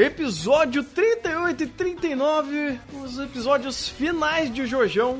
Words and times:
Episódio 0.00 0.84
38 0.84 1.62
e 1.62 1.66
39, 1.68 2.78
os 3.02 3.18
episódios 3.18 3.88
finais 3.88 4.52
de 4.52 4.66
Jojão. 4.66 5.16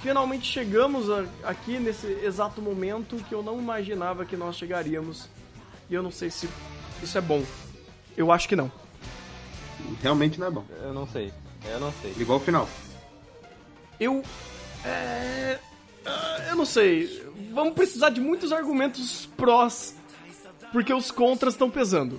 Finalmente 0.00 0.50
chegamos 0.50 1.10
a- 1.10 1.26
aqui 1.44 1.78
nesse 1.78 2.06
exato 2.24 2.62
momento 2.62 3.16
que 3.28 3.34
eu 3.34 3.42
não 3.42 3.58
imaginava 3.58 4.24
que 4.24 4.34
nós 4.34 4.56
chegaríamos. 4.56 5.28
E 5.90 5.94
eu 5.94 6.02
não 6.02 6.10
sei 6.10 6.30
se 6.30 6.48
isso 7.02 7.18
é 7.18 7.20
bom. 7.20 7.44
Eu 8.16 8.32
acho 8.32 8.48
que 8.48 8.56
não. 8.56 8.72
Realmente 10.00 10.40
não 10.40 10.46
é 10.46 10.50
bom. 10.50 10.64
Eu 10.82 10.94
não 10.94 11.06
sei. 11.06 11.30
Eu 11.70 11.78
não 11.78 11.92
sei. 12.00 12.14
Igual 12.18 12.38
o 12.38 12.42
final. 12.42 12.66
Eu. 14.00 14.22
É. 14.86 15.58
ah, 16.06 16.46
Eu 16.48 16.56
não 16.56 16.64
sei. 16.64 17.22
Vamos 17.52 17.74
precisar 17.74 18.08
de 18.08 18.22
muitos 18.22 18.52
argumentos 18.52 19.26
prós. 19.36 19.94
Porque 20.72 20.94
os 20.94 21.10
contras 21.10 21.52
estão 21.52 21.68
pesando. 21.70 22.18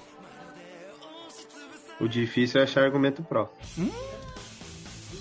O 1.99 2.08
difícil 2.08 2.59
é 2.59 2.63
achar 2.63 2.84
argumento 2.84 3.23
pró. 3.23 3.52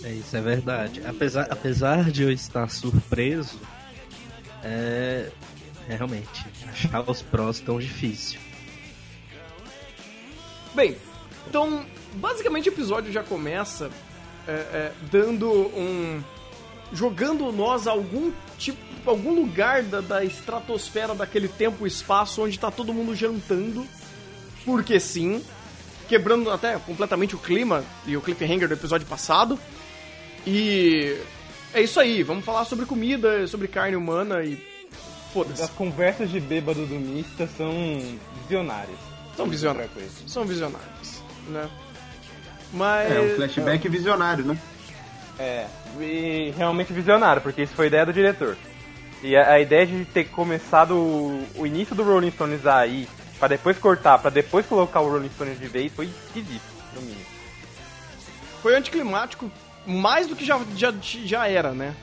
É, 0.02 0.10
isso 0.12 0.36
é 0.36 0.40
verdade. 0.40 1.02
Apesar, 1.06 1.46
apesar 1.50 2.10
de 2.10 2.22
eu 2.22 2.30
estar 2.30 2.68
surpreso, 2.68 3.58
é, 4.62 5.30
é 5.88 5.96
realmente 5.96 6.46
achar 6.68 7.08
os 7.08 7.22
prós 7.22 7.60
tão 7.60 7.78
difícil. 7.78 8.40
Bem, 10.74 10.96
então, 11.46 11.86
basicamente 12.14 12.68
o 12.68 12.72
episódio 12.72 13.12
já 13.12 13.22
começa 13.22 13.90
é, 14.46 14.52
é, 14.52 14.92
dando 15.10 15.50
um. 15.50 16.22
jogando 16.92 17.50
nós 17.52 17.86
a 17.86 17.92
algum 17.92 18.32
tipo. 18.58 18.78
algum 19.06 19.34
lugar 19.34 19.82
da, 19.82 20.00
da 20.00 20.24
estratosfera 20.24 21.14
daquele 21.14 21.48
tempo 21.48 21.86
e 21.86 21.88
espaço 21.88 22.42
onde 22.42 22.58
tá 22.58 22.70
todo 22.70 22.92
mundo 22.92 23.14
jantando. 23.14 23.86
Porque 24.64 24.98
sim. 24.98 25.42
Quebrando 26.08 26.50
até 26.50 26.78
completamente 26.78 27.34
o 27.34 27.38
clima 27.38 27.84
e 28.06 28.16
o 28.16 28.20
cliffhanger 28.20 28.68
do 28.68 28.74
episódio 28.74 29.06
passado. 29.06 29.58
E. 30.46 31.16
É 31.72 31.82
isso 31.82 31.98
aí, 31.98 32.22
vamos 32.22 32.44
falar 32.44 32.64
sobre 32.64 32.86
comida, 32.86 33.46
sobre 33.46 33.68
carne 33.68 33.96
humana 33.96 34.42
e. 34.42 34.56
Foda-se. 35.32 35.62
As 35.62 35.70
conversas 35.70 36.30
de 36.30 36.38
bêbado 36.38 36.86
do 36.86 36.94
Mista 36.94 37.48
são 37.56 37.74
visionárias. 38.42 38.98
São 39.36 39.48
coisa. 39.88 40.10
São 40.28 40.44
visionários, 40.44 41.22
né? 41.48 41.68
Mas. 42.72 43.12
É, 43.12 43.20
um 43.20 43.36
flashback 43.36 43.88
visionário, 43.88 44.44
né? 44.44 44.58
É, 45.38 45.66
e 46.00 46.52
realmente 46.56 46.92
visionário, 46.92 47.42
porque 47.42 47.62
isso 47.62 47.74
foi 47.74 47.88
ideia 47.88 48.06
do 48.06 48.12
diretor. 48.12 48.56
E 49.22 49.34
a, 49.36 49.54
a 49.54 49.60
ideia 49.60 49.86
de 49.86 50.04
ter 50.04 50.24
começado 50.24 50.94
o, 50.96 51.44
o 51.56 51.66
início 51.66 51.94
do 51.96 52.02
Rolling 52.04 52.30
Stones 52.30 52.66
aí, 52.66 53.08
pra 53.38 53.48
depois 53.48 53.78
cortar, 53.78 54.18
pra 54.18 54.30
depois 54.30 54.66
colocar 54.66 55.00
o 55.00 55.08
Rolling 55.08 55.30
Stones 55.30 55.58
de 55.58 55.66
vez, 55.66 55.92
foi 55.92 56.06
esquisito, 56.06 56.62
no 56.94 57.02
mínimo. 57.02 57.26
foi 58.62 58.76
anticlimático 58.76 59.50
mais 59.86 60.26
do 60.26 60.34
que 60.34 60.44
já, 60.44 60.58
já, 60.76 60.92
já 61.00 61.48
era, 61.48 61.72
né? 61.72 61.94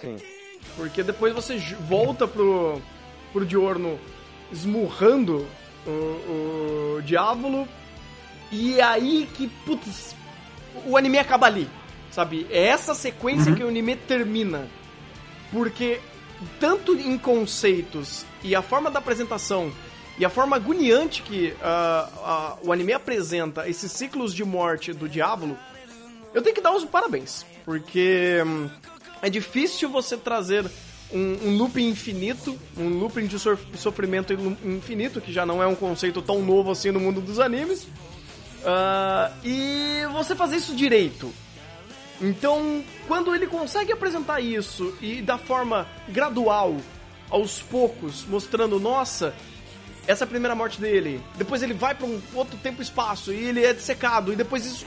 Sim. 0.00 0.16
Porque 0.76 1.02
depois 1.02 1.34
você 1.34 1.58
volta 1.88 2.26
pro, 2.26 2.80
pro 3.32 3.46
Diorno 3.46 3.98
esmurrando 4.52 5.46
o, 5.86 6.98
o 6.98 7.02
Diávolo 7.02 7.68
e 8.50 8.78
é 8.78 8.82
aí 8.82 9.28
que, 9.34 9.48
putz, 9.64 10.14
o 10.86 10.96
anime 10.96 11.18
acaba 11.18 11.46
ali, 11.46 11.68
sabe? 12.10 12.46
É 12.50 12.66
essa 12.66 12.94
sequência 12.94 13.54
que 13.54 13.64
o 13.64 13.68
anime 13.68 13.96
termina. 13.96 14.68
Porque 15.50 16.00
tanto 16.60 16.94
em 16.94 17.16
conceitos 17.16 18.24
e 18.42 18.54
a 18.54 18.62
forma 18.62 18.90
da 18.90 18.98
apresentação 18.98 19.72
e 20.18 20.24
a 20.24 20.30
forma 20.30 20.56
agoniante 20.56 21.22
que 21.22 21.54
ah, 21.62 22.08
ah, 22.22 22.56
o 22.62 22.72
anime 22.72 22.92
apresenta 22.92 23.68
esses 23.68 23.90
ciclos 23.92 24.34
de 24.34 24.44
morte 24.44 24.92
do 24.92 25.08
Diávolo, 25.08 25.58
eu 26.32 26.42
tenho 26.42 26.54
que 26.54 26.60
dar 26.60 26.72
os 26.74 26.84
parabéns, 26.84 27.44
porque 27.64 28.42
hum, 28.46 28.68
é 29.22 29.30
difícil 29.30 29.88
você 29.88 30.16
trazer 30.16 30.64
um, 31.12 31.48
um 31.48 31.56
looping 31.56 31.88
infinito, 31.88 32.58
um 32.76 32.88
looping 32.98 33.26
de 33.26 33.38
sof- 33.38 33.64
sofrimento 33.76 34.32
infinito, 34.64 35.20
que 35.20 35.32
já 35.32 35.44
não 35.46 35.62
é 35.62 35.66
um 35.66 35.74
conceito 35.74 36.20
tão 36.22 36.42
novo 36.42 36.70
assim 36.70 36.90
no 36.90 37.00
mundo 37.00 37.20
dos 37.20 37.38
animes, 37.38 37.86
ah, 38.64 39.32
e 39.44 40.02
você 40.12 40.34
fazer 40.34 40.56
isso 40.56 40.74
direito. 40.74 41.32
Então, 42.20 42.84
quando 43.08 43.34
ele 43.34 43.46
consegue 43.46 43.92
apresentar 43.92 44.40
isso 44.40 44.96
e 45.00 45.20
da 45.20 45.36
forma 45.36 45.86
gradual, 46.08 46.76
aos 47.28 47.60
poucos, 47.60 48.24
mostrando, 48.24 48.78
nossa, 48.78 49.34
essa 50.06 50.24
é 50.24 50.26
primeira 50.26 50.54
morte 50.54 50.80
dele. 50.80 51.22
Depois 51.36 51.62
ele 51.62 51.74
vai 51.74 51.94
pra 51.94 52.06
um 52.06 52.20
outro 52.34 52.56
tempo 52.58 52.80
e 52.80 52.84
espaço 52.84 53.32
e 53.32 53.36
ele 53.36 53.64
é 53.64 53.72
dissecado. 53.72 54.32
E 54.32 54.36
depois 54.36 54.64
isso 54.66 54.86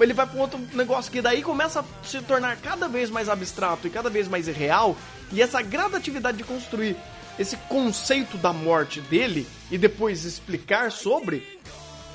ele 0.00 0.12
vai 0.12 0.26
pra 0.26 0.36
um 0.36 0.40
outro 0.40 0.58
negócio 0.72 1.10
que 1.10 1.22
daí 1.22 1.42
começa 1.42 1.80
a 1.80 1.84
se 2.04 2.20
tornar 2.22 2.56
cada 2.56 2.88
vez 2.88 3.10
mais 3.10 3.28
abstrato 3.28 3.86
e 3.86 3.90
cada 3.90 4.10
vez 4.10 4.28
mais 4.28 4.48
irreal. 4.48 4.96
E 5.32 5.42
essa 5.42 5.62
gradatividade 5.62 6.36
de 6.36 6.44
construir 6.44 6.96
esse 7.38 7.56
conceito 7.68 8.36
da 8.36 8.52
morte 8.52 9.00
dele 9.00 9.46
e 9.70 9.78
depois 9.78 10.24
explicar 10.24 10.90
sobre. 10.92 11.60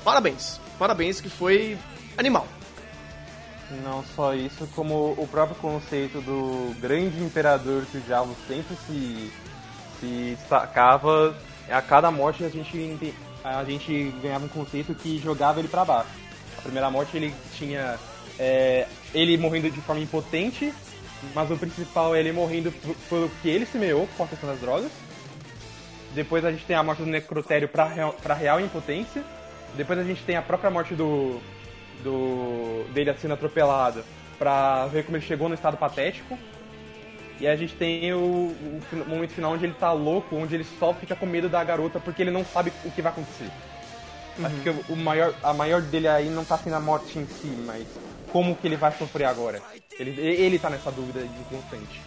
Parabéns. 0.04 0.60
Parabéns 0.78 1.20
que 1.20 1.28
foi 1.28 1.76
animal. 2.16 2.46
Não 3.84 4.02
só 4.16 4.34
isso, 4.34 4.66
como 4.74 5.12
o 5.16 5.28
próprio 5.30 5.56
conceito 5.56 6.20
do 6.20 6.74
grande 6.80 7.22
imperador 7.22 7.84
que 7.86 7.98
o 7.98 8.00
diabo 8.00 8.34
sempre 8.48 8.76
se, 8.86 9.32
se 10.00 10.36
destacava, 10.36 11.36
a 11.72 11.80
cada 11.82 12.10
morte 12.10 12.44
a 12.44 12.48
gente, 12.48 12.76
ente- 12.76 13.14
a 13.44 13.62
gente 13.64 14.12
ganhava 14.22 14.44
um 14.44 14.48
conceito 14.48 14.94
que 14.94 15.18
jogava 15.18 15.58
ele 15.60 15.68
pra 15.68 15.84
baixo. 15.84 16.10
A 16.58 16.62
primeira 16.62 16.90
morte 16.90 17.16
ele 17.16 17.34
tinha 17.54 17.98
é, 18.38 18.86
ele 19.14 19.36
morrendo 19.38 19.70
de 19.70 19.80
forma 19.80 20.02
impotente, 20.02 20.72
mas 21.34 21.50
o 21.50 21.56
principal 21.56 22.14
é 22.14 22.20
ele 22.20 22.32
morrendo 22.32 22.72
por- 22.72 22.94
pelo 23.08 23.28
que 23.42 23.48
ele 23.48 23.66
semeou 23.66 24.08
a 24.18 24.26
questão 24.26 24.48
das 24.48 24.60
drogas. 24.60 24.90
Depois 26.14 26.44
a 26.44 26.50
gente 26.50 26.64
tem 26.64 26.74
a 26.76 26.82
morte 26.82 27.02
do 27.02 27.08
necrotério 27.08 27.68
pra 27.68 27.84
real, 27.84 28.12
pra 28.14 28.34
real 28.34 28.60
impotência. 28.60 29.22
Depois 29.76 29.98
a 29.98 30.02
gente 30.02 30.22
tem 30.24 30.36
a 30.36 30.42
própria 30.42 30.70
morte 30.70 30.94
do, 30.94 31.40
do 32.02 32.84
dele 32.92 33.14
sendo 33.20 33.34
atropelado 33.34 34.02
pra 34.38 34.86
ver 34.86 35.04
como 35.04 35.16
ele 35.16 35.24
chegou 35.24 35.48
no 35.48 35.54
estado 35.54 35.76
patético. 35.76 36.36
E 37.40 37.48
a 37.48 37.56
gente 37.56 37.74
tem 37.74 38.12
o, 38.12 38.18
o 38.18 39.08
momento 39.08 39.32
final 39.32 39.52
onde 39.52 39.64
ele 39.64 39.72
tá 39.72 39.92
louco, 39.92 40.36
onde 40.36 40.54
ele 40.54 40.66
só 40.78 40.92
fica 40.92 41.16
com 41.16 41.24
medo 41.24 41.48
da 41.48 41.64
garota 41.64 41.98
porque 41.98 42.22
ele 42.22 42.30
não 42.30 42.44
sabe 42.44 42.70
o 42.84 42.90
que 42.90 43.00
vai 43.00 43.10
acontecer. 43.10 43.50
Acho 44.44 44.56
que 44.56 44.92
o 44.92 44.96
maior, 44.96 45.34
a 45.42 45.52
maior 45.52 45.80
dele 45.80 46.06
aí 46.06 46.28
não 46.28 46.44
tá 46.44 46.56
sendo 46.58 46.76
a 46.76 46.80
morte 46.80 47.18
em 47.18 47.26
si, 47.26 47.48
mas 47.66 47.86
como 48.30 48.54
que 48.54 48.66
ele 48.66 48.76
vai 48.76 48.92
sofrer 48.92 49.24
agora. 49.24 49.60
Ele, 49.98 50.20
ele 50.20 50.58
tá 50.58 50.70
nessa 50.70 50.90
dúvida 50.90 51.20
de 51.20 51.44
constante. 51.44 52.00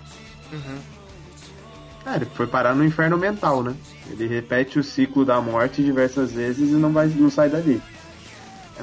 É, 2.06 2.16
ele 2.16 2.26
foi 2.26 2.48
parar 2.48 2.76
no 2.76 2.84
inferno 2.84 3.18
mental, 3.18 3.64
né? 3.64 3.76
Ele 4.10 4.28
repete 4.28 4.78
o 4.78 4.84
ciclo 4.84 5.26
da 5.26 5.40
morte 5.42 5.84
diversas 5.84 6.32
vezes 6.32 6.72
e 6.72 6.76
não, 6.76 6.92
vai, 6.92 7.08
não 7.08 7.30
sai 7.30 7.50
dali. 7.50 7.82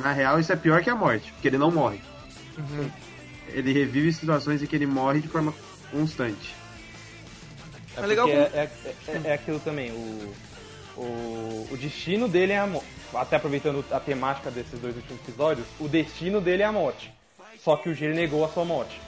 Na 0.03 0.13
real, 0.13 0.41
isso 0.41 0.53
é 0.53 0.57
pior 0.57 0.83
que 0.83 0.91
a 0.91 0.95
morte, 0.95 1.33
porque 1.33 1.49
ele 1.49 1.59
não 1.59 1.71
morre. 1.71 2.01
Ele 3.49 3.73
revive 3.73 4.13
situações 4.13 4.63
em 4.63 4.67
que 4.67 4.77
ele 4.77 4.87
morre 4.87 5.21
de 5.21 5.29
forma 5.29 5.53
constante. 5.91 6.55
É, 7.97 8.01
É 8.03 8.07
legal 8.07 8.27
como- 8.29 8.41
é, 8.41 8.45
é, 8.55 8.71
é- 9.09 9.21
é 9.25 9.33
aquilo 9.35 9.59
também, 9.61 9.91
o, 9.91 10.33
o, 10.97 11.69
o 11.71 11.77
destino 11.77 12.29
dele 12.29 12.53
é 12.53 12.59
a 12.59 12.67
morte. 12.67 12.87
Até 13.13 13.37
aproveitando 13.37 13.85
a 13.91 13.99
temática 13.99 14.51
desses 14.51 14.79
dois 14.79 14.95
últimos 14.95 15.21
episódios, 15.23 15.67
o 15.81 15.89
destino 15.89 16.41
dele 16.41 16.63
é 16.63 16.67
a 16.67 16.73
morte. 16.73 17.13
Só 17.63 17.77
que 17.77 17.89
o 17.89 17.95
Giro 17.95 18.15
negou 18.15 18.45
a 18.45 18.49
sua 18.49 18.65
morte. 18.65 19.01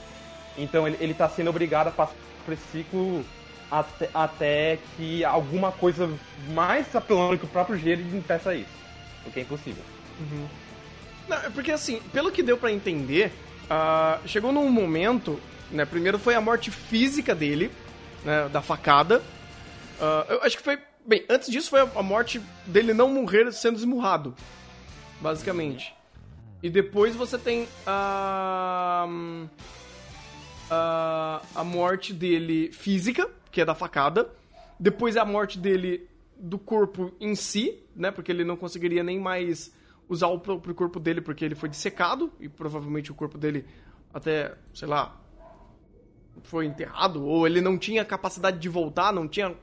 Então 0.57 0.85
ele, 0.87 0.97
ele 0.99 1.13
tá 1.13 1.27
sendo 1.29 1.49
obrigado 1.49 1.87
a 1.87 1.91
passar 1.91 2.13
por 2.45 2.53
esse 2.53 2.63
ciclo 2.71 3.25
até, 3.71 4.09
até 4.13 4.77
que 4.95 5.23
alguma 5.23 5.71
coisa 5.71 6.07
mais 6.53 6.93
apelando 6.95 7.37
que 7.37 7.45
o 7.45 7.47
próprio 7.47 7.77
Giro 7.79 8.01
impeça 8.01 8.53
isso. 8.53 8.69
O 9.25 9.31
que 9.31 9.39
é 9.39 9.43
impossível. 9.43 9.83
Não, 11.27 11.37
é 11.37 11.49
porque 11.49 11.71
assim, 11.71 12.01
pelo 12.11 12.31
que 12.31 12.43
deu 12.43 12.57
pra 12.57 12.71
entender, 12.71 13.31
ah, 13.69 14.19
chegou 14.27 14.51
num 14.51 14.69
momento, 14.69 15.39
né? 15.73 15.85
Primeiro 15.85 16.19
foi 16.19 16.35
a 16.35 16.41
morte 16.41 16.71
física 16.71 17.33
dele, 17.33 17.71
né? 18.23 18.47
Da 18.49 18.61
facada. 18.61 19.21
Ah, 19.99 20.25
eu 20.29 20.43
acho 20.43 20.57
que 20.57 20.63
foi. 20.63 20.77
Bem, 21.05 21.25
antes 21.29 21.49
disso 21.49 21.69
foi 21.69 21.81
a 21.81 22.03
morte 22.03 22.41
dele 22.65 22.93
não 22.93 23.09
morrer 23.09 23.51
sendo 23.51 23.77
esmurrado. 23.77 24.35
Basicamente. 25.19 25.93
E 26.61 26.69
depois 26.69 27.15
você 27.15 27.37
tem 27.37 27.67
a. 27.85 29.07
A, 30.69 31.41
a 31.55 31.63
morte 31.63 32.13
dele 32.13 32.71
física, 32.71 33.29
que 33.51 33.61
é 33.61 33.65
da 33.65 33.75
facada. 33.75 34.29
Depois 34.79 35.15
é 35.15 35.19
a 35.19 35.25
morte 35.25 35.59
dele 35.59 36.09
do 36.37 36.57
corpo 36.57 37.13
em 37.19 37.35
si, 37.35 37.79
né? 37.95 38.11
Porque 38.11 38.31
ele 38.31 38.43
não 38.43 38.55
conseguiria 38.55 39.03
nem 39.03 39.19
mais 39.19 39.73
usar 40.09 40.27
o 40.27 40.39
próprio 40.39 40.73
corpo 40.73 40.99
dele 40.99 41.21
porque 41.21 41.45
ele 41.45 41.55
foi 41.55 41.69
dissecado 41.69 42.31
e 42.39 42.49
provavelmente 42.49 43.11
o 43.11 43.15
corpo 43.15 43.37
dele 43.37 43.65
até, 44.13 44.55
sei 44.73 44.87
lá, 44.87 45.22
foi 46.41 46.65
enterrado 46.65 47.25
ou 47.25 47.45
ele 47.45 47.61
não 47.61 47.77
tinha 47.77 48.03
capacidade 48.03 48.59
de 48.59 48.67
voltar, 48.69 49.13
não 49.13 49.27
tinha 49.27 49.55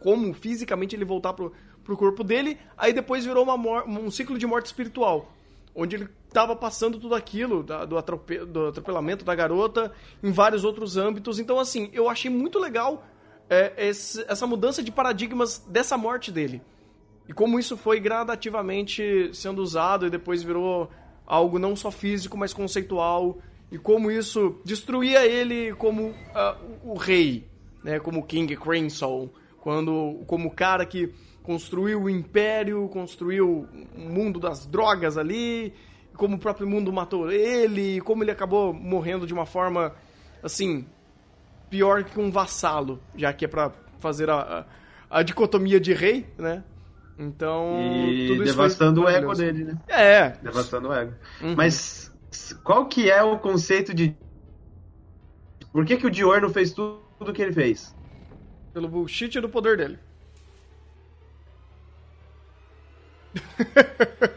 como 0.00 0.32
fisicamente 0.32 0.96
ele 0.96 1.04
voltar 1.04 1.32
pro, 1.34 1.52
pro 1.84 1.96
corpo 1.96 2.24
dele. 2.24 2.58
Aí 2.76 2.92
depois 2.92 3.24
virou 3.24 3.44
uma 3.44 3.84
um 3.84 4.10
ciclo 4.10 4.38
de 4.38 4.46
morte 4.46 4.66
espiritual, 4.66 5.32
onde 5.74 5.96
ele 5.96 6.08
tava 6.32 6.56
passando 6.56 6.98
tudo 6.98 7.14
aquilo 7.14 7.62
da- 7.62 7.84
do, 7.84 7.96
atrope- 7.98 8.44
do 8.44 8.68
atropelamento 8.68 9.24
da 9.24 9.34
garota 9.34 9.92
em 10.22 10.32
vários 10.32 10.64
outros 10.64 10.96
âmbitos. 10.96 11.38
Então, 11.38 11.58
assim, 11.60 11.90
eu 11.92 12.08
achei 12.08 12.30
muito 12.30 12.58
legal 12.58 13.04
é, 13.50 13.72
esse- 13.88 14.24
essa 14.26 14.46
mudança 14.46 14.82
de 14.82 14.90
paradigmas 14.90 15.58
dessa 15.68 15.98
morte 15.98 16.32
dele. 16.32 16.62
E 17.28 17.32
como 17.32 17.58
isso 17.58 17.76
foi 17.76 18.00
gradativamente 18.00 19.30
sendo 19.32 19.62
usado 19.62 20.06
e 20.06 20.10
depois 20.10 20.42
virou 20.42 20.90
algo 21.26 21.58
não 21.58 21.74
só 21.76 21.90
físico, 21.90 22.36
mas 22.36 22.52
conceitual. 22.54 23.38
E 23.74 23.78
como 23.78 24.08
isso 24.08 24.60
destruía 24.64 25.26
ele 25.26 25.74
como 25.74 26.14
ah, 26.32 26.56
o 26.84 26.92
o 26.92 26.96
rei, 26.96 27.44
né? 27.82 27.98
Como 27.98 28.24
King 28.24 28.56
Crimson. 28.56 29.28
Quando, 29.60 30.22
como 30.28 30.48
o 30.48 30.50
cara 30.52 30.86
que 30.86 31.12
construiu 31.42 32.04
o 32.04 32.08
império, 32.08 32.88
construiu 32.88 33.66
o 33.96 33.98
mundo 33.98 34.38
das 34.38 34.64
drogas 34.64 35.18
ali, 35.18 35.74
como 36.16 36.36
o 36.36 36.38
próprio 36.38 36.68
mundo 36.68 36.92
matou 36.92 37.32
ele, 37.32 38.00
como 38.02 38.22
ele 38.22 38.30
acabou 38.30 38.72
morrendo 38.72 39.26
de 39.26 39.32
uma 39.32 39.44
forma, 39.44 39.92
assim, 40.40 40.86
pior 41.68 42.04
que 42.04 42.20
um 42.20 42.30
vassalo, 42.30 43.02
já 43.16 43.32
que 43.32 43.44
é 43.44 43.48
pra 43.48 43.72
fazer 43.98 44.30
a, 44.30 44.66
a, 45.10 45.18
a 45.18 45.22
dicotomia 45.24 45.80
de 45.80 45.92
rei, 45.94 46.26
né? 46.38 46.62
Então, 47.18 47.76
E 47.80 48.38
devastando 48.38 49.02
o 49.02 49.08
ego 49.08 49.34
dele, 49.34 49.64
né? 49.64 49.78
É, 49.88 50.28
Devastando 50.42 50.90
o 50.90 50.92
ego. 50.92 51.12
Uhum. 51.42 51.54
Mas 51.56 52.13
qual 52.62 52.86
que 52.86 53.10
é 53.10 53.22
o 53.22 53.38
conceito 53.38 53.94
de. 53.94 54.16
Por 55.72 55.84
que, 55.84 55.96
que 55.96 56.06
o 56.06 56.10
Diorno 56.10 56.48
fez 56.50 56.72
tudo 56.72 57.00
o 57.20 57.32
que 57.32 57.42
ele 57.42 57.52
fez? 57.52 57.94
pelo 58.74 58.88
bullshit 58.88 59.40
do 59.40 59.48
poder 59.48 59.76
dele. 59.76 59.98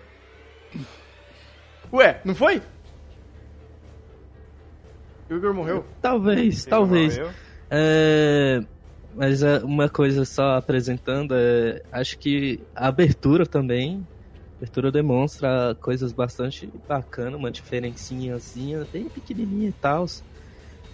Ué, 1.92 2.22
não 2.24 2.36
foi? 2.36 2.62
O 5.30 5.34
Igor 5.34 5.54
morreu. 5.54 5.84
Talvez, 6.02 6.66
talvez. 6.66 7.18
Morreu. 7.18 7.34
É, 7.70 8.62
mas 9.16 9.44
é, 9.44 9.58
uma 9.60 9.90
coisa 9.90 10.24
só 10.24 10.56
apresentando, 10.58 11.34
é, 11.36 11.82
acho 11.92 12.18
que 12.20 12.62
a 12.76 12.88
abertura 12.88 13.46
também, 13.46 14.08
a 14.58 14.64
abertura 14.64 14.92
demonstra 14.92 15.78
coisas 15.80 16.12
bastante 16.12 16.68
bacanas, 16.88 17.40
uma 17.40 17.52
diferencinhazinha 17.52 18.88
bem 18.92 19.08
pequenininha 19.08 19.70
e 19.70 19.74
tal. 19.74 20.08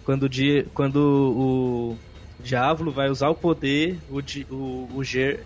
Quando, 0.03 0.23
o 0.23 0.69
quando 0.73 0.97
o 0.97 1.97
Diablo 2.43 2.91
vai 2.91 3.09
usar 3.09 3.29
o 3.29 3.35
poder, 3.35 3.97
o, 4.09 4.19
o, 4.53 4.97
o 4.97 5.03
Ger 5.03 5.45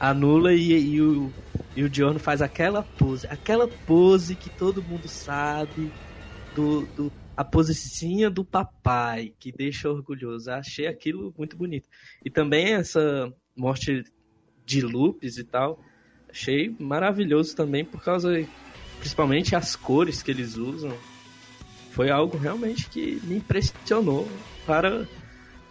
anula 0.00 0.54
e, 0.54 0.72
e 0.72 1.02
o, 1.02 1.30
e 1.76 1.84
o 1.84 1.90
Diorno 1.90 2.18
faz 2.18 2.40
aquela 2.40 2.82
pose, 2.82 3.26
aquela 3.26 3.68
pose 3.68 4.34
que 4.34 4.48
todo 4.48 4.82
mundo 4.82 5.06
sabe 5.06 5.92
do, 6.54 6.86
do 6.96 7.12
a 7.36 7.44
posezinha 7.44 8.30
do 8.30 8.44
papai, 8.44 9.34
que 9.38 9.52
deixa 9.52 9.90
orgulhoso. 9.90 10.50
Achei 10.50 10.86
aquilo 10.86 11.34
muito 11.36 11.56
bonito. 11.56 11.88
E 12.24 12.30
também 12.30 12.72
essa 12.72 13.30
morte 13.54 14.02
de 14.64 14.80
lupes 14.80 15.36
e 15.36 15.44
tal, 15.44 15.78
achei 16.34 16.74
maravilhoso 16.80 17.54
também 17.54 17.84
por 17.84 18.02
causa, 18.02 18.44
principalmente 18.98 19.54
as 19.54 19.76
cores 19.76 20.20
que 20.22 20.30
eles 20.32 20.56
usam. 20.56 20.92
Foi 21.92 22.10
algo 22.10 22.36
realmente 22.36 22.88
que 22.90 23.20
me 23.22 23.36
impressionou 23.36 24.28
para 24.66 25.06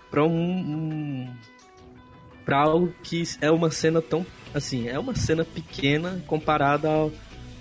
para 0.10 0.24
um, 0.24 0.30
um 0.30 1.30
para 2.45 2.60
algo 2.60 2.94
que 3.04 3.24
é 3.42 3.51
uma 3.51 3.69
cena 3.71 4.01
tão 4.01 4.25
assim, 4.54 4.88
é 4.88 4.98
uma 4.98 5.15
cena 5.15 5.44
pequena 5.44 6.24
comparada 6.27 6.88
ao, 6.88 7.12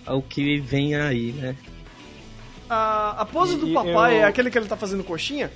ao 0.06 0.22
que 0.22 0.60
vem 0.60 0.94
aí, 0.94 1.32
né? 1.32 1.56
A, 2.68 3.22
a 3.22 3.24
pose 3.24 3.56
do 3.58 3.68
E 3.68 3.72
papai 3.74 4.16
eu- 4.16 4.20
é 4.20 4.24
aquele 4.24 4.50
que 4.50 4.58
ele 4.58 4.66
tá 4.68 4.76
fazendo 4.76 5.02
coxinha? 5.02 5.50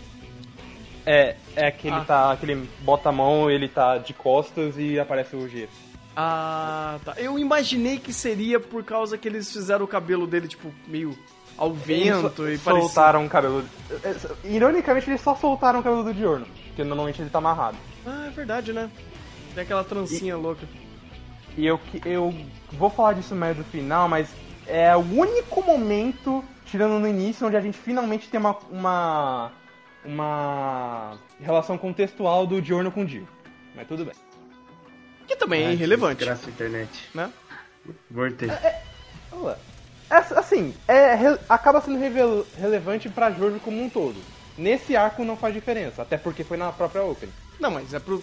É, 1.04 1.36
é 1.54 1.70
que 1.70 1.86
ele 1.86 1.96
Ah. 1.96 2.04
tá. 2.04 2.36
Que 2.36 2.46
ele 2.50 2.68
bota 2.80 3.10
a 3.10 3.12
mão, 3.12 3.48
ele 3.50 3.68
tá 3.68 3.98
de 3.98 4.12
costas 4.12 4.74
e 4.78 4.98
aparece 4.98 5.36
o 5.36 5.48
G. 5.48 5.68
Ah, 6.16 6.98
tá. 7.04 7.14
Eu 7.18 7.38
imaginei 7.38 7.98
que 7.98 8.12
seria 8.12 8.58
por 8.58 8.82
causa 8.82 9.18
que 9.18 9.28
eles 9.28 9.52
fizeram 9.52 9.84
o 9.84 9.88
cabelo 9.88 10.26
dele, 10.26 10.48
tipo, 10.48 10.72
meio 10.88 11.16
ao 11.58 11.72
vento 11.72 12.42
e 12.44 12.48
Eles 12.50 12.62
parecia... 12.62 12.86
soltaram 12.86 13.26
o 13.26 13.28
cabelo. 13.28 13.64
Ironicamente, 14.44 15.10
eles 15.10 15.20
só 15.20 15.34
soltaram 15.34 15.80
o 15.80 15.82
cabelo 15.82 16.04
do 16.04 16.14
Diorno. 16.14 16.46
Porque 16.68 16.84
normalmente 16.84 17.20
ele 17.20 17.30
tá 17.30 17.38
amarrado. 17.38 17.76
Ah, 18.06 18.26
é 18.26 18.30
verdade, 18.30 18.72
né? 18.72 18.90
Tem 19.54 19.62
aquela 19.62 19.84
trancinha 19.84 20.36
louca. 20.36 20.66
E 21.56 21.66
eu, 21.66 21.80
eu 22.04 22.34
vou 22.72 22.90
falar 22.90 23.14
disso 23.14 23.34
mais 23.34 23.56
do 23.56 23.64
final, 23.64 24.08
mas 24.08 24.28
é 24.66 24.94
o 24.94 25.00
único 25.00 25.62
momento, 25.62 26.44
tirando 26.66 26.98
no 26.98 27.08
início, 27.08 27.46
onde 27.46 27.56
a 27.56 27.60
gente 27.60 27.78
finalmente 27.78 28.28
tem 28.28 28.38
uma, 28.38 28.56
uma, 28.70 29.52
uma 30.04 31.18
relação 31.40 31.78
contextual 31.78 32.46
do 32.46 32.60
Diorno 32.60 32.92
com 32.92 33.02
o 33.02 33.06
Dio. 33.06 33.26
Mas 33.74 33.88
tudo 33.88 34.04
bem. 34.04 34.14
Que 35.26 35.36
também 35.36 35.64
é 35.66 35.72
irrelevante, 35.72 36.24
Graças 36.24 36.46
à 36.46 36.50
internet. 36.50 36.90
né? 37.14 37.30
Voltei. 38.10 38.48
Lá. 39.32 39.58
É, 40.10 40.16
assim, 40.38 40.74
é, 40.86 41.14
re- 41.14 41.38
acaba 41.48 41.80
sendo 41.80 41.98
revel- 41.98 42.46
relevante 42.58 43.08
pra 43.08 43.30
Jojo 43.30 43.58
como 43.60 43.82
um 43.82 43.88
todo. 43.90 44.16
Nesse 44.56 44.96
arco 44.96 45.24
não 45.24 45.36
faz 45.36 45.52
diferença, 45.54 46.02
até 46.02 46.16
porque 46.16 46.44
foi 46.44 46.56
na 46.56 46.70
própria 46.72 47.02
Open. 47.02 47.28
Não, 47.58 47.70
mas 47.70 47.92
é 47.92 47.98
pro... 47.98 48.22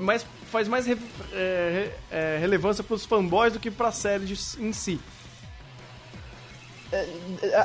Mas 0.00 0.24
faz 0.50 0.66
mais 0.68 0.86
re- 0.86 0.96
é, 1.32 1.90
é, 2.10 2.38
relevância 2.40 2.82
pros 2.82 3.04
fanboys 3.04 3.52
do 3.52 3.58
que 3.60 3.70
pra 3.70 3.90
série 3.92 4.24
de- 4.24 4.62
em 4.62 4.72
si. 4.72 4.98
É, 6.92 7.06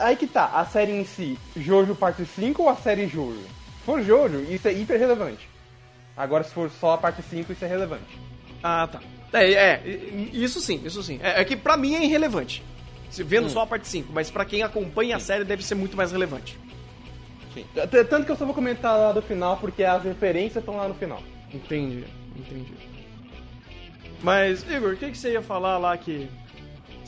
Aí 0.02 0.16
que 0.16 0.28
tá, 0.28 0.46
a 0.46 0.66
série 0.66 0.92
em 0.92 1.06
si, 1.06 1.38
Jojo 1.56 1.96
parte 1.96 2.26
5 2.26 2.64
ou 2.64 2.70
a 2.70 2.76
série 2.76 3.08
Jojo? 3.08 3.40
Se 3.42 3.86
for 3.86 4.02
Jojo, 4.04 4.42
isso 4.52 4.68
é 4.68 4.74
hiper 4.74 5.00
relevante. 5.00 5.48
Agora, 6.18 6.44
se 6.44 6.52
for 6.54 6.70
só 6.70 6.94
a 6.94 6.98
parte 6.98 7.22
5, 7.22 7.52
isso 7.54 7.64
é 7.64 7.68
relevante. 7.68 8.20
Ah, 8.64 8.88
tá. 8.88 9.00
É, 9.32 9.54
é, 9.54 9.84
isso 10.34 10.60
sim, 10.60 10.82
isso 10.84 11.04
sim. 11.04 11.20
É, 11.22 11.42
é 11.42 11.46
que 11.46 11.56
pra 11.56 11.78
mim 11.78 11.96
é 11.96 12.04
irrelevante. 12.04 12.64
Vendo 13.12 13.50
só 13.50 13.62
a 13.62 13.68
parte 13.68 13.88
5, 13.88 14.12
mas 14.14 14.30
pra 14.30 14.46
quem 14.46 14.62
acompanha 14.62 15.16
a 15.16 15.20
série 15.20 15.44
deve 15.44 15.64
ser 15.64 15.76
muito 15.76 15.98
mais 15.98 16.12
relevante. 16.12 16.58
Sim. 17.54 17.66
Tanto 18.10 18.26
que 18.26 18.32
eu 18.32 18.36
só 18.36 18.46
vou 18.46 18.54
comentar 18.54 18.98
lá 18.98 19.12
do 19.12 19.22
final, 19.22 19.58
porque 19.58 19.84
as 19.84 20.04
referências 20.04 20.58
estão 20.58 20.78
lá 20.78 20.88
no 20.88 20.94
final. 20.94 21.22
Entendi, 21.52 22.04
entendi. 22.36 22.74
Mas, 24.22 24.64
Igor, 24.70 24.94
o 24.94 24.98
que, 24.98 25.12
que 25.12 25.18
você 25.18 25.32
ia 25.32 25.42
falar 25.42 25.78
lá 25.78 25.98
que. 25.98 26.30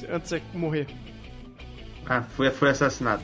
Antes 0.10 0.30
de 0.32 0.40
você 0.40 0.42
morrer? 0.54 0.88
Ah, 2.08 2.24
foi, 2.24 2.50
foi 2.50 2.70
assassinado. 2.70 3.22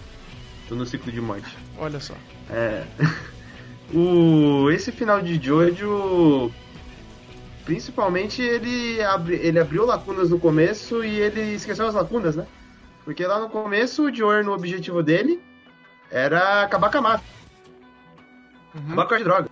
Tô 0.68 0.76
no 0.76 0.86
ciclo 0.86 1.12
de 1.12 1.22
morte. 1.22 1.58
Olha 1.78 2.00
só. 2.00 2.14
É. 2.50 2.84
o, 3.96 4.70
esse 4.70 4.92
final 4.92 5.22
de 5.22 5.44
Jojo. 5.44 6.52
Principalmente 7.68 8.42
ele, 8.42 9.02
abri, 9.04 9.36
ele 9.36 9.60
abriu 9.60 9.86
lacunas 9.86 10.30
no 10.30 10.40
começo 10.40 11.04
e 11.04 11.20
ele 11.20 11.42
esqueceu 11.54 11.86
as 11.86 11.94
lacunas, 11.94 12.34
né? 12.34 12.48
Porque 13.04 13.28
lá 13.28 13.42
no 13.42 13.50
começo 13.50 14.06
o 14.06 14.12
Dior, 14.12 14.46
o 14.48 14.54
objetivo 14.54 15.04
dele, 15.04 15.38
era 16.10 16.64
acabar 16.64 16.90
com 16.90 17.00
a 17.00 17.02
máfia. 17.02 17.28
Acabar 18.74 19.06
com 19.06 19.14
a 19.16 19.18
droga. 19.20 19.50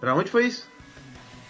Pra 0.00 0.14
onde 0.14 0.30
foi 0.30 0.46
isso? 0.46 0.66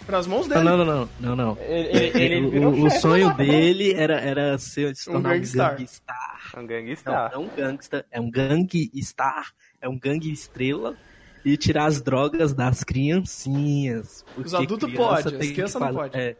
Pras 0.05 0.27
mãos 0.27 0.45
dele. 0.45 0.59
não, 0.61 0.75
não, 0.75 0.85
não, 0.85 1.09
não, 1.21 1.35
não. 1.37 1.57
Ele, 1.61 1.87
ele, 1.87 2.19
ele 2.35 2.45
o, 2.45 2.51
virou 2.51 2.85
o- 2.87 2.89
sonho 2.91 3.33
dele 3.35 3.93
era, 3.93 4.19
era 4.19 4.57
ser, 4.57 4.93
se 4.93 5.09
Um 5.09 5.13
tornar 5.13 5.29
um 5.29 5.31
gangstar. 5.35 5.77
gangstar. 5.77 6.41
Um 6.57 6.59
Não, 6.59 6.67
gangstar. 6.67 7.31
não 7.33 7.43
um 7.43 7.49
gangsta, 7.55 8.05
é 8.11 8.19
um 8.19 8.29
gangstar, 8.29 9.53
é 9.81 9.87
um 9.87 9.97
gangue 9.97 10.33
estrela 10.33 10.97
e 11.45 11.57
tirar 11.57 11.85
as 11.85 12.01
drogas 12.01 12.53
das 12.53 12.83
criancinhas. 12.83 14.23
porque 14.33 14.47
Os 14.47 14.53
adultos 14.53 14.89
criança 14.89 15.09
pode, 15.09 15.27
as 15.27 15.33
tem 15.33 15.47
que 15.49 15.53
crianças 15.53 15.81
não 15.81 15.87
fazer- 15.87 15.97
pode. 15.99 16.17
É, 16.17 16.35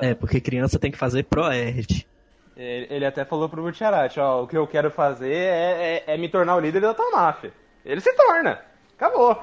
é. 0.00 0.10
é, 0.10 0.14
porque 0.14 0.40
criança 0.40 0.78
tem 0.78 0.90
que 0.90 0.98
fazer 0.98 1.24
proerd. 1.24 2.06
Ele, 2.56 2.86
ele 2.90 3.06
até 3.06 3.24
falou 3.24 3.48
pro 3.48 3.62
Butcherati, 3.62 4.20
ó, 4.20 4.42
o 4.42 4.46
que 4.46 4.56
eu 4.56 4.66
quero 4.66 4.90
fazer 4.90 5.32
é, 5.32 6.04
é, 6.06 6.14
é 6.14 6.18
me 6.18 6.28
tornar 6.28 6.56
o 6.56 6.60
líder 6.60 6.80
da 6.82 6.92
tua 6.94 7.10
máfia. 7.10 7.52
Ele 7.84 8.00
se 8.00 8.12
torna. 8.14 8.60
Acabou. 8.96 9.42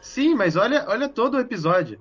Sim, 0.00 0.34
mas 0.34 0.56
olha, 0.56 0.84
olha 0.88 1.08
todo 1.08 1.36
o 1.36 1.40
episódio. 1.40 1.98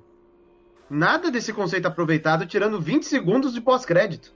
Nada 0.89 1.31
desse 1.31 1.53
conceito 1.53 1.87
aproveitado, 1.87 2.45
tirando 2.45 2.81
20 2.81 3.03
segundos 3.05 3.53
de 3.53 3.61
pós-crédito. 3.61 4.33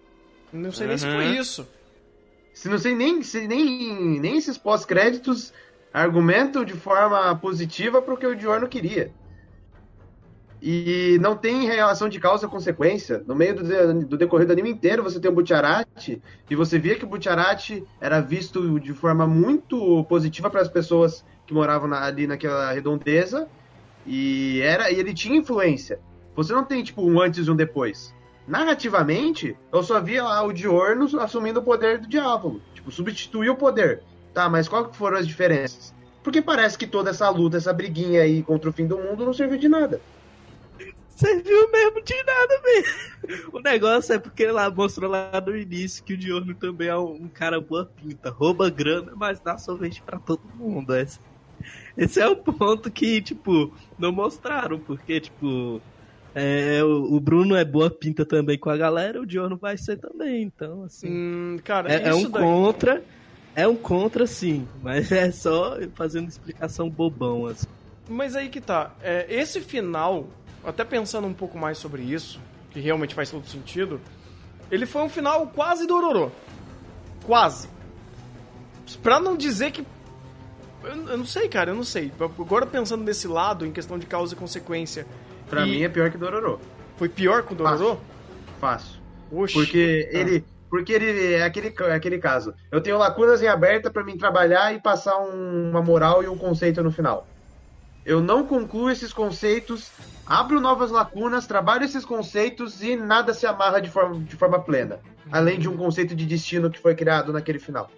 Não 0.54 0.72
sei 0.72 0.88
nem 0.88 0.98
se 0.98 1.06
Uhum. 1.06 1.14
foi 1.16 1.26
isso. 1.38 1.68
Se 2.54 2.70
não 2.70 2.78
sei 2.78 2.96
nem, 2.96 3.22
se 3.22 3.48
nem, 3.48 4.20
nem 4.20 4.38
esses 4.38 4.58
pós-créditos 4.58 5.54
argumentam 6.02 6.64
de 6.64 6.74
forma 6.74 7.36
positiva 7.36 8.02
para 8.02 8.14
o 8.14 8.18
que 8.18 8.28
o 8.28 8.36
Diorno 8.36 8.68
queria. 8.68 9.12
E 10.62 11.18
não 11.22 11.36
tem 11.36 11.68
relação 11.68 12.10
de 12.10 12.20
causa 12.20 12.48
consequência. 12.48 13.24
No 13.28 13.36
meio 13.36 13.56
do, 13.56 14.06
do 14.06 14.18
decorrer 14.18 14.48
do 14.48 14.54
anime 14.54 14.72
inteiro, 14.72 15.04
você 15.04 15.20
tem 15.20 15.30
o 15.30 15.34
Butcherati, 15.34 16.22
e 16.50 16.56
você 16.56 16.80
via 16.80 16.96
que 16.96 17.06
o 17.06 17.08
Butcherati 17.08 17.84
era 18.02 18.20
visto 18.20 18.80
de 18.80 18.94
forma 18.94 19.28
muito 19.28 20.04
positiva 20.06 20.50
para 20.50 20.62
as 20.62 20.68
pessoas 20.68 21.24
que 21.46 21.54
moravam 21.54 21.88
na, 21.88 22.04
ali 22.04 22.26
naquela 22.26 22.72
redondeza, 22.72 23.48
e 24.06 24.62
era 24.62 24.92
e 24.92 25.00
ele 25.00 25.14
tinha 25.14 25.38
influência. 25.38 26.00
Você 26.36 26.54
não 26.54 26.64
tem, 26.64 26.84
tipo, 26.84 27.02
um 27.02 27.20
antes 27.20 27.48
e 27.48 27.52
um 27.52 27.56
depois. 27.56 28.14
Narrativamente, 28.48 29.56
eu 29.72 29.84
só 29.84 30.00
via 30.00 30.24
lá 30.24 30.42
o 30.44 30.54
Diorno 30.54 31.06
assumindo 31.20 31.60
o 31.60 31.64
poder 31.64 32.00
do 32.00 32.08
Diávolo. 32.08 32.62
Tipo, 32.74 32.92
substituir 32.92 33.50
o 33.50 33.56
poder. 33.56 34.02
Tá, 34.38 34.48
mas 34.48 34.68
qual 34.68 34.88
que 34.88 34.96
foram 34.96 35.18
as 35.18 35.28
diferenças? 35.28 35.92
Porque 36.22 36.44
parece 36.44 36.78
que 36.78 36.86
toda 36.86 37.10
essa 37.10 37.28
luta, 37.28 37.58
essa 37.58 37.74
briguinha 37.74 38.22
aí 38.22 38.44
contra 38.44 38.70
o 38.70 38.72
fim 38.72 38.86
do 38.86 38.96
mundo 38.96 39.26
não 39.26 39.34
serviu 39.34 39.58
de 39.58 39.68
nada. 39.68 40.00
Serviu 41.10 41.72
mesmo 41.72 42.04
de 42.04 42.14
nada 42.24 42.62
mesmo. 42.64 43.50
O 43.52 43.60
negócio 43.60 44.14
é 44.14 44.20
porque 44.20 44.46
lá 44.46 44.70
mostrou 44.70 45.10
lá 45.10 45.32
no 45.44 45.58
início 45.58 46.04
que 46.04 46.14
o 46.14 46.18
Diorno 46.18 46.54
também 46.54 46.88
é 46.88 46.96
um 46.96 47.28
cara 47.28 47.60
boa 47.60 47.84
pinta, 47.84 48.30
rouba 48.30 48.70
grana, 48.70 49.14
mas 49.16 49.40
dá 49.40 49.58
sorvete 49.58 50.04
para 50.04 50.20
todo 50.20 50.44
mundo. 50.54 50.96
Esse, 50.96 51.20
esse 51.98 52.22
é 52.22 52.28
o 52.28 52.36
ponto 52.36 52.92
que, 52.92 53.20
tipo, 53.20 53.74
não 53.98 54.12
mostraram, 54.12 54.78
porque, 54.78 55.20
tipo, 55.20 55.82
é, 56.36 56.84
o, 56.84 57.16
o, 57.16 57.20
Bruno 57.20 57.56
é 57.56 57.66
boa 57.66 57.90
pinta 57.90 58.24
também 58.24 58.60
com 58.60 58.70
a 58.70 58.78
galera, 58.78 59.20
o 59.20 59.26
Diorno 59.26 59.58
vai 59.58 59.80
ser 59.80 59.98
também, 59.98 60.44
então, 60.44 60.84
assim. 60.84 61.10
Hum, 61.10 61.58
cara, 61.64 61.92
é, 61.92 62.10
é 62.10 62.14
um 62.14 62.30
daí... 62.30 62.44
contra, 62.44 63.04
é 63.58 63.68
um 63.68 63.76
contra 63.76 64.28
sim, 64.28 64.68
mas 64.84 65.12
é 65.12 65.32
só 65.32 65.78
fazendo 65.96 66.30
explicação 66.30 66.88
bobão, 66.88 67.48
assim. 67.48 67.66
Mas 68.08 68.36
aí 68.36 68.50
que 68.50 68.62
tá, 68.62 68.92
é, 69.02 69.26
esse 69.28 69.60
final 69.60 70.28
até 70.64 70.84
pensando 70.84 71.26
um 71.28 71.34
pouco 71.34 71.58
mais 71.58 71.80
sobre 71.80 72.04
isso, 72.04 72.40
que 72.70 72.80
realmente 72.80 73.16
faz 73.16 73.32
todo 73.32 73.48
sentido, 73.48 74.00
ele 74.70 74.86
foi 74.86 75.02
um 75.02 75.10
final 75.10 75.48
quase 75.48 75.88
dororô. 75.88 76.30
Quase. 77.26 77.68
Pra 79.02 79.20
não 79.20 79.36
dizer 79.36 79.72
que. 79.72 79.84
Eu, 80.84 81.08
eu 81.08 81.18
não 81.18 81.26
sei, 81.26 81.50
cara, 81.50 81.72
eu 81.72 81.76
não 81.76 81.84
sei. 81.84 82.12
Agora 82.20 82.66
pensando 82.66 83.04
nesse 83.04 83.28
lado, 83.28 83.66
em 83.66 83.72
questão 83.72 83.98
de 83.98 84.06
causa 84.06 84.36
e 84.36 84.38
consequência. 84.38 85.08
Pra 85.50 85.66
e... 85.66 85.72
mim 85.72 85.82
é 85.82 85.90
pior 85.90 86.12
que 86.12 86.18
Dororô. 86.18 86.60
Foi 86.96 87.10
pior 87.10 87.44
que 87.44 87.54
o 87.54 87.56
Dororô? 87.56 87.98
Fácil. 88.60 89.00
Fácil. 89.32 89.54
Porque 89.54 90.10
ah. 90.14 90.18
ele. 90.18 90.46
Porque 90.70 90.94
ele 90.94 91.34
é 91.34 91.44
aquele, 91.44 91.74
é 91.80 91.94
aquele 91.94 92.18
caso. 92.18 92.54
Eu 92.72 92.82
tenho 92.82 92.98
lacunas 92.98 93.42
em 93.42 93.48
aberta 93.48 93.90
para 93.90 94.04
mim 94.04 94.18
trabalhar 94.18 94.74
e 94.74 94.82
passar 94.82 95.18
um, 95.18 95.70
uma 95.70 95.82
moral 95.82 96.24
e 96.24 96.28
um 96.28 96.38
conceito 96.38 96.84
no 96.84 96.92
final. 96.92 97.28
Eu 98.06 98.22
não 98.22 98.46
concluo 98.46 98.90
esses 98.90 99.14
conceitos 99.14 99.92
abro 100.28 100.60
novas 100.60 100.92
lacunas, 100.92 101.48
trabalho 101.48 101.86
esses 101.86 102.04
conceitos 102.04 102.84
e 102.84 102.96
nada 102.96 103.34
se 103.34 103.48
amarra 103.48 103.80
de 103.80 103.90
forma, 103.90 104.20
de 104.20 104.36
forma 104.36 104.60
plena. 104.60 105.00
Além 105.32 105.58
de 105.58 105.70
um 105.70 105.78
conceito 105.78 106.16
de 106.16 106.26
destino 106.26 106.70
que 106.70 106.80
foi 106.80 106.96
criado 106.96 107.32
naquele 107.32 107.60
final. 107.60 107.90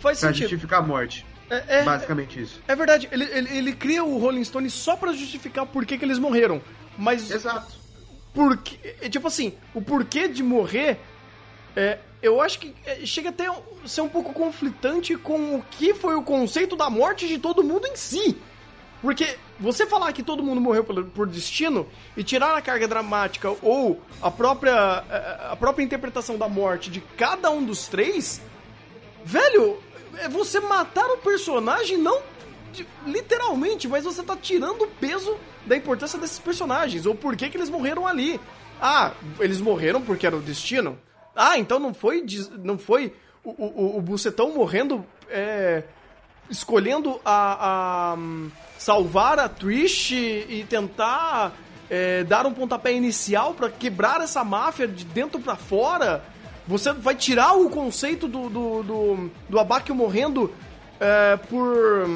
Faz 0.00 0.20
pra 0.20 0.28
sentido. 0.28 0.48
justificar 0.48 0.80
a 0.80 0.82
morte. 0.82 1.26
É, 1.50 1.80
é, 1.80 1.82
Basicamente 1.82 2.40
isso. 2.40 2.60
É 2.66 2.74
verdade, 2.74 3.08
ele, 3.10 3.24
ele, 3.24 3.56
ele, 3.56 3.72
cria 3.72 4.04
o 4.04 4.18
Rolling 4.18 4.44
Stone 4.44 4.68
só 4.68 4.96
para 4.96 5.12
justificar 5.12 5.66
por 5.66 5.84
que, 5.86 5.96
que 5.96 6.04
eles 6.04 6.18
morreram. 6.18 6.60
Mas. 6.96 7.30
Exato. 7.30 7.74
Porque. 8.34 8.78
É, 9.00 9.08
tipo 9.08 9.26
assim, 9.26 9.54
o 9.74 9.80
porquê 9.80 10.28
de 10.28 10.42
morrer. 10.42 10.98
É, 11.78 11.96
eu 12.20 12.40
acho 12.40 12.58
que 12.58 12.74
é, 12.84 13.06
chega 13.06 13.28
até 13.28 13.46
a 13.46 13.54
ser 13.86 14.00
um 14.00 14.08
pouco 14.08 14.32
conflitante 14.32 15.16
com 15.16 15.54
o 15.54 15.64
que 15.70 15.94
foi 15.94 16.16
o 16.16 16.24
conceito 16.24 16.74
da 16.74 16.90
morte 16.90 17.28
de 17.28 17.38
todo 17.38 17.62
mundo 17.62 17.86
em 17.86 17.94
si. 17.94 18.36
Porque 19.00 19.36
você 19.60 19.86
falar 19.86 20.12
que 20.12 20.24
todo 20.24 20.42
mundo 20.42 20.60
morreu 20.60 20.82
por, 20.82 21.24
destino 21.28 21.86
e 22.16 22.24
tirar 22.24 22.56
a 22.56 22.60
carga 22.60 22.88
dramática 22.88 23.54
ou 23.62 24.02
a 24.20 24.28
própria, 24.28 24.74
a 25.52 25.54
própria 25.54 25.84
interpretação 25.84 26.36
da 26.36 26.48
morte 26.48 26.90
de 26.90 27.00
cada 27.16 27.48
um 27.48 27.64
dos 27.64 27.86
três, 27.86 28.42
velho, 29.24 29.80
é 30.16 30.28
você 30.28 30.58
matar 30.58 31.06
o 31.06 31.18
personagem 31.18 31.96
não 31.96 32.20
literalmente, 33.06 33.86
mas 33.86 34.02
você 34.02 34.24
tá 34.24 34.36
tirando 34.36 34.82
o 34.82 34.88
peso 34.88 35.38
da 35.64 35.76
importância 35.76 36.18
desses 36.18 36.40
personagens 36.40 37.06
ou 37.06 37.14
por 37.14 37.36
que, 37.36 37.48
que 37.48 37.56
eles 37.56 37.70
morreram 37.70 38.04
ali. 38.04 38.40
Ah, 38.82 39.12
eles 39.38 39.60
morreram 39.60 40.02
porque 40.02 40.26
era 40.26 40.36
o 40.36 40.40
destino? 40.40 40.98
Ah, 41.38 41.56
então 41.56 41.78
não 41.78 41.94
foi, 41.94 42.26
não 42.64 42.76
foi 42.76 43.14
o, 43.44 43.50
o, 43.50 43.98
o 43.98 44.02
Bucetão 44.02 44.52
morrendo 44.52 45.06
é, 45.30 45.84
escolhendo 46.50 47.20
a, 47.24 48.14
a 48.14 48.18
salvar 48.76 49.38
a 49.38 49.48
Trish 49.48 50.10
e 50.10 50.66
tentar 50.68 51.52
é, 51.88 52.24
dar 52.24 52.44
um 52.44 52.52
pontapé 52.52 52.92
inicial 52.92 53.54
para 53.54 53.70
quebrar 53.70 54.20
essa 54.20 54.42
máfia 54.42 54.88
de 54.88 55.04
dentro 55.04 55.40
para 55.40 55.54
fora. 55.54 56.24
Você 56.66 56.92
vai 56.92 57.14
tirar 57.14 57.54
o 57.54 57.70
conceito 57.70 58.26
do, 58.26 58.48
do, 58.48 58.82
do, 58.82 59.30
do 59.48 59.58
Abakio 59.60 59.94
morrendo 59.94 60.52
é, 60.98 61.36
por. 61.36 62.08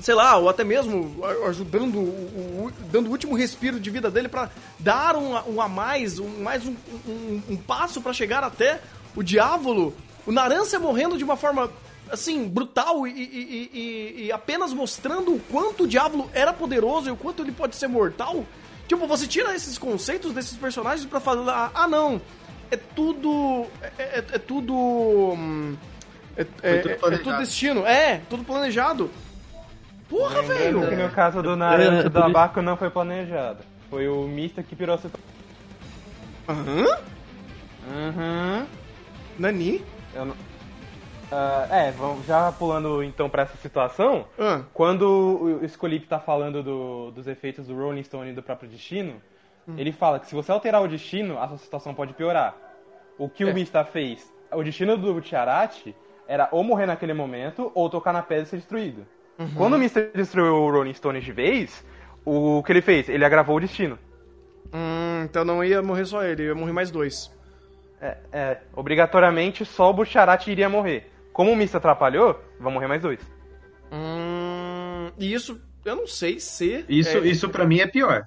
Sei 0.00 0.14
lá, 0.14 0.36
ou 0.36 0.48
até 0.48 0.62
mesmo 0.62 1.24
ajudando, 1.46 1.96
o, 1.96 2.66
o, 2.66 2.72
dando 2.90 3.08
o 3.08 3.10
último 3.10 3.34
respiro 3.34 3.80
de 3.80 3.90
vida 3.90 4.10
dele 4.10 4.28
para 4.28 4.50
dar 4.78 5.16
um, 5.16 5.54
um, 5.54 5.60
a 5.60 5.68
mais, 5.68 6.18
um, 6.18 6.28
mais 6.42 6.66
um, 6.66 6.74
um, 7.08 7.42
um 7.50 7.56
passo 7.56 8.00
para 8.02 8.12
chegar 8.12 8.44
até 8.44 8.80
o 9.14 9.22
Diávolo. 9.22 9.94
O 10.26 10.32
Narância 10.32 10.78
morrendo 10.78 11.16
de 11.16 11.24
uma 11.24 11.36
forma 11.36 11.70
assim, 12.10 12.46
brutal 12.46 13.06
e, 13.06 13.10
e, 13.10 13.70
e, 13.72 14.24
e, 14.26 14.32
apenas 14.32 14.72
mostrando 14.72 15.34
o 15.34 15.40
quanto 15.50 15.84
o 15.84 15.88
Diablo 15.88 16.30
era 16.32 16.52
poderoso 16.52 17.08
e 17.08 17.12
o 17.12 17.16
quanto 17.16 17.42
ele 17.42 17.52
pode 17.52 17.74
ser 17.76 17.88
mortal. 17.88 18.44
Tipo, 18.86 19.06
você 19.06 19.26
tira 19.26 19.54
esses 19.54 19.76
conceitos 19.78 20.32
desses 20.32 20.56
personagens 20.56 21.06
para 21.06 21.18
falar, 21.18 21.72
ah 21.74 21.88
não, 21.88 22.20
é 22.70 22.76
tudo. 22.76 23.66
É, 23.98 24.02
é, 24.02 24.24
é 24.32 24.38
tudo. 24.38 24.74
Hum, 24.74 25.76
é, 26.36 26.46
é, 26.62 26.78
tudo 26.78 27.14
é, 27.14 27.18
tudo 27.18 27.38
destino. 27.38 27.86
É, 27.86 28.20
tudo 28.30 28.44
planejado. 28.44 29.10
Porra, 30.08 30.42
velho! 30.42 30.88
que 30.88 30.96
no 30.96 31.10
caso 31.10 31.42
do 31.42 31.56
Naruto 31.56 32.10
do 32.10 32.22
Abaco 32.22 32.62
não 32.62 32.76
foi 32.76 32.90
planejado. 32.90 33.58
Foi 33.90 34.08
o 34.08 34.22
Mista 34.22 34.62
que 34.62 34.76
pirou 34.76 34.94
a 34.94 34.98
situação. 34.98 35.26
Aham? 36.48 36.98
Aham. 37.88 38.66
Nani? 39.38 39.84
Eu 40.14 40.26
não... 40.26 40.34
Uh, 40.34 41.72
é, 41.72 41.90
vamos 41.90 42.24
já 42.24 42.52
pulando 42.52 43.02
então 43.02 43.28
para 43.28 43.42
essa 43.42 43.56
situação. 43.56 44.26
Uh. 44.38 44.64
Quando 44.72 45.60
o 45.60 45.68
Scolip 45.68 46.06
tá 46.06 46.20
falando 46.20 46.62
do, 46.62 47.10
dos 47.10 47.26
efeitos 47.26 47.66
do 47.66 47.74
Rolling 47.74 48.04
Stone 48.04 48.30
e 48.30 48.32
do 48.32 48.42
próprio 48.44 48.68
destino, 48.68 49.20
hum. 49.66 49.74
ele 49.76 49.90
fala 49.90 50.20
que 50.20 50.26
se 50.28 50.34
você 50.34 50.52
alterar 50.52 50.82
o 50.82 50.88
destino, 50.88 51.40
a 51.40 51.48
sua 51.48 51.58
situação 51.58 51.94
pode 51.94 52.14
piorar. 52.14 52.54
O 53.18 53.28
que 53.28 53.42
é. 53.42 53.46
o 53.46 53.52
Mista 53.52 53.84
fez? 53.84 54.32
O 54.52 54.62
destino 54.62 54.96
do 54.96 55.20
Tiarati 55.20 55.96
era 56.28 56.48
ou 56.52 56.62
morrer 56.62 56.86
naquele 56.86 57.12
momento 57.12 57.72
ou 57.74 57.90
tocar 57.90 58.12
na 58.12 58.22
pedra 58.22 58.44
e 58.44 58.46
ser 58.46 58.56
destruído. 58.58 59.04
Uhum. 59.38 59.50
Quando 59.54 59.74
o 59.74 59.78
Mista 59.78 60.10
destruiu 60.14 60.54
o 60.54 60.70
Rolling 60.70 60.94
Stone 60.94 61.20
de 61.20 61.32
vez, 61.32 61.84
o 62.24 62.62
que 62.62 62.72
ele 62.72 62.80
fez? 62.80 63.08
Ele 63.08 63.24
agravou 63.24 63.56
o 63.56 63.60
destino. 63.60 63.98
Hum, 64.72 65.22
então 65.24 65.44
não 65.44 65.62
ia 65.62 65.82
morrer 65.82 66.06
só 66.06 66.24
ele, 66.24 66.44
ia 66.44 66.54
morrer 66.54 66.72
mais 66.72 66.90
dois. 66.90 67.30
É, 68.00 68.16
é 68.32 68.58
obrigatoriamente 68.74 69.64
só 69.64 69.90
o 69.90 69.94
Bucharat 69.94 70.46
iria 70.50 70.68
morrer. 70.68 71.10
Como 71.32 71.52
o 71.52 71.56
Mista 71.56 71.78
atrapalhou, 71.78 72.40
vão 72.58 72.72
morrer 72.72 72.86
mais 72.86 73.02
dois. 73.02 73.20
Hum, 73.92 75.10
e 75.18 75.32
isso, 75.32 75.60
eu 75.84 75.96
não 75.96 76.06
sei 76.06 76.40
se. 76.40 76.84
Isso, 76.88 77.18
é... 77.18 77.28
isso 77.28 77.48
para 77.48 77.66
mim 77.66 77.80
é 77.80 77.86
pior. 77.86 78.26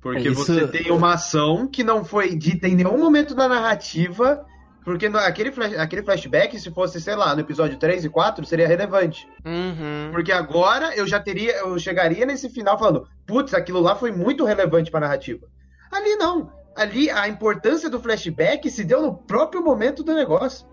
Porque 0.00 0.28
é, 0.28 0.30
você 0.30 0.66
tem 0.66 0.90
uma 0.90 1.14
ação 1.14 1.68
que 1.68 1.84
não 1.84 2.04
foi 2.04 2.34
dita 2.34 2.66
em 2.66 2.74
nenhum 2.74 2.98
momento 2.98 3.34
da 3.34 3.48
narrativa. 3.48 4.46
Porque 4.90 5.08
no, 5.08 5.18
aquele, 5.18 5.52
flash, 5.52 5.78
aquele 5.78 6.02
flashback, 6.02 6.58
se 6.58 6.68
fosse, 6.68 7.00
sei 7.00 7.14
lá, 7.14 7.32
no 7.32 7.42
episódio 7.42 7.78
3 7.78 8.06
e 8.06 8.08
4, 8.08 8.44
seria 8.44 8.66
relevante. 8.66 9.24
Uhum. 9.44 10.10
Porque 10.10 10.32
agora 10.32 10.96
eu 10.96 11.06
já 11.06 11.20
teria. 11.20 11.58
Eu 11.58 11.78
chegaria 11.78 12.26
nesse 12.26 12.50
final 12.50 12.76
falando, 12.76 13.06
putz, 13.24 13.54
aquilo 13.54 13.78
lá 13.78 13.94
foi 13.94 14.10
muito 14.10 14.44
relevante 14.44 14.90
pra 14.90 14.98
narrativa. 14.98 15.46
Ali 15.92 16.16
não. 16.16 16.52
Ali 16.74 17.08
a 17.08 17.28
importância 17.28 17.88
do 17.88 18.00
flashback 18.00 18.68
se 18.68 18.82
deu 18.82 19.00
no 19.00 19.14
próprio 19.14 19.62
momento 19.62 20.02
do 20.02 20.12
negócio. 20.12 20.66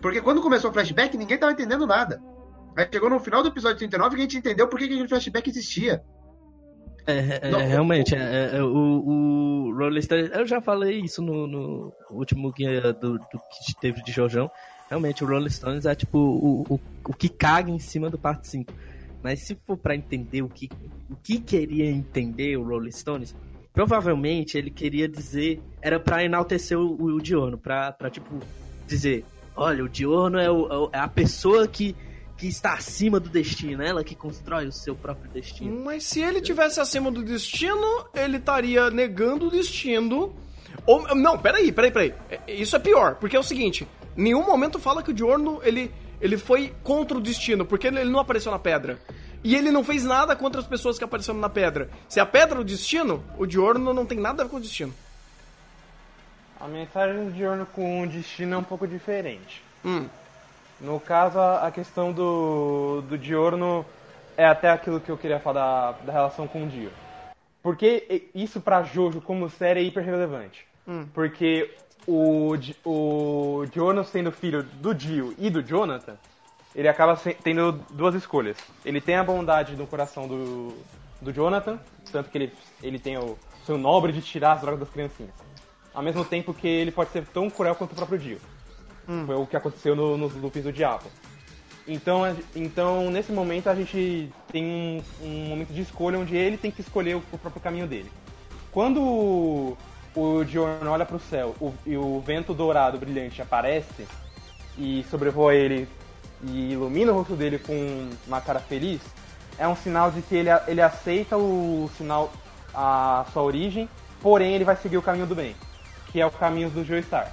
Porque 0.00 0.22
quando 0.22 0.40
começou 0.40 0.70
o 0.70 0.72
flashback, 0.72 1.14
ninguém 1.14 1.36
tava 1.36 1.52
entendendo 1.52 1.86
nada. 1.86 2.22
Aí 2.74 2.88
chegou 2.90 3.10
no 3.10 3.20
final 3.20 3.42
do 3.42 3.50
episódio 3.50 3.76
39 3.76 4.16
que 4.16 4.22
a 4.22 4.24
gente 4.24 4.38
entendeu 4.38 4.66
por 4.66 4.78
que 4.78 4.86
aquele 4.86 5.06
flashback 5.06 5.50
existia. 5.50 6.02
É, 7.06 7.40
é, 7.48 7.50
Não, 7.50 7.58
realmente, 7.66 8.14
é, 8.14 8.56
é, 8.56 8.62
o, 8.62 8.68
o 9.68 9.74
Rolling 9.76 10.02
Stone, 10.02 10.30
eu 10.32 10.46
já 10.46 10.60
falei 10.60 11.00
isso 11.00 11.20
no, 11.20 11.46
no 11.46 11.92
último 12.10 12.52
guia 12.52 12.92
do, 12.92 13.14
do, 13.18 13.18
que 13.28 13.74
teve 13.80 14.02
de 14.02 14.12
Jojão. 14.12 14.50
Realmente, 14.88 15.24
o 15.24 15.26
Rolling 15.26 15.50
Stones 15.50 15.86
é 15.86 15.94
tipo 15.94 16.18
o, 16.18 16.62
o, 16.74 16.80
o 17.08 17.12
que 17.14 17.28
caga 17.28 17.70
em 17.70 17.78
cima 17.78 18.08
do 18.10 18.18
parte 18.18 18.46
5. 18.48 18.72
Mas 19.22 19.40
se 19.40 19.56
for 19.66 19.76
para 19.76 19.94
entender 19.96 20.42
o 20.42 20.48
que, 20.48 20.68
o 21.10 21.16
que 21.16 21.38
queria 21.40 21.90
entender 21.90 22.56
o 22.56 22.64
Rolling 22.64 22.90
Stones, 22.90 23.34
provavelmente 23.72 24.56
ele 24.58 24.70
queria 24.70 25.08
dizer, 25.08 25.60
era 25.80 25.98
para 25.98 26.24
enaltecer 26.24 26.78
o, 26.78 27.02
o 27.02 27.20
Diono, 27.20 27.56
pra, 27.58 27.90
pra 27.92 28.10
tipo 28.10 28.38
dizer, 28.86 29.24
olha, 29.56 29.82
o 29.84 29.88
Diorno 29.88 30.38
é, 30.38 30.50
o- 30.50 30.90
é 30.92 30.98
a 30.98 31.08
pessoa 31.08 31.66
que, 31.66 31.96
que 32.36 32.46
está 32.46 32.74
acima 32.74 33.20
do 33.20 33.28
destino, 33.28 33.82
ela 33.82 34.02
que 34.02 34.14
constrói 34.14 34.66
o 34.66 34.72
seu 34.72 34.94
próprio 34.94 35.30
destino. 35.30 35.84
Mas 35.84 36.04
se 36.04 36.20
ele 36.20 36.40
tivesse 36.40 36.80
acima 36.80 37.10
do 37.10 37.22
destino, 37.22 38.06
ele 38.14 38.38
estaria 38.38 38.90
negando 38.90 39.46
o 39.46 39.50
destino. 39.50 40.34
Ou, 40.86 41.14
não, 41.14 41.38
peraí, 41.38 41.70
peraí, 41.70 41.90
peraí. 41.90 42.14
É, 42.30 42.52
Isso 42.52 42.74
é 42.74 42.78
pior, 42.78 43.16
porque 43.16 43.36
é 43.36 43.40
o 43.40 43.44
seguinte: 43.44 43.86
em 44.16 44.22
nenhum 44.22 44.44
momento 44.44 44.78
fala 44.78 45.02
que 45.02 45.10
o 45.10 45.14
Diorno 45.14 45.60
ele, 45.62 45.92
ele 46.20 46.36
foi 46.36 46.74
contra 46.82 47.16
o 47.16 47.20
destino, 47.20 47.64
porque 47.64 47.86
ele, 47.86 48.00
ele 48.00 48.10
não 48.10 48.20
apareceu 48.20 48.50
na 48.50 48.58
pedra. 48.58 48.98
E 49.44 49.56
ele 49.56 49.72
não 49.72 49.82
fez 49.82 50.04
nada 50.04 50.36
contra 50.36 50.60
as 50.60 50.66
pessoas 50.66 50.98
que 50.98 51.04
apareceram 51.04 51.38
na 51.40 51.48
pedra. 51.48 51.90
Se 52.08 52.20
a 52.20 52.26
pedra 52.26 52.58
é 52.58 52.60
o 52.60 52.64
destino, 52.64 53.24
o 53.36 53.44
Diorno 53.44 53.92
não 53.92 54.06
tem 54.06 54.18
nada 54.18 54.42
a 54.42 54.44
ver 54.44 54.50
com 54.50 54.58
o 54.58 54.60
destino. 54.60 54.94
A 56.60 56.68
mensagem 56.68 57.24
do 57.24 57.32
Diorno 57.32 57.66
com 57.66 58.02
o 58.02 58.06
destino 58.06 58.54
é 58.54 58.56
um 58.56 58.62
pouco 58.62 58.86
diferente. 58.86 59.60
Hum. 59.84 60.06
No 60.82 60.98
caso, 60.98 61.38
a 61.38 61.66
a 61.66 61.70
questão 61.70 62.12
do, 62.12 63.02
do 63.02 63.16
Diorno 63.16 63.86
é 64.36 64.44
até 64.44 64.68
aquilo 64.68 65.00
que 65.00 65.10
eu 65.10 65.16
queria 65.16 65.38
falar 65.38 65.92
da, 65.92 65.98
da 66.06 66.12
relação 66.12 66.48
com 66.48 66.64
o 66.64 66.68
Dio. 66.68 66.90
Porque 67.62 68.28
isso 68.34 68.60
pra 68.60 68.82
Jojo 68.82 69.20
como 69.20 69.48
série 69.48 69.80
é 69.80 69.82
hiper 69.84 70.04
relevante. 70.04 70.66
Porque 71.14 71.72
o, 72.06 72.54
o 72.84 73.64
Diorno 73.70 74.04
sendo 74.04 74.32
filho 74.32 74.64
do 74.64 74.92
Dio 74.92 75.34
e 75.38 75.48
do 75.48 75.62
Jonathan, 75.62 76.16
ele 76.74 76.88
acaba 76.88 77.16
tendo 77.42 77.72
duas 77.90 78.16
escolhas. 78.16 78.56
Ele 78.84 79.00
tem 79.00 79.14
a 79.14 79.22
bondade 79.22 79.76
no 79.76 79.86
coração 79.86 80.26
do, 80.26 80.74
do 81.20 81.32
Jonathan, 81.32 81.78
tanto 82.10 82.28
que 82.28 82.38
ele, 82.38 82.52
ele 82.82 82.98
tem 82.98 83.16
o 83.16 83.38
seu 83.64 83.78
nobre 83.78 84.12
de 84.12 84.20
tirar 84.20 84.54
as 84.54 84.60
drogas 84.60 84.80
das 84.80 84.90
criancinhas. 84.90 85.32
Ao 85.94 86.02
mesmo 86.02 86.24
tempo 86.24 86.52
que 86.52 86.66
ele 86.66 86.90
pode 86.90 87.10
ser 87.10 87.24
tão 87.26 87.48
cruel 87.48 87.76
quanto 87.76 87.92
o 87.92 87.94
próprio 87.94 88.18
Dio. 88.18 88.40
Foi 89.26 89.34
o 89.34 89.46
que 89.46 89.56
aconteceu 89.56 89.94
no- 89.96 90.16
nos 90.16 90.34
loops 90.34 90.62
do 90.62 90.72
Diabo. 90.72 91.04
Então, 91.86 92.22
então, 92.54 93.10
nesse 93.10 93.32
momento, 93.32 93.68
a 93.68 93.74
gente 93.74 94.30
tem 94.50 94.64
um, 94.64 95.02
um 95.26 95.48
momento 95.48 95.72
de 95.72 95.80
escolha 95.80 96.18
onde 96.18 96.36
ele 96.36 96.56
tem 96.56 96.70
que 96.70 96.80
escolher 96.80 97.16
o, 97.16 97.22
o 97.32 97.38
próprio 97.38 97.60
caminho 97.60 97.86
dele. 97.86 98.10
Quando 98.70 99.76
o, 100.14 100.44
Diorno 100.44 100.90
olha 100.90 101.04
para 101.04 101.16
o 101.16 101.20
céu 101.20 101.54
e 101.84 101.96
o 101.96 102.20
vento 102.20 102.54
dourado 102.54 102.98
brilhante 102.98 103.42
aparece 103.42 104.06
e 104.78 105.04
sobrevoa 105.10 105.54
ele 105.54 105.88
e 106.44 106.72
ilumina 106.72 107.12
o 107.12 107.16
rosto 107.16 107.34
dele 107.34 107.58
com 107.58 108.10
uma 108.26 108.40
cara 108.40 108.60
feliz, 108.60 109.00
é 109.58 109.66
um 109.66 109.76
sinal 109.76 110.10
de 110.10 110.22
que 110.22 110.34
ele, 110.34 110.48
ele 110.66 110.80
aceita 110.80 111.36
o 111.36 111.90
sinal, 111.96 112.32
a 112.74 113.26
sua 113.32 113.42
origem, 113.42 113.88
porém 114.20 114.54
ele 114.54 114.64
vai 114.64 114.76
seguir 114.76 114.96
o 114.96 115.02
caminho 115.02 115.26
do 115.26 115.34
bem, 115.34 115.54
que 116.10 116.20
é 116.20 116.26
o 116.26 116.30
caminho 116.30 116.70
do 116.70 116.84
Joestar. 116.84 117.32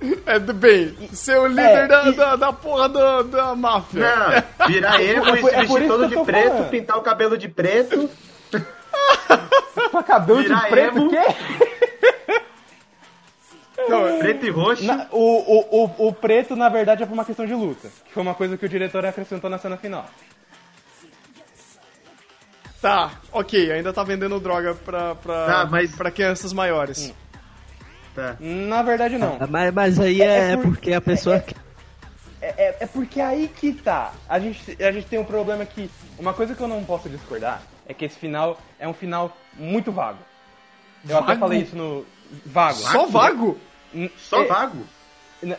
É 0.26 0.38
do 0.38 0.52
bem, 0.52 0.94
ser 1.12 1.38
o 1.38 1.46
líder 1.46 1.62
É, 1.84 1.86
da, 1.86 2.08
e- 2.08 2.12
da, 2.12 2.36
da 2.36 2.52
porra 2.52 2.88
da, 2.88 3.22
da 3.22 3.54
máfia. 3.54 4.00
Não, 4.58 4.66
virar 4.66 5.02
emo 5.02 5.24
É 5.36 5.40
e 5.40 5.46
é 5.48 5.60
vestir 5.60 5.64
isso 5.82 5.88
todo 5.88 6.08
de 6.08 6.24
preto, 6.24 6.48
falando. 6.50 6.70
pintar 6.70 6.98
o 6.98 7.02
cabelo 7.02 7.38
de 7.38 7.48
preto. 7.48 8.10
Sua 9.90 10.02
cabelo 10.02 10.42
de 10.42 10.68
preto, 10.68 10.96
emo. 10.98 11.06
o 11.06 11.10
quê? 11.10 11.22
Não, 13.88 14.18
Preto 14.18 14.46
e 14.46 14.50
roxo. 14.50 14.84
Na- 14.84 15.06
o, 15.10 15.18
o, 15.20 15.84
o, 15.84 16.08
o 16.08 16.12
preto, 16.12 16.54
na 16.56 16.68
verdade, 16.68 17.02
é 17.02 17.06
por 17.06 17.12
uma 17.12 17.24
questão 17.24 17.44
de 17.46 17.54
luta. 17.54 17.88
Que 18.06 18.12
foi 18.12 18.22
uma 18.22 18.34
coisa 18.34 18.56
que 18.56 18.64
o 18.64 18.68
diretor 18.68 19.04
acrescentou 19.04 19.50
na 19.50 19.58
cena 19.58 19.76
final. 19.76 20.06
Tá, 22.80 23.10
ok, 23.32 23.72
ainda 23.72 23.92
tá 23.92 24.02
vendendo 24.04 24.38
droga 24.38 24.74
pra, 24.74 25.14
pra, 25.14 25.46
Tá, 25.46 25.66
mas- 25.70 25.94
pra 25.94 26.10
crianças 26.10 26.52
maiores. 26.52 27.12
Tá. 28.14 28.36
Na 28.40 28.82
verdade, 28.82 29.18
não. 29.18 29.38
Mas, 29.50 29.72
mas 29.74 30.00
aí 30.00 30.22
É 30.22 30.52
é, 30.52 30.56
por- 30.56 30.66
porque 30.72 30.92
a 30.92 31.00
pessoa. 31.00 31.40
quer- 31.40 31.56
É, 32.40 32.46
é, 32.68 32.76
é 32.80 32.86
porque 32.86 33.20
aí 33.20 33.48
que 33.48 33.72
tá. 33.72 34.12
A 34.28 34.38
gente, 34.38 34.76
a 34.82 34.92
gente 34.92 35.06
tem 35.06 35.18
um 35.18 35.24
problema 35.24 35.64
que. 35.64 35.90
Uma 36.18 36.32
coisa 36.34 36.54
que 36.54 36.60
eu 36.60 36.68
não 36.68 36.84
posso 36.84 37.08
discordar 37.08 37.62
é 37.88 37.94
que 37.94 38.04
esse 38.04 38.16
final 38.18 38.58
é 38.78 38.86
um 38.86 38.92
final 38.94 39.36
muito 39.54 39.90
vago. 39.90 40.18
Eu 41.08 41.16
até 41.18 41.28
Vago? 41.28 41.40
falei 41.40 41.62
isso 41.62 41.74
no. 41.76 42.04
Vago. 42.46 42.74
Só 42.78 43.06
vago? 43.06 43.58
Só 44.16 44.42
é- 44.42 44.46
vago. 44.46 44.78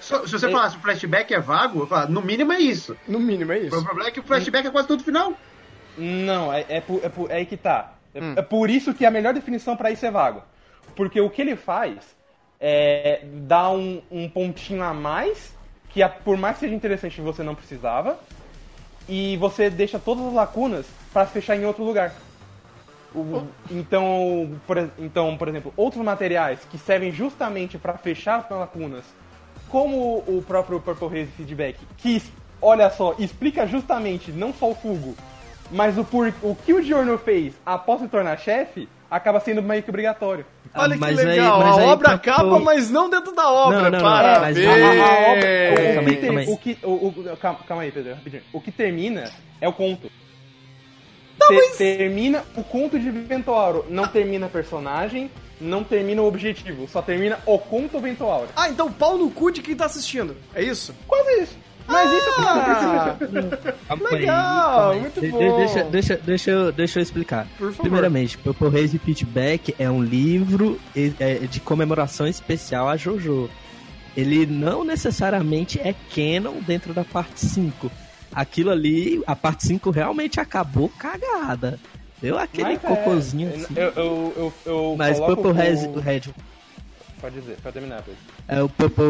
Só- 0.02 0.26
se 0.26 0.32
você 0.32 0.48
é- 0.48 0.52
falasse 0.52 0.78
o 0.78 0.80
flashback 0.80 1.34
é 1.34 1.40
vago, 1.40 1.82
eu 1.82 1.88
falo, 1.88 2.12
no 2.12 2.22
mínimo 2.22 2.52
é 2.54 2.60
isso. 2.60 2.96
No 3.08 3.20
mínimo, 3.20 3.52
é 3.52 3.58
O 3.58 3.66
isso. 3.68 3.84
problema 3.84 4.10
é 4.10 4.12
que 4.12 4.20
o 4.20 4.24
flashback 4.24 4.68
é 4.68 4.72
quase 4.72 4.88
todo 4.88 5.04
final. 5.04 5.34
Não, 5.98 6.52
é, 6.52 6.62
é, 6.62 6.78
é, 6.78 6.84
é 7.30 7.36
aí 7.36 7.46
que 7.46 7.56
tá. 7.58 7.94
É, 8.14 8.22
Hum. 8.22 8.34
é 8.38 8.42
por 8.42 8.70
isso 8.70 8.94
que 8.94 9.06
a 9.06 9.12
melhor 9.12 9.34
definição 9.34 9.76
pra 9.78 9.92
isso 9.92 10.06
é 10.06 10.12
vago. 10.12 10.42
Porque 10.96 11.20
o 11.22 11.30
que 11.30 11.42
ele 11.42 11.56
faz 11.56 12.15
é 12.60 13.22
dar 13.24 13.72
um, 13.72 14.02
um 14.12 14.30
pontinho 14.30 14.84
a 14.84 14.94
mais, 14.94 15.54
que 15.90 16.02
a- 16.04 16.10
por 16.10 16.38
mais 16.38 16.56
que 16.56 16.62
seja 16.62 16.76
interessante 16.76 17.22
você 17.22 17.44
não 17.44 17.56
precisava, 17.56 18.18
e 19.08 19.38
você 19.38 19.70
deixa 19.70 20.00
todas 20.00 20.26
as 20.26 20.34
lacunas 20.34 20.86
pra 21.14 21.26
fechar 21.26 21.56
em 21.56 21.66
outro 21.66 21.84
lugar. 21.84 22.14
O- 23.14 23.48
então, 23.72 24.60
por, 24.68 24.78
então, 25.00 25.38
por 25.38 25.48
exemplo, 25.48 25.74
outros 25.78 26.04
materiais 26.04 26.60
que 26.70 26.78
servem 26.78 27.12
justamente 27.12 27.78
pra 27.78 27.94
fechar 27.98 28.40
as 28.40 28.50
lacunas, 28.50 29.06
como 29.70 30.18
o 30.28 30.44
próprio 30.46 30.80
Purple 30.82 31.08
Haze 31.22 31.32
Feedback, 31.38 31.78
que, 31.98 32.22
olha 32.62 32.90
só, 32.90 33.16
explica 33.18 33.66
justamente 33.66 34.32
não 34.32 34.54
só 34.54 34.70
o 34.72 34.76
Fugo, 34.76 35.16
mas 35.72 35.98
o, 35.98 36.04
por, 36.04 36.34
o 36.44 36.56
que 36.56 36.74
o 36.74 36.82
Giorno 36.82 37.18
fez 37.18 37.54
após 37.66 38.02
se 38.02 38.08
tornar 38.08 38.38
chefe, 38.38 38.88
acaba 39.10 39.40
sendo 39.40 39.64
meio 39.64 39.82
que 39.82 39.90
obrigatório. 39.90 40.46
Olha 40.76 40.94
que 40.96 41.00
mas 41.00 41.18
aí- 41.20 41.26
legal, 41.26 41.60
mas 41.60 41.78
a 41.78 41.82
aí 41.82 41.88
obra 41.88 42.12
acaba, 42.12 42.50
pôr- 42.50 42.60
mas 42.62 42.90
não 42.90 43.10
dentro 43.10 43.34
da 43.34 43.50
obra. 43.50 43.76
Não, 43.78 43.84
não, 43.84 43.92
não, 43.92 44.02
Parabéns! 44.02 44.58
mas 44.58 44.68
A- 44.68 44.72
a- 44.72 45.08
a 45.08 45.32
obra- 45.32 45.48
o- 45.72 45.94
Calma 45.96 46.02
o, 46.02 46.10
aí, 46.10 46.16
que 46.16 46.22
ter- 46.22 46.38
aí. 46.38 46.48
o 46.50 46.58
que- 46.58 46.78
o- 46.84 46.90
o- 47.34 47.38
calma, 47.38 47.60
calma 47.68 47.84
aí, 47.84 47.92
Pedro, 47.92 48.14
rapidinho. 48.16 48.44
O 48.54 48.60
que 48.62 48.72
termina 48.72 49.32
é 49.62 49.68
o 49.68 49.74
conto. 49.74 50.12
Tá, 51.38 51.48
Te- 51.48 51.78
Termina 51.78 52.44
o 52.56 52.64
conto 52.64 52.98
de 52.98 53.10
Ventoauro. 53.12 53.86
Não 53.90 54.08
termina 54.08 54.48
personagem, 54.48 55.30
não 55.60 55.84
termina 55.84 56.22
o 56.22 56.26
objetivo. 56.28 56.88
Só 56.88 57.02
termina 57.02 57.40
o 57.46 57.60
conto 57.60 58.00
Ventoauro. 58.00 58.48
Ah, 58.56 58.70
então 58.70 58.90
pau 58.92 59.18
no 59.18 59.30
cu 59.30 59.52
de 59.52 59.62
quem 59.62 59.76
tá 59.76 59.86
assistindo. 59.86 60.36
É 60.54 60.64
isso? 60.64 60.96
Quase 61.08 61.42
isso. 61.44 61.58
Mas 61.88 62.12
isso 62.12 62.30
é 62.30 62.34
Ah, 62.44 63.16
aí, 63.20 64.00
Legal, 64.20 64.92
aí. 64.92 65.00
muito 65.02 65.22
bom. 65.32 65.38
Deixa, 65.58 65.84
deixa, 65.84 66.16
deixa, 66.18 66.52
eu, 66.52 66.72
deixa 66.72 67.00
eu 67.00 67.04
explicar. 67.04 67.46
Por 67.58 67.70
favor. 67.72 67.82
Primeiramente, 67.84 68.38
Purple 68.38 68.68
Haze 68.80 68.98
Pitchback 69.00 69.76
é 69.78 69.90
um 69.90 70.04
livro 70.04 70.80
eh, 70.96 71.40
de 71.50 71.60
comemoração 71.60 72.28
especial 72.28 72.88
a 72.90 72.96
JoJo. 72.98 73.50
Ele 74.18 74.46
não 74.46 74.84
necessariamente 74.84 75.80
é 75.80 75.94
canon 76.16 76.60
dentro 76.66 76.94
da 76.94 77.04
parte 77.04 77.40
5. 77.46 77.92
Aquilo 78.34 78.72
ali, 78.72 79.22
a 79.28 79.36
parte 79.36 79.66
5 79.68 79.90
realmente 79.92 80.40
acabou 80.40 80.90
cagada. 80.90 81.78
Deu 82.22 82.38
aquele 82.40 82.74
Mas 82.76 82.84
é, 82.84 82.88
cocôzinho 82.88 83.50
assim. 83.54 83.74
Eu, 83.76 83.92
eu, 83.96 84.34
eu, 84.38 84.54
eu 84.66 84.96
Mas 84.98 85.20
Purple 85.20 85.52
o- 85.52 85.62
Haze, 85.62 85.88
Red, 86.00 86.22
Pode 87.26 87.42
dizer, 87.42 87.58
pode 87.64 87.74
terminar. 87.74 88.04
É, 88.48 88.62
o 88.62 88.70
Purple, 88.70 89.04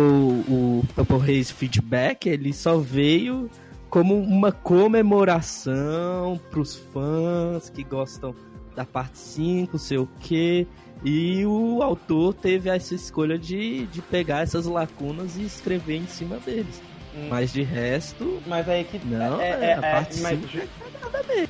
o 0.48 0.86
Purple 0.96 1.18
Haze 1.18 1.52
Feedback, 1.52 2.30
ele 2.30 2.54
só 2.54 2.78
veio 2.78 3.52
como 3.90 4.18
uma 4.18 4.54
comemoração 4.54 6.40
pros 6.50 6.78
fãs 6.94 7.70
que 7.70 7.84
gostam 7.84 8.34
da 8.74 8.86
parte 8.86 9.18
5, 9.18 9.78
sei 9.78 9.98
o 9.98 10.08
quê. 10.22 10.66
E 11.04 11.46
o 11.46 11.84
autor 11.84 12.34
teve 12.34 12.70
essa 12.70 12.96
escolha 12.96 13.38
de, 13.38 13.86
de 13.88 14.02
pegar 14.02 14.44
essas 14.44 14.66
lacunas 14.66 15.36
e 15.36 15.44
escrever 15.44 15.98
em 15.98 16.08
cima 16.08 16.38
deles. 16.38 16.82
Hum. 17.14 17.28
Mas 17.30 17.52
de 17.52 17.64
resto, 17.64 18.42
Mas 18.48 18.70
aí 18.70 18.86
que. 18.86 18.98
Não, 19.06 19.42
é, 19.42 19.50
é, 19.50 19.52
é, 19.52 19.74
a 19.74 19.78
é, 19.78 19.92
parte 19.92 20.22
mas- 20.22 20.40
cinco 20.40 20.70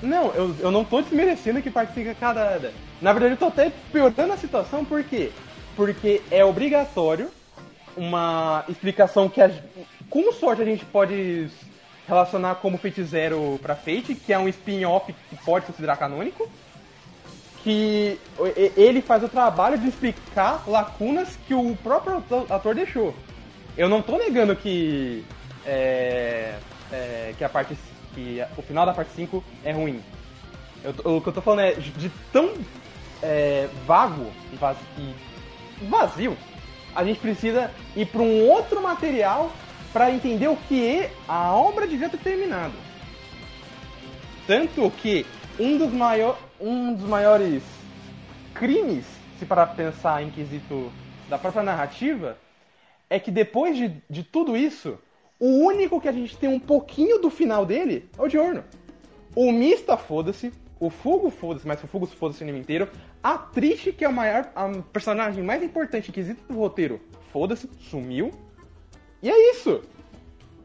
Não, 0.01 0.33
eu, 0.33 0.55
eu 0.61 0.71
não 0.71 0.83
tô 0.83 0.99
desmerecendo 0.99 1.61
que 1.61 1.69
parte 1.69 1.93
5 1.93 2.09
é 2.09 2.13
cada. 2.15 2.71
Na 2.99 3.13
verdade, 3.13 3.33
eu 3.35 3.37
tô 3.37 3.45
até 3.45 3.71
piorando 3.91 4.33
a 4.33 4.37
situação, 4.37 4.83
por 4.83 5.03
quê? 5.03 5.31
Porque 5.75 6.21
é 6.31 6.43
obrigatório 6.43 7.29
uma 7.97 8.63
explicação 8.69 9.27
que, 9.29 9.41
a, 9.41 9.49
com 10.09 10.31
sorte, 10.31 10.61
a 10.61 10.65
gente 10.65 10.85
pode 10.85 11.49
relacionar 12.07 12.55
como 12.55 12.77
Fate 12.77 13.03
Zero 13.03 13.59
pra 13.61 13.75
Fate, 13.75 14.15
que 14.15 14.31
é 14.31 14.39
um 14.39 14.47
spin-off 14.47 15.13
que 15.29 15.35
pode 15.37 15.65
considerar 15.65 15.97
canônico. 15.97 16.49
Que 17.63 18.19
ele 18.77 19.01
faz 19.01 19.23
o 19.23 19.29
trabalho 19.29 19.77
de 19.77 19.87
explicar 19.87 20.63
lacunas 20.67 21.35
que 21.47 21.53
o 21.53 21.75
próprio 21.77 22.17
ator- 22.49 22.75
deixou. 22.75 23.13
Eu 23.75 23.89
não 23.89 24.03
tô 24.03 24.17
negando 24.17 24.55
que 24.55 25.25
é, 25.65 26.55
é, 26.91 27.33
que 27.35 27.43
a 27.43 27.49
parte 27.49 27.75
que 28.13 28.41
o 28.55 28.61
final 28.61 28.85
da 28.85 28.93
parte 28.93 29.11
5 29.15 29.43
é 29.63 29.71
ruim. 29.71 29.99
Eu 30.83 30.91
o 31.15 31.19
que 31.21 31.27
eu 31.27 31.33
tô 31.33 31.41
falando 31.41 31.61
é 31.61 31.71
de 31.73 32.09
tão 32.31 32.53
é, 33.21 33.67
vago 33.87 34.31
e 34.53 34.55
e 34.99 35.13
vazio, 35.81 36.37
a 36.95 37.03
gente 37.03 37.19
precisa 37.19 37.71
ir 37.95 38.05
para 38.05 38.21
um 38.21 38.47
outro 38.49 38.81
material 38.81 39.51
para 39.91 40.11
entender 40.11 40.47
o 40.47 40.55
que 40.55 41.09
a 41.27 41.53
obra 41.53 41.87
devia 41.87 42.09
ter 42.09 42.17
terminado. 42.17 42.73
Tanto 44.47 44.89
que 44.91 45.25
um 45.59 45.77
dos, 45.77 45.91
maior, 45.91 46.37
um 46.59 46.93
dos 46.93 47.07
maiores 47.07 47.63
crimes, 48.53 49.05
se 49.39 49.45
para 49.45 49.65
pensar 49.65 50.23
em 50.23 50.29
quesito 50.29 50.91
da 51.29 51.37
própria 51.37 51.63
narrativa, 51.63 52.37
é 53.09 53.19
que 53.19 53.31
depois 53.31 53.75
de, 53.77 54.01
de 54.09 54.23
tudo 54.23 54.55
isso, 54.55 54.97
o 55.39 55.65
único 55.65 55.99
que 55.99 56.07
a 56.07 56.11
gente 56.11 56.37
tem 56.37 56.49
um 56.49 56.59
pouquinho 56.59 57.19
do 57.19 57.29
final 57.29 57.65
dele 57.65 58.09
é 58.17 58.21
o 58.21 58.27
Diorno. 58.27 58.63
O 59.35 59.51
Mista, 59.51 59.97
foda-se. 59.97 60.53
O 60.79 60.89
Fugo, 60.89 61.29
foda-se, 61.29 61.67
mas 61.67 61.83
o 61.83 61.87
Fugo 61.87 62.05
foda-se 62.05 62.41
o 62.41 62.43
anime 62.43 62.59
inteiro. 62.59 62.89
A 63.25 63.39
Trish, 63.39 63.91
que 63.91 64.05
é 64.05 64.07
o 64.07 64.13
maior, 64.13 64.47
a 64.55 64.69
personagem 64.93 65.43
mais 65.43 65.63
importante 65.63 66.11
que 66.11 66.19
existe 66.19 66.43
do 66.47 66.59
roteiro, 66.59 67.01
foda-se, 67.33 67.67
sumiu. 67.89 68.31
E 69.19 69.31
é 69.31 69.51
isso. 69.51 69.81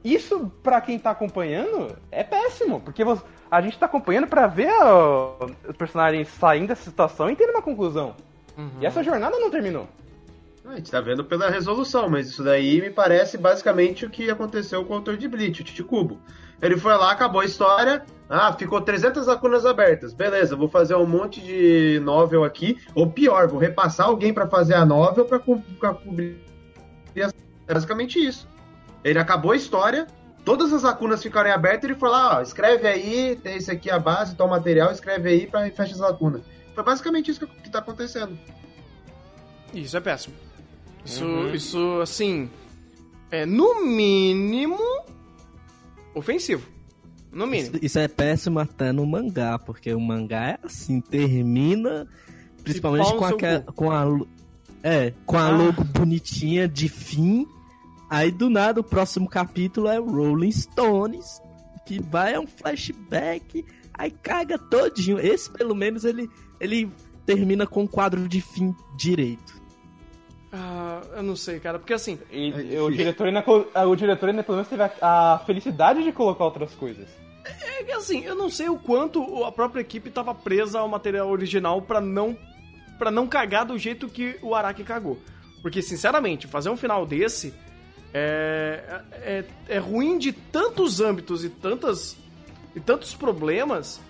Isso, 0.05 0.53
pra 0.63 0.79
quem 0.83 0.99
tá 0.99 1.11
acompanhando, 1.11 1.97
é 2.11 2.23
péssimo, 2.23 2.79
porque 2.83 3.03
você- 3.03 3.25
a 3.51 3.63
gente 3.63 3.79
tá 3.79 3.87
acompanhando 3.87 4.27
pra 4.27 4.47
ver 4.47 4.71
os 5.67 5.75
personagens 5.79 6.29
saindo 6.29 6.69
dessa 6.69 6.85
situação 6.85 7.31
e 7.31 7.37
tendo 7.37 7.49
uma 7.49 7.63
conclusão. 7.63 8.15
E 8.79 8.85
essa 8.85 9.03
jornada 9.03 9.39
não 9.39 9.51
terminou. 9.51 9.89
A 10.67 10.77
gente 10.77 10.91
tá 10.91 11.01
vendo 11.01 11.25
pela 11.25 11.49
resolução, 11.49 12.11
mas 12.11 12.29
isso 12.29 12.45
daí 12.45 12.79
me 12.83 12.91
parece 12.91 13.39
basicamente 13.39 14.05
o 14.05 14.11
que 14.11 14.31
aconteceu 14.31 14.85
com 14.85 14.93
o 14.93 14.97
autor 14.97 15.17
de 15.17 15.27
Bleach, 15.27 15.63
o 15.63 15.65
Titi 15.65 15.83
Kubo. 15.83 16.21
Ele 16.61 16.77
foi 16.77 16.93
lá, 16.95 17.11
acabou 17.11 17.41
a 17.41 17.45
história, 17.47 18.05
ah, 18.31 18.53
ficou 18.53 18.81
300 18.81 19.27
lacunas 19.27 19.67
abertas. 19.67 20.15
Beleza, 20.15 20.55
vou 20.57 20.69
fazer 20.69 20.95
um 20.95 21.05
monte 21.07 21.41
de 21.41 22.01
novel 22.03 22.45
aqui, 22.45 22.79
ou 22.95 23.11
pior, 23.11 23.49
vou 23.49 23.59
repassar 23.59 24.07
alguém 24.07 24.33
pra 24.33 24.47
fazer 24.47 24.75
a 24.75 24.87
novel 24.87 25.25
pra 25.25 25.39
cobrir. 25.39 26.41
as- 27.23 27.35
É 27.67 27.75
basicamente 27.75 28.19
isso. 28.25 28.49
Ele 29.05 29.19
acabou 29.19 29.53
a 29.53 29.57
história, 29.57 30.07
todas 30.45 30.73
as 30.73 30.83
lacunas 30.85 31.23
ficaram 31.23 31.51
em 31.51 31.53
aberto, 31.53 31.85
ele 31.85 31.95
foi 31.95 32.09
lá, 32.09 32.39
ó, 32.39 32.43
escreve 32.43 32.87
aí, 32.87 33.37
tem 33.37 33.57
esse 33.57 33.71
aqui 33.71 33.91
a 33.91 33.99
base, 33.99 34.35
tal 34.37 34.49
material, 34.49 34.91
escreve 34.93 35.29
aí 35.29 35.47
pra 35.47 35.69
fecha 35.71 35.93
as 35.95 35.99
lacunas. 36.01 36.43
Foi 36.75 36.85
basicamente 36.85 37.31
isso 37.31 37.41
que, 37.41 37.47
que 37.63 37.71
tá 37.71 37.81
acontecendo. 37.81 38.39
Isso 39.75 39.97
é 39.97 40.01
péssimo. 40.01 40.35
Isso, 41.05 41.25
isso 41.55 42.01
assim, 42.03 42.51
é 43.31 43.47
no 43.47 43.85
mínimo 43.87 44.79
ofensivo. 46.15 46.67
No 47.33 47.47
mínimo. 47.47 47.77
Isso 47.81 47.99
é 47.99 48.09
péssimo 48.09 48.59
até 48.59 48.93
no 48.93 49.07
mangá, 49.07 49.59
porque 49.59 49.95
o 49.95 50.01
mangá 50.01 50.51
é 50.51 50.59
assim, 50.65 51.01
termina 51.01 52.07
principalmente 52.63 53.11
no 53.13 53.19
com, 53.19 53.25
aquela, 53.25 53.61
cu. 53.61 53.73
com 53.73 53.91
a 53.91 54.05
é, 54.83 55.13
com 55.27 55.37
a 55.37 55.47
Ah. 55.47 55.51
logo 55.51 55.85
bonitinha 55.85 56.67
de 56.67 56.89
fim. 56.89 57.47
Aí 58.09 58.31
do 58.31 58.51
nada 58.51 58.81
o 58.81 58.85
próximo 58.85 59.29
capítulo 59.29 59.89
é 59.89 60.01
o 60.01 60.05
Rolling 60.05 60.51
Stones, 60.51 61.41
que 61.87 62.01
vai 62.01 62.35
a 62.35 62.41
um 62.41 62.47
flashback, 62.47 63.65
aí 63.95 64.11
caga 64.11 64.59
todinho. 64.59 65.19
Esse 65.21 65.51
pelo 65.51 65.75
menos 65.75 66.05
ele 66.05 66.29
ele 66.61 66.91
termina 67.25 67.67
com 67.67 67.83
um 67.83 67.87
quadro 67.87 68.29
de 68.29 68.41
fim 68.41 68.75
direito. 68.97 69.60
Ah, 70.53 71.01
eu 71.17 71.23
não 71.23 71.37
sei, 71.37 71.61
cara, 71.61 71.79
porque 71.79 71.93
assim, 71.93 72.19
E, 72.31 72.53
o, 72.79 72.91
diretor 72.91 73.29
ainda, 73.29 73.45
ah, 73.75 73.87
o 73.87 73.95
diretor 73.95 74.29
ainda 74.29 74.43
pelo 74.43 74.57
menos 74.57 74.69
teve 74.69 74.83
a, 74.83 74.91
a 75.01 75.39
felicidade 75.47 76.03
de 76.03 76.13
colocar 76.13 76.45
outras 76.45 76.75
coisas. 76.75 77.09
é 77.79 77.85
que 77.85 77.93
assim, 77.93 78.25
eu 78.25 78.35
não 78.35 78.51
sei 78.51 78.69
o 78.69 78.79
quanto 78.79 79.45
a 79.45 79.53
própria 79.53 79.81
equipe 79.81 80.11
tava 80.11 80.35
presa 80.35 80.81
ao 80.81 80.89
material 80.89 81.29
original 81.29 81.81
pra 81.81 82.01
não 82.01 82.37
para 82.99 83.11
não 83.11 83.27
cagar 83.27 83.65
do 83.65 83.79
jeito 83.79 84.09
que 84.09 84.37
o 84.43 84.55
Araki 84.55 84.85
cagou. 84.85 85.19
Porque, 85.63 85.81
sinceramente, 85.81 86.47
fazer 86.47 86.69
um 86.69 86.77
final 86.77 87.07
desse 87.07 87.55
é, 88.13 89.01
é, 89.13 89.45
é 89.69 89.79
ruim 89.79 90.19
de 90.19 90.33
tantos 90.33 91.01
âmbitos 91.01 91.43
e 91.43 91.49
tantas 91.49 92.17
e 92.75 92.81
tantos 92.81 93.15
problemas 93.15 94.01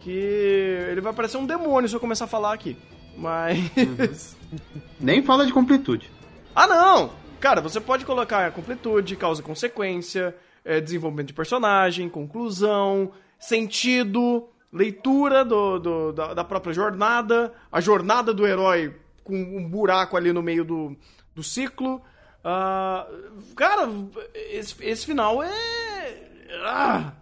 que 0.00 0.10
ele 0.90 1.00
vai 1.00 1.12
parecer 1.12 1.36
um 1.36 1.46
demônio 1.46 1.88
se 1.88 1.94
eu 1.94 2.00
começar 2.00 2.24
a 2.24 2.28
falar 2.28 2.52
aqui. 2.52 2.76
Mas. 3.16 4.36
Nem 5.00 5.22
fala 5.22 5.46
de 5.46 5.52
completude. 5.52 6.10
Ah, 6.54 6.66
não! 6.66 7.12
Cara, 7.40 7.60
você 7.60 7.80
pode 7.80 8.04
colocar 8.04 8.50
completude, 8.52 9.16
causa 9.16 9.40
e 9.40 9.44
consequência, 9.44 10.34
é, 10.64 10.80
desenvolvimento 10.80 11.28
de 11.28 11.34
personagem, 11.34 12.08
conclusão, 12.08 13.12
sentido, 13.38 14.48
leitura 14.72 15.44
do, 15.44 15.78
do- 15.78 16.12
da, 16.12 16.34
da 16.34 16.44
própria 16.44 16.72
jornada, 16.72 17.52
a 17.70 17.80
jornada 17.80 18.32
do 18.32 18.46
herói 18.46 18.94
com 19.22 19.36
um 19.36 19.68
buraco 19.68 20.16
ali 20.16 20.32
no 20.32 20.42
meio 20.42 20.64
do, 20.64 20.96
do 21.34 21.42
ciclo. 21.42 22.00
Ah, 22.42 23.06
cara, 23.56 23.88
esse, 24.34 24.74
esse 24.80 25.04
final 25.06 25.42
é. 25.42 26.16
Ah, 26.64 27.12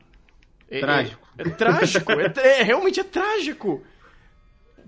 é- 0.71 0.81
Trágico. 0.81 1.23
É, 1.39 1.43
é 1.43 1.51
trágico, 1.51 2.13
é, 2.13 2.33
é- 2.61 2.63
realmente 2.63 3.01
é 3.01 3.05
trágico. 3.05 3.83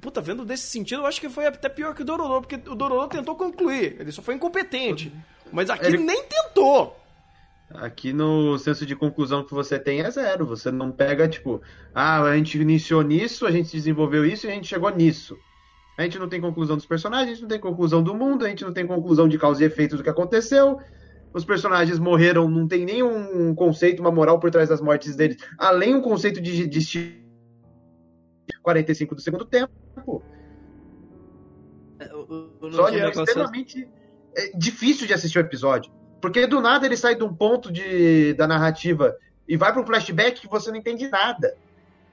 Puta, 0.04 0.20
vendo 0.20 0.44
desse 0.44 0.64
sentido, 0.64 1.00
eu 1.00 1.06
acho 1.06 1.18
que 1.18 1.30
foi 1.30 1.46
até 1.46 1.66
pior 1.66 1.94
que 1.94 2.02
o 2.02 2.04
Dororo, 2.04 2.42
porque 2.42 2.56
o 2.68 2.74
Dororo 2.74 3.08
tentou 3.08 3.34
concluir, 3.34 3.96
ele 3.98 4.12
só 4.12 4.20
foi 4.20 4.34
incompetente. 4.34 5.10
Mas 5.50 5.70
aqui 5.70 5.86
Ele- 5.86 5.96
nem 5.96 6.24
tentou. 6.24 6.94
Aqui 7.70 8.12
no 8.12 8.58
senso 8.58 8.84
de 8.84 8.94
conclusão 8.94 9.42
que 9.42 9.54
você 9.54 9.78
tem 9.78 10.02
é 10.02 10.10
zero. 10.10 10.44
Você 10.44 10.70
não 10.70 10.92
pega, 10.92 11.26
tipo, 11.26 11.62
ah, 11.94 12.22
a 12.22 12.36
gente 12.36 12.60
iniciou 12.60 13.00
nisso, 13.00 13.46
a 13.46 13.50
gente 13.50 13.72
desenvolveu 13.72 14.26
isso 14.26 14.46
e 14.46 14.50
a 14.50 14.52
gente 14.52 14.66
chegou 14.66 14.90
nisso. 14.90 15.38
A 15.96 16.02
gente 16.02 16.18
não 16.18 16.28
tem 16.28 16.38
conclusão 16.38 16.76
dos 16.76 16.84
personagens, 16.84 17.28
a 17.30 17.32
gente 17.32 17.40
não 17.40 17.48
tem 17.48 17.58
conclusão 17.58 18.02
do 18.02 18.14
mundo, 18.14 18.44
a 18.44 18.48
gente 18.50 18.62
não 18.62 18.74
tem 18.74 18.86
conclusão 18.86 19.26
de 19.26 19.38
causa 19.38 19.62
e 19.62 19.66
efeito 19.66 19.96
do 19.96 20.02
que 20.02 20.10
aconteceu. 20.10 20.78
Os 21.32 21.46
personagens 21.46 21.98
morreram, 21.98 22.46
não 22.46 22.68
tem 22.68 22.84
nenhum 22.84 23.54
conceito, 23.54 24.00
uma 24.00 24.12
moral 24.12 24.38
por 24.38 24.50
trás 24.50 24.68
das 24.68 24.82
mortes 24.82 25.16
deles, 25.16 25.38
além 25.58 25.94
um 25.94 26.02
conceito 26.02 26.42
de 26.42 26.66
destino 26.66 27.23
45 28.62 29.14
do 29.14 29.20
segundo 29.20 29.44
tempo. 29.44 29.72
Só 32.72 32.90
que 32.90 32.96
é 32.96 33.04
é 33.04 33.10
extremamente 33.10 33.88
é, 34.36 34.56
difícil 34.56 35.06
de 35.06 35.14
assistir 35.14 35.38
o 35.38 35.40
episódio. 35.40 35.92
Porque 36.20 36.46
do 36.46 36.60
nada 36.60 36.86
ele 36.86 36.96
sai 36.96 37.14
de 37.14 37.22
um 37.22 37.34
ponto 37.34 37.70
de, 37.70 38.34
da 38.34 38.46
narrativa 38.46 39.16
e 39.46 39.56
vai 39.56 39.72
para 39.72 39.82
um 39.82 39.86
flashback 39.86 40.40
que 40.40 40.48
você 40.48 40.70
não 40.70 40.78
entende 40.78 41.08
nada. 41.08 41.56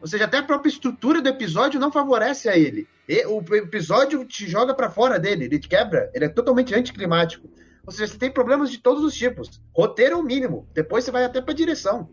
Ou 0.01 0.07
seja, 0.07 0.25
até 0.25 0.37
a 0.37 0.43
própria 0.43 0.69
estrutura 0.69 1.21
do 1.21 1.29
episódio 1.29 1.79
não 1.79 1.91
favorece 1.91 2.49
a 2.49 2.57
ele. 2.57 2.87
E 3.07 3.25
o 3.25 3.39
episódio 3.55 4.25
te 4.25 4.47
joga 4.47 4.73
para 4.73 4.89
fora 4.89 5.19
dele, 5.19 5.45
ele 5.45 5.59
te 5.59 5.67
quebra, 5.67 6.11
ele 6.13 6.25
é 6.25 6.29
totalmente 6.29 6.73
anticlimático. 6.73 7.47
Ou 7.85 7.91
seja, 7.91 8.11
você 8.11 8.17
tem 8.17 8.31
problemas 8.31 8.71
de 8.71 8.79
todos 8.79 9.03
os 9.03 9.13
tipos. 9.13 9.61
Roteiro 9.75 10.15
é 10.15 10.17
o 10.17 10.23
mínimo, 10.23 10.67
depois 10.73 11.03
você 11.03 11.11
vai 11.11 11.23
até 11.23 11.41
pra 11.41 11.53
direção. 11.53 12.09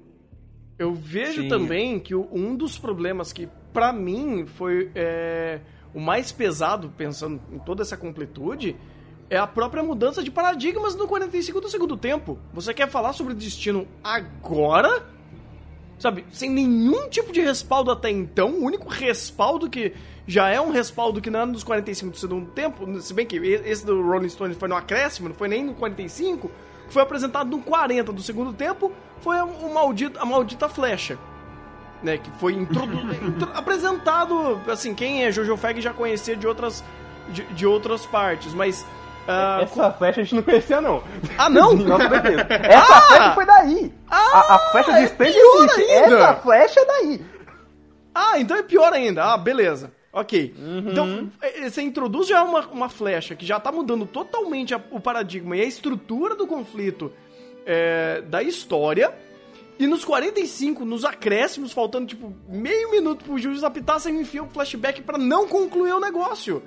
Eu 0.78 0.94
vejo 0.94 1.42
Sim. 1.42 1.48
também 1.48 1.98
que 1.98 2.14
um 2.14 2.54
dos 2.54 2.78
problemas 2.78 3.33
que, 3.33 3.48
pra 3.79 3.93
mim, 3.93 4.45
foi 4.45 4.91
é, 4.93 5.61
o 5.95 6.01
mais 6.01 6.33
pesado, 6.33 6.93
pensando 6.97 7.41
em 7.53 7.61
toda 7.61 7.83
essa 7.83 7.97
completude, 7.97 8.75
é 9.31 9.38
a 9.38 9.47
própria 9.47 9.85
mudança 9.85 10.21
de 10.21 10.33
paradigmas 10.33 10.97
no 10.97 11.07
45 11.07 11.61
do 11.61 11.69
segundo 11.69 11.97
tempo. 11.97 12.41
Você 12.53 12.75
quer 12.75 12.88
falar 12.88 13.12
sobre 13.12 13.35
destino 13.35 13.87
agora? 14.03 15.07
Sabe, 15.97 16.27
sem 16.33 16.51
nenhum 16.51 17.09
tipo 17.09 17.31
de 17.31 17.41
respaldo 17.41 17.93
até 17.93 18.11
então, 18.11 18.51
o 18.51 18.64
único 18.64 18.88
respaldo 18.88 19.71
que 19.71 19.93
já 20.27 20.49
é 20.49 20.61
um 20.61 20.73
respaldo 20.73 21.21
que 21.21 21.31
não 21.31 21.41
é 21.41 21.47
nos 21.47 21.62
45 21.62 22.11
do 22.11 22.19
segundo 22.19 22.51
tempo, 22.51 23.01
se 23.01 23.14
bem 23.14 23.27
que 23.27 23.37
esse 23.37 23.87
do 23.87 24.03
Rolling 24.03 24.29
Stones 24.29 24.57
foi 24.57 24.69
no 24.69 24.75
acréscimo, 24.75 25.29
não 25.29 25.37
foi 25.37 25.47
nem 25.47 25.64
no 25.64 25.75
45, 25.75 26.51
foi 26.88 27.03
apresentado 27.03 27.49
no 27.49 27.62
40 27.62 28.12
do 28.12 28.23
segundo 28.23 28.53
tempo, 28.53 28.91
foi 29.21 29.41
o 29.41 29.47
o 29.47 29.73
maldito, 29.73 30.19
a 30.19 30.25
maldita 30.25 30.69
flecha. 30.69 31.17
Né, 32.03 32.17
que 32.17 32.31
foi 32.39 32.55
apresentado, 33.55 34.61
assim, 34.69 34.95
quem 34.95 35.25
é 35.25 35.33
Jojo 35.33 35.57
Fag 35.57 35.81
já 35.81 35.93
conhecia 35.93 36.37
de 36.37 36.47
outras, 36.47 36.85
de, 37.29 37.43
de 37.45 37.67
outras 37.67 38.07
partes, 38.07 38.55
mas... 38.55 38.87
ah, 39.27 39.59
Essa 39.63 39.91
flecha 39.93 40.21
a 40.21 40.25
gente 40.25 40.35
não 40.37 40.43
conhecia, 40.43 40.81
não. 40.81 41.03
ah, 41.37 41.49
não? 41.51 41.75
Nossa 41.77 42.09
defesa. 42.09 42.47
Essa 42.51 43.01
flecha 43.03 43.33
foi 43.35 43.47
daí. 43.47 43.93
a, 44.11 44.55
a 44.55 44.59
flecha 44.71 44.93
de 44.93 44.99
é 44.99 45.05
stand 45.05 45.25
pior 45.33 45.65
existe. 45.65 45.81
ainda. 45.93 46.17
Essa 46.19 46.35
flecha 46.37 46.81
é 46.81 46.85
daí. 46.85 47.21
Ah, 48.15 48.39
então 48.41 48.57
é 48.57 48.63
pior 48.63 48.93
ainda. 48.93 49.25
Ah, 49.25 49.37
beleza. 49.37 49.93
Ok. 50.13 50.55
Uhum. 50.59 50.85
Então, 50.91 51.31
eh, 51.43 51.69
você 51.69 51.83
introduz 51.83 52.27
já 52.29 52.43
uma, 52.43 52.61
uma 52.69 52.89
flecha 52.89 53.35
que 53.37 53.45
já 53.45 53.61
tá 53.61 53.71
mudando 53.71 54.07
totalmente 54.07 54.75
a- 54.75 54.81
o 54.91 54.99
paradigma 54.99 55.57
e 55.57 55.61
a 55.61 55.65
estrutura 55.65 56.35
do 56.35 56.47
conflito 56.47 57.13
eh, 57.67 58.23
da 58.27 58.43
história. 58.43 59.13
E 59.79 59.87
nos 59.87 60.05
45, 60.05 60.85
nos 60.85 61.05
acréscimos, 61.05 61.73
faltando 61.73 62.07
tipo 62.07 62.33
meio 62.49 62.91
minuto 62.91 63.25
pro 63.25 63.38
juiz 63.38 63.62
apitar, 63.62 64.01
você 64.01 64.11
enfia 64.11 64.43
o 64.43 64.49
flashback 64.49 65.03
pra 65.03 65.17
não 65.17 65.47
concluir 65.47 65.93
o 65.93 66.01
negócio. 66.01 66.62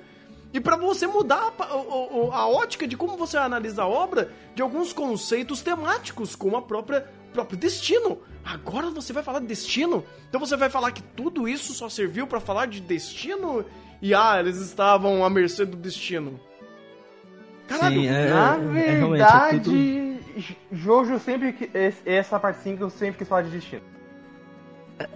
E 0.54 0.60
pra 0.60 0.76
você 0.76 1.06
mudar 1.06 1.52
a, 1.58 1.76
o- 1.76 2.30
a 2.32 2.46
ótica 2.48 2.86
de 2.86 2.96
como 2.96 3.16
você 3.16 3.36
analisa 3.38 3.82
a 3.82 3.86
obra 3.86 4.30
de 4.54 4.62
alguns 4.62 4.92
conceitos 4.92 5.60
temáticos, 5.62 6.34
como 6.34 6.56
a 6.56 6.62
própria 6.62 7.06
próprio 7.32 7.58
destino. 7.58 8.18
Agora 8.44 8.90
você 8.90 9.10
vai 9.12 9.22
falar 9.22 9.38
de 9.40 9.46
destino? 9.46 10.04
Então 10.28 10.38
você 10.38 10.54
vai 10.56 10.68
falar 10.68 10.90
que 10.92 11.02
tudo 11.02 11.48
isso 11.48 11.72
só 11.72 11.88
serviu 11.88 12.26
pra 12.26 12.40
falar 12.40 12.66
de 12.66 12.80
destino? 12.80 13.64
E 14.02 14.14
ah, 14.14 14.38
eles 14.40 14.56
estavam 14.58 15.24
à 15.24 15.30
mercê 15.30 15.64
do 15.64 15.76
destino. 15.76 16.38
Caralho, 17.68 18.00
Sim, 18.02 18.06
é, 18.08 18.28
Na 18.28 18.56
é, 18.78 18.88
é 18.88 19.00
verdade, 19.08 19.56
é 19.56 19.60
tudo- 19.60 19.76
J- 19.76 20.11
Jojo 20.72 21.18
sempre. 21.18 21.70
Essa 22.04 22.38
parte 22.38 22.60
5 22.62 22.82
eu 22.82 22.90
sempre 22.90 23.18
quis 23.18 23.28
falar 23.28 23.42
de 23.42 23.50
destino. 23.50 23.82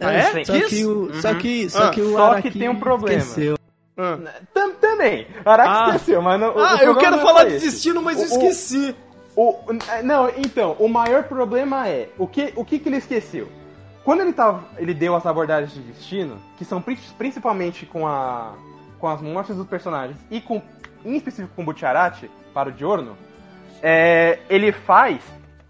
Ah, 0.01 0.13
é? 0.13 0.45
Só 0.45 0.53
que 0.69 0.85
o, 0.87 1.15
só 1.15 1.35
que, 1.35 1.71
só 1.71 1.85
Ah, 1.85 1.91
que 1.91 2.01
o 2.01 2.13
só 2.13 2.17
que 2.17 2.23
Araki 2.33 2.59
tem 2.59 2.69
um 2.69 2.79
problema. 2.79 3.19
esqueceu. 3.21 3.57
Ah. 3.97 4.19
Tam- 4.53 4.75
Também. 4.75 5.27
Araque 5.45 5.71
Ah. 5.71 5.87
esqueceu, 5.89 6.23
mas 6.23 6.41
não. 6.41 6.49
o- 6.49 6.57
o 6.59 6.61
Ah, 6.65 6.79
eu 6.83 6.97
quero 6.97 7.17
é 7.17 7.21
falar 7.21 7.45
de 7.45 7.55
esse. 7.57 7.67
destino, 7.71 8.03
mas 8.03 8.19
O- 8.19 8.23
esqueci. 8.25 8.95
O, 9.37 9.55
é, 9.91 10.03
não, 10.03 10.29
então, 10.31 10.75
o 10.79 10.89
maior 10.89 11.25
problema 11.25 11.87
é 11.89 12.09
o 12.19 12.27
que, 12.27 12.53
o 12.57 12.65
que, 12.65 12.79
que 12.79 12.89
ele 12.89 12.97
esqueceu? 12.97 13.49
Quando 14.03 14.21
ele, 14.23 14.33
tava, 14.33 14.65
ele 14.79 14.95
deu 14.95 15.15
as 15.15 15.27
abordagens 15.27 15.73
de 15.75 15.81
destino, 15.81 16.39
que 16.57 16.65
são 16.65 16.81
pri- 16.81 16.99
principalmente 17.19 17.85
com, 17.85 18.07
a, 18.07 18.55
com 18.99 19.07
as 19.09 19.21
mortes 19.21 19.55
dos 19.55 19.67
personagens 19.67 20.17
e 20.31 20.41
com, 20.41 20.63
em 21.05 21.17
específico 21.17 21.53
com 21.55 21.63
o 21.63 21.65
Butcherati 21.67 22.31
para 22.55 22.71
o 22.71 22.73
Diorno, 22.73 23.17
é, 23.89 24.41
ele 24.51 24.73
faz 24.73 25.21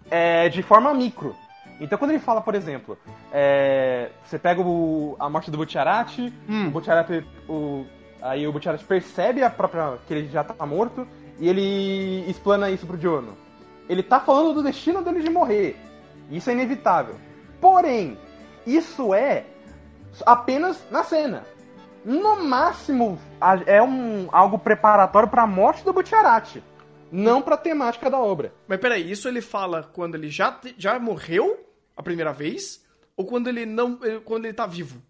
é, 0.09 0.49
de 0.49 0.63
forma 0.63 0.91
micro. 0.93 1.35
Então 1.79 1.97
quando 1.99 2.09
ele 2.11 2.19
fala, 2.19 2.41
por 2.41 2.55
exemplo, 2.55 2.97
é, 3.31 4.09
você 4.23 4.39
pega 4.39 4.59
o- 4.61 5.15
a 5.19 5.29
morte 5.29 5.51
do 5.51 5.57
Butcherati, 5.57 6.33
o 6.67 6.71
Butcherati, 6.71 7.23
o, 7.47 7.85
aí 8.19 8.47
o 8.47 8.51
Butcherati 8.51 8.83
percebe 8.83 9.43
a 9.43 9.49
própria, 9.51 9.99
que 10.07 10.13
ele 10.15 10.27
já 10.29 10.43
tá 10.43 10.65
morto 10.65 11.07
e 11.39 11.47
ele 11.47 12.25
explana 12.27 12.71
isso 12.71 12.87
pro 12.87 12.97
Diorno. 12.97 13.37
Ele 13.87 14.01
tá 14.01 14.19
falando 14.19 14.53
do 14.55 14.63
destino 14.63 15.03
dele 15.03 15.21
de 15.21 15.29
morrer. 15.29 15.75
Isso 16.31 16.49
é 16.49 16.53
inevitável. 16.53 17.15
Porém, 17.61 18.17
isso 18.65 19.13
é 19.13 19.43
apenas 20.25 20.83
na 20.89 21.03
cena. 21.03 21.43
No 22.03 22.43
máximo, 22.43 23.19
a- 23.39 23.59
é 23.67 23.83
um, 23.83 24.27
algo 24.31 24.57
preparatório 24.57 25.29
pra 25.29 25.45
morte 25.45 25.83
do 25.85 25.93
Butcherati. 25.93 26.63
Não 27.11 27.41
pra 27.41 27.57
temática 27.57 28.09
da 28.09 28.19
obra. 28.19 28.53
Mas 28.67 28.79
peraí, 28.79 29.09
isso 29.09 29.27
ele 29.27 29.41
fala 29.41 29.83
quando 29.93 30.15
ele 30.15 30.29
já, 30.29 30.59
já 30.77 30.97
morreu 30.99 31.65
a 31.95 32.03
primeira 32.03 32.31
vez? 32.33 32.85
Ou 33.15 33.25
quando 33.25 33.47
ele 33.47 33.65
não. 33.65 33.99
eh, 34.03 34.19
quando 34.23 34.45
ele 34.45 34.53
tá 34.53 34.65
vivo? 34.65 35.01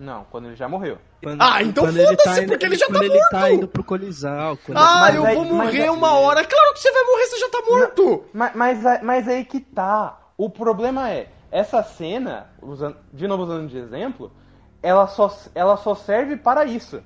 Não, 0.00 0.24
quando 0.30 0.46
ele 0.46 0.56
já 0.56 0.68
morreu. 0.68 0.96
Quando- 1.22 1.42
Ah, 1.42 1.60
então 1.62 1.84
quando 1.84 1.96
ele 1.96 2.16
foda-se, 2.16 2.40
indo- 2.42 2.48
porque 2.50 2.64
ele 2.66 2.76
já 2.76 2.86
tá 2.86 3.04
ele 3.04 3.18
tá 3.30 3.38
morto. 3.40 3.52
indo 3.54 3.68
pro 3.68 3.82
Colisão. 3.84 4.56
quando 4.64 4.78
Ah, 4.78 4.98
mas 5.00 5.14
eu 5.16 5.26
aí- 5.26 5.34
vou 5.34 5.44
morrer 5.44 5.82
aí- 5.82 5.90
uma 5.90 6.12
hora. 6.12 6.44
Claro 6.44 6.72
que 6.74 6.80
você 6.80 6.92
vai 6.92 7.02
morrer, 7.04 7.26
você 7.26 7.38
já 7.38 7.48
tá 7.48 7.62
morto! 7.68 8.24
Mas, 8.32 8.54
mas, 8.54 8.86
a- 8.86 9.00
mas 9.02 9.28
aí 9.28 9.44
que 9.44 9.58
tá. 9.60 10.16
O 10.36 10.48
problema 10.48 11.10
é, 11.10 11.28
essa 11.50 11.82
cena, 11.82 12.48
usando, 12.62 12.96
de 13.12 13.26
novo 13.26 13.42
usando 13.42 13.66
de 13.68 13.76
exemplo, 13.76 14.30
ela 14.80 15.08
só, 15.08 15.36
ela 15.52 15.76
só 15.76 15.96
serve 15.96 16.36
para 16.36 16.64
isso. 16.64 17.02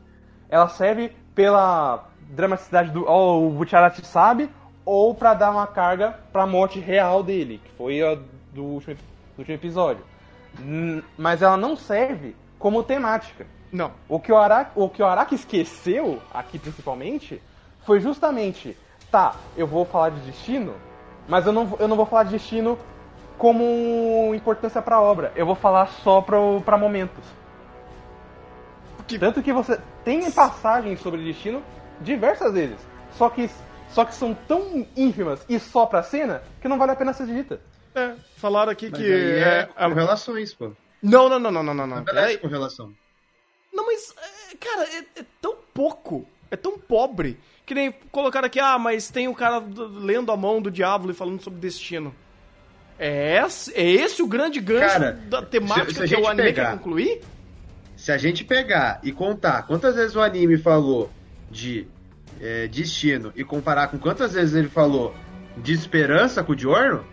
Ela 0.51 0.69
serve 0.69 1.17
pela 1.35 2.11
dramaticidade 2.33 2.91
do. 2.91 3.05
Ó, 3.07 3.39
o 3.39 3.51
Butcherati 3.51 4.05
sabe, 4.07 4.51
ou 4.85 5.15
pra 5.15 5.35
dar 5.35 5.51
uma 5.51 5.67
carga 5.67 6.19
pra 6.33 6.47
morte 6.47 6.81
real 6.81 7.23
dele, 7.23 7.61
que 7.65 7.71
foi 7.73 8.03
a 8.03 8.17
do 8.53 8.65
último, 8.65 8.97
do 8.97 9.39
último 9.39 9.55
episódio. 9.55 10.05
Mas 11.17 11.43
ela 11.43 11.57
não 11.57 11.77
serve 11.77 12.35
como 12.59 12.83
temática. 12.83 13.47
Não. 13.73 13.93
O 14.09 14.19
que 14.21 14.31
o 14.33 14.37
Araki, 14.37 14.73
o 14.75 14.89
que 14.89 15.03
o 15.03 15.07
Araki 15.07 15.35
esqueceu, 15.35 16.21
aqui 16.33 16.59
principalmente, 16.59 17.41
foi 17.87 18.01
justamente, 18.01 18.77
tá, 19.11 19.35
eu 19.57 19.67
vou 19.67 19.85
falar 19.85 20.11
de 20.11 20.21
destino, 20.21 20.75
mas 21.27 21.47
eu 21.47 21.53
não, 21.53 21.67
vou- 21.67 21.79
eu 21.79 21.89
não 21.89 21.97
vou 21.97 22.05
falar 22.05 22.25
de 22.25 22.31
destino 22.33 22.79
como 23.39 24.33
importância 24.35 24.83
pra 24.83 25.01
obra. 25.01 25.33
Eu 25.35 25.47
vou 25.47 25.55
falar 25.55 25.87
só 25.87 26.21
pro, 26.21 26.61
pra 26.65 26.77
momentos. 26.77 27.25
Porque- 28.97 29.19
Tanto 29.19 29.43
que 29.43 29.53
você 29.53 29.81
tem 30.05 30.31
passagens 30.31 31.01
sobre 31.01 31.25
destino 31.25 31.63
diversas 32.03 32.53
vezes. 32.53 32.77
Só 33.17 33.29
que, 33.31 33.49
só 33.91 34.05
que 34.05 34.15
são 34.15 34.35
tão 34.35 34.87
ínfimas 34.97 35.45
e 35.49 35.59
só 35.59 35.87
pra 35.87 36.03
cena 36.03 36.43
que 36.61 36.69
não 36.69 36.79
vale 36.79 36.93
a 36.93 36.97
pena 36.97 37.13
ser 37.13 37.27
dita. 37.27 37.61
É, 37.95 38.13
falaram 38.37 38.73
aqui 38.73 38.89
Mas 38.91 39.01
que. 39.01 39.07
aí 39.07 39.31
é, 39.39 39.69
é- 39.77 39.89
com 39.89 39.95
relações, 39.95 40.55
pô. 40.55 40.73
Não, 41.03 41.29
não, 41.29 41.39
não, 41.39 41.51
não, 41.51 41.63
não, 41.63 41.75
não, 41.75 41.87
não. 41.87 42.05
Parece 42.05 42.15
Peraí. 42.27 42.39
com 42.39 42.47
relação. 42.49 42.93
Não, 43.73 43.87
mas, 43.87 44.15
é, 44.53 44.57
cara, 44.57 44.85
é, 44.85 45.21
é 45.21 45.25
tão 45.41 45.57
pouco, 45.75 46.27
é 46.51 46.57
tão 46.57 46.79
pobre, 46.79 47.39
que 47.67 47.75
nem 47.75 47.91
colocaram 48.11 48.47
aqui, 48.47 48.61
ah, 48.61 48.79
mas 48.79 49.11
tem 49.11 49.29
o 49.29 49.35
cara 49.35 49.61
do- 49.61 49.89
lendo 49.89 50.31
a 50.31 50.37
mão 50.37 50.61
do 50.63 50.71
diabo 50.71 51.11
e 51.11 51.15
falando 51.15 51.43
sobre 51.43 51.59
destino. 51.61 52.15
É 52.99 53.43
esse, 53.45 53.75
é 53.75 53.83
esse 53.85 54.23
o 54.23 54.27
grande 54.27 54.61
gancho 54.61 54.87
Cara, 54.93 55.13
da 55.29 55.43
temática 55.43 55.93
se- 55.93 56.09
se 56.09 56.15
que 56.15 56.21
o 56.21 56.27
anime 56.29 56.49
pegar- 56.49 56.71
quer 56.71 56.77
concluir? 56.77 57.21
Se 57.97 58.13
a 58.13 58.19
gente 58.19 58.45
pegar 58.45 59.01
e 59.03 59.11
contar 59.13 59.63
quantas 59.67 59.95
vezes 59.97 60.15
o 60.15 60.21
anime 60.21 60.57
falou 60.59 61.11
de 61.53 61.87
é, 62.41 62.67
destino 62.67 63.33
e 63.37 63.45
comparar 63.45 63.89
com 63.89 63.99
quantas 63.99 64.33
vezes 64.33 64.55
ele 64.55 64.69
falou 64.69 65.15
de 65.57 65.73
esperança 65.73 66.43
com 66.43 66.53
o 66.53 66.57
Diorno, 66.57 67.05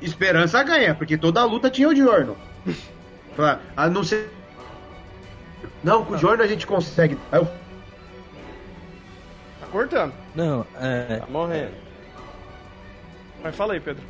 esperança 0.00 0.62
ganha, 0.62 0.94
porque 0.94 1.18
toda 1.18 1.40
a 1.40 1.44
luta 1.44 1.68
tinha 1.68 1.88
o 1.88 1.94
Diorno. 1.94 2.36
Fala, 3.36 3.60
A 3.76 3.88
não 3.90 4.04
ser. 4.04 4.30
Não, 5.82 6.04
com 6.04 6.14
o 6.14 6.16
Diorno 6.16 6.42
a 6.42 6.46
gente 6.46 6.66
consegue. 6.66 7.18
Aí 7.32 7.40
eu 7.40 7.48
Tá 9.60 9.66
cortando. 9.72 10.14
Não, 10.34 10.64
é. 10.80 11.16
Tá 11.16 11.26
morrendo. 11.26 11.72
Mas 13.42 13.56
fala 13.56 13.74
aí, 13.74 13.80
Pedro. 13.80 14.02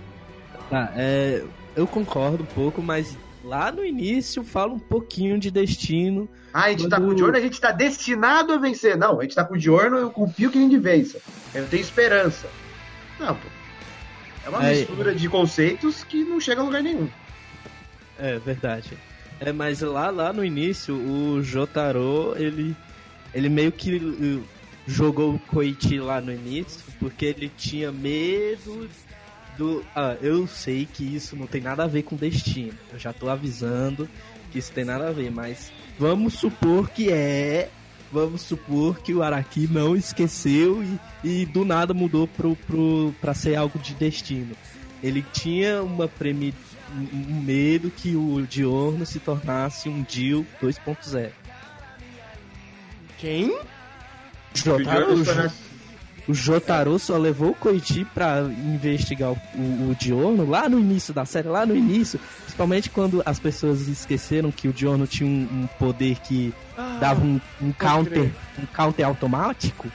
Tá, 0.68 0.92
é, 0.94 1.42
eu 1.74 1.86
concordo 1.86 2.42
um 2.42 2.46
pouco, 2.46 2.82
mas 2.82 3.16
lá 3.44 3.70
no 3.70 3.84
início 3.84 4.42
fala 4.42 4.72
um 4.72 4.78
pouquinho 4.78 5.38
de 5.38 5.50
destino. 5.50 6.28
Ah, 6.52 6.64
a 6.64 6.70
gente 6.70 6.88
tá 6.88 6.96
Quando- 6.96 7.06
com 7.08 7.12
o 7.12 7.14
Diorno, 7.14 7.36
a 7.36 7.40
gente 7.40 7.60
tá 7.60 7.70
destinado 7.72 8.52
a 8.52 8.56
vencer. 8.58 8.96
Não, 8.96 9.20
a 9.20 9.22
gente 9.22 9.34
tá 9.34 9.44
com 9.44 9.54
o 9.54 9.58
Diorno, 9.58 9.96
eu 9.98 10.10
confio 10.10 10.50
que 10.50 10.58
a 10.58 10.60
gente 10.60 10.78
vença. 10.78 11.20
Eu 11.54 11.66
tenho 11.68 11.80
esperança. 11.82 12.48
Não, 13.20 13.34
pô. 13.34 13.48
É 14.44 14.48
uma 14.48 14.66
É. 14.66 14.74
mistura 14.76 15.14
de 15.14 15.28
conceitos 15.28 16.04
que 16.04 16.22
não 16.24 16.40
chega 16.40 16.60
a 16.60 16.64
lugar 16.64 16.82
nenhum. 16.82 17.08
É 18.18 18.38
verdade. 18.38 18.92
É, 19.40 19.52
mas 19.52 19.80
lá, 19.80 20.10
lá 20.10 20.32
no 20.32 20.44
início, 20.44 20.94
o 20.94 21.42
Jotaro, 21.42 22.34
ele, 22.36 22.76
ele 23.34 23.48
meio 23.48 23.72
que 23.72 23.96
uh, 23.96 24.44
jogou 24.86 25.34
o 25.34 25.38
Koichi 25.38 25.98
lá 25.98 26.20
no 26.20 26.32
início, 26.32 26.80
porque 27.00 27.24
ele 27.26 27.50
tinha 27.56 27.90
medo 27.90 28.88
do. 29.56 29.84
Ah, 29.94 30.16
eu 30.20 30.46
sei 30.46 30.86
que 30.86 31.02
isso 31.16 31.36
não 31.36 31.46
tem 31.46 31.60
nada 31.60 31.84
a 31.84 31.86
ver 31.86 32.02
com 32.02 32.16
destino. 32.16 32.74
Eu 32.92 32.98
já 32.98 33.12
tô 33.12 33.28
avisando 33.28 34.08
que 34.52 34.58
isso 34.58 34.72
tem 34.72 34.84
nada 34.84 35.08
a 35.08 35.12
ver, 35.12 35.30
mas 35.30 35.70
vamos 35.98 36.34
supor 36.34 36.90
que 36.90 37.10
é. 37.10 37.70
Vamos 38.12 38.42
supor 38.42 39.00
que 39.00 39.12
o 39.12 39.22
Araki 39.24 39.66
não 39.68 39.96
esqueceu 39.96 40.84
e, 41.24 41.40
e 41.42 41.46
do 41.46 41.64
nada 41.64 41.92
mudou 41.92 42.28
pro, 42.28 42.54
pro, 42.54 43.12
pra 43.20 43.34
ser 43.34 43.56
algo 43.56 43.76
de 43.78 43.92
destino. 43.94 44.54
Ele 45.02 45.24
tinha 45.32 45.82
uma 45.82 46.06
premi 46.06 46.54
um 46.96 47.40
medo 47.40 47.90
que 47.90 48.14
o 48.14 48.46
Diorno 48.46 49.04
se 49.04 49.18
tornasse 49.18 49.88
um 49.88 50.02
Dio 50.04 50.46
2.0. 50.62 51.30
Quem? 53.18 53.50
O 53.50 53.56
O 53.56 53.62
Diorno 54.54 54.84
Jotaro, 54.84 55.16
se 55.18 55.24
tornasse- 55.24 55.56
o 56.26 56.32
Jotaro 56.32 56.98
só 56.98 57.16
levou 57.16 57.50
o 57.50 57.54
Koichi 57.54 58.04
pra 58.04 58.40
investigar 58.42 59.32
o, 59.32 59.38
o, 59.54 60.50
lá 60.50 60.68
no 60.68 60.78
início 60.78 61.12
da 61.12 61.24
série, 61.24 61.48
lá 61.48 61.66
no 61.66 61.76
início, 61.76 62.18
principalmente 62.42 62.88
quando 62.88 63.22
as 63.26 63.38
pessoas 63.38 63.86
esqueceram 63.88 64.50
que 64.50 64.68
o 64.68 64.72
Diorno 64.72 65.06
tinha 65.06 65.28
um, 65.28 65.62
um 65.62 65.66
poder 65.78 66.16
que 66.20 66.54
dava 66.98 67.22
um, 67.24 67.40
um 67.60 67.72
counter, 67.72 68.30
um 68.58 68.66
counter 68.66 69.06
automático. 69.06 69.88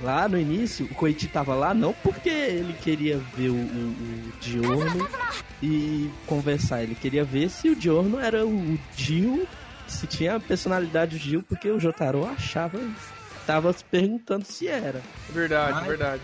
Lá 0.00 0.28
no 0.28 0.38
início, 0.38 0.86
o 0.86 0.94
Koichi 0.94 1.26
tava 1.26 1.56
lá 1.56 1.74
não 1.74 1.92
porque 1.92 2.28
ele 2.28 2.72
queria 2.74 3.20
ver 3.36 3.48
o, 3.48 3.54
o, 3.54 3.56
o 3.56 4.32
Diorno 4.40 5.08
e 5.60 6.08
conversar, 6.24 6.84
ele 6.84 6.94
queria 6.94 7.24
ver 7.24 7.50
se 7.50 7.68
o 7.68 7.74
Diorno 7.74 8.20
era 8.20 8.46
o 8.46 8.78
Dio, 8.94 9.44
se 9.88 10.06
tinha 10.06 10.36
a 10.36 10.40
personalidade 10.40 11.18
do 11.18 11.20
Dio, 11.20 11.42
porque 11.42 11.68
o 11.68 11.80
Jotaro 11.80 12.24
achava, 12.24 12.78
tava 13.48 13.72
se 13.72 13.82
perguntando 13.84 14.44
se 14.44 14.68
era. 14.68 15.00
Verdade, 15.30 15.72
Mas- 15.72 15.86
verdade. 15.86 16.22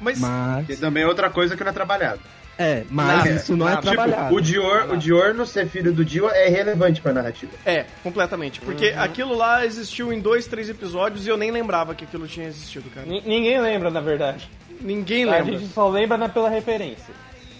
Mas, 0.00 0.18
Mas, 0.18 0.66
Que 0.66 0.76
também 0.76 1.02
é 1.02 1.06
outra 1.06 1.28
coisa 1.28 1.54
que 1.56 1.62
não 1.62 1.70
é 1.70 1.74
trabalhado. 1.74 2.20
é, 2.56 2.84
mas 2.90 3.06
Nada, 3.18 3.30
isso 3.30 3.54
não 3.56 3.68
é 3.68 3.74
nada. 3.74 3.82
trabalhado. 3.82 4.22
Tipo, 4.24 4.34
o, 4.36 4.40
Dior, 4.40 4.90
o 4.92 4.96
Diorno 4.96 5.44
ser 5.46 5.68
filho 5.68 5.92
do 5.92 6.02
Dio 6.04 6.30
é 6.30 6.48
irrelevante 6.48 7.02
pra 7.02 7.12
narrativa. 7.12 7.52
é, 7.66 7.84
completamente. 8.02 8.60
Porque 8.62 8.90
Uhum. 8.92 9.00
aquilo 9.02 9.34
lá 9.36 9.64
existiu 9.66 10.10
em 10.12 10.18
dois, 10.20 10.46
três 10.46 10.70
episódios 10.70 11.26
e 11.26 11.28
eu 11.28 11.36
nem 11.36 11.50
lembrava 11.50 11.94
que 11.94 12.04
aquilo 12.04 12.26
tinha 12.26 12.46
existido, 12.48 12.88
cara. 12.90 13.06
Ni- 13.06 13.20
Ninguém 13.26 13.60
lembra, 13.60 13.90
na 13.90 14.00
verdade. 14.00 14.48
Ninguém 14.80 15.24
A 15.28 15.32
lembra. 15.32 15.58
gente 15.58 15.70
só 15.74 15.86
lembra 15.90 16.16
na- 16.16 16.28
pela 16.30 16.48
referência. 16.48 17.12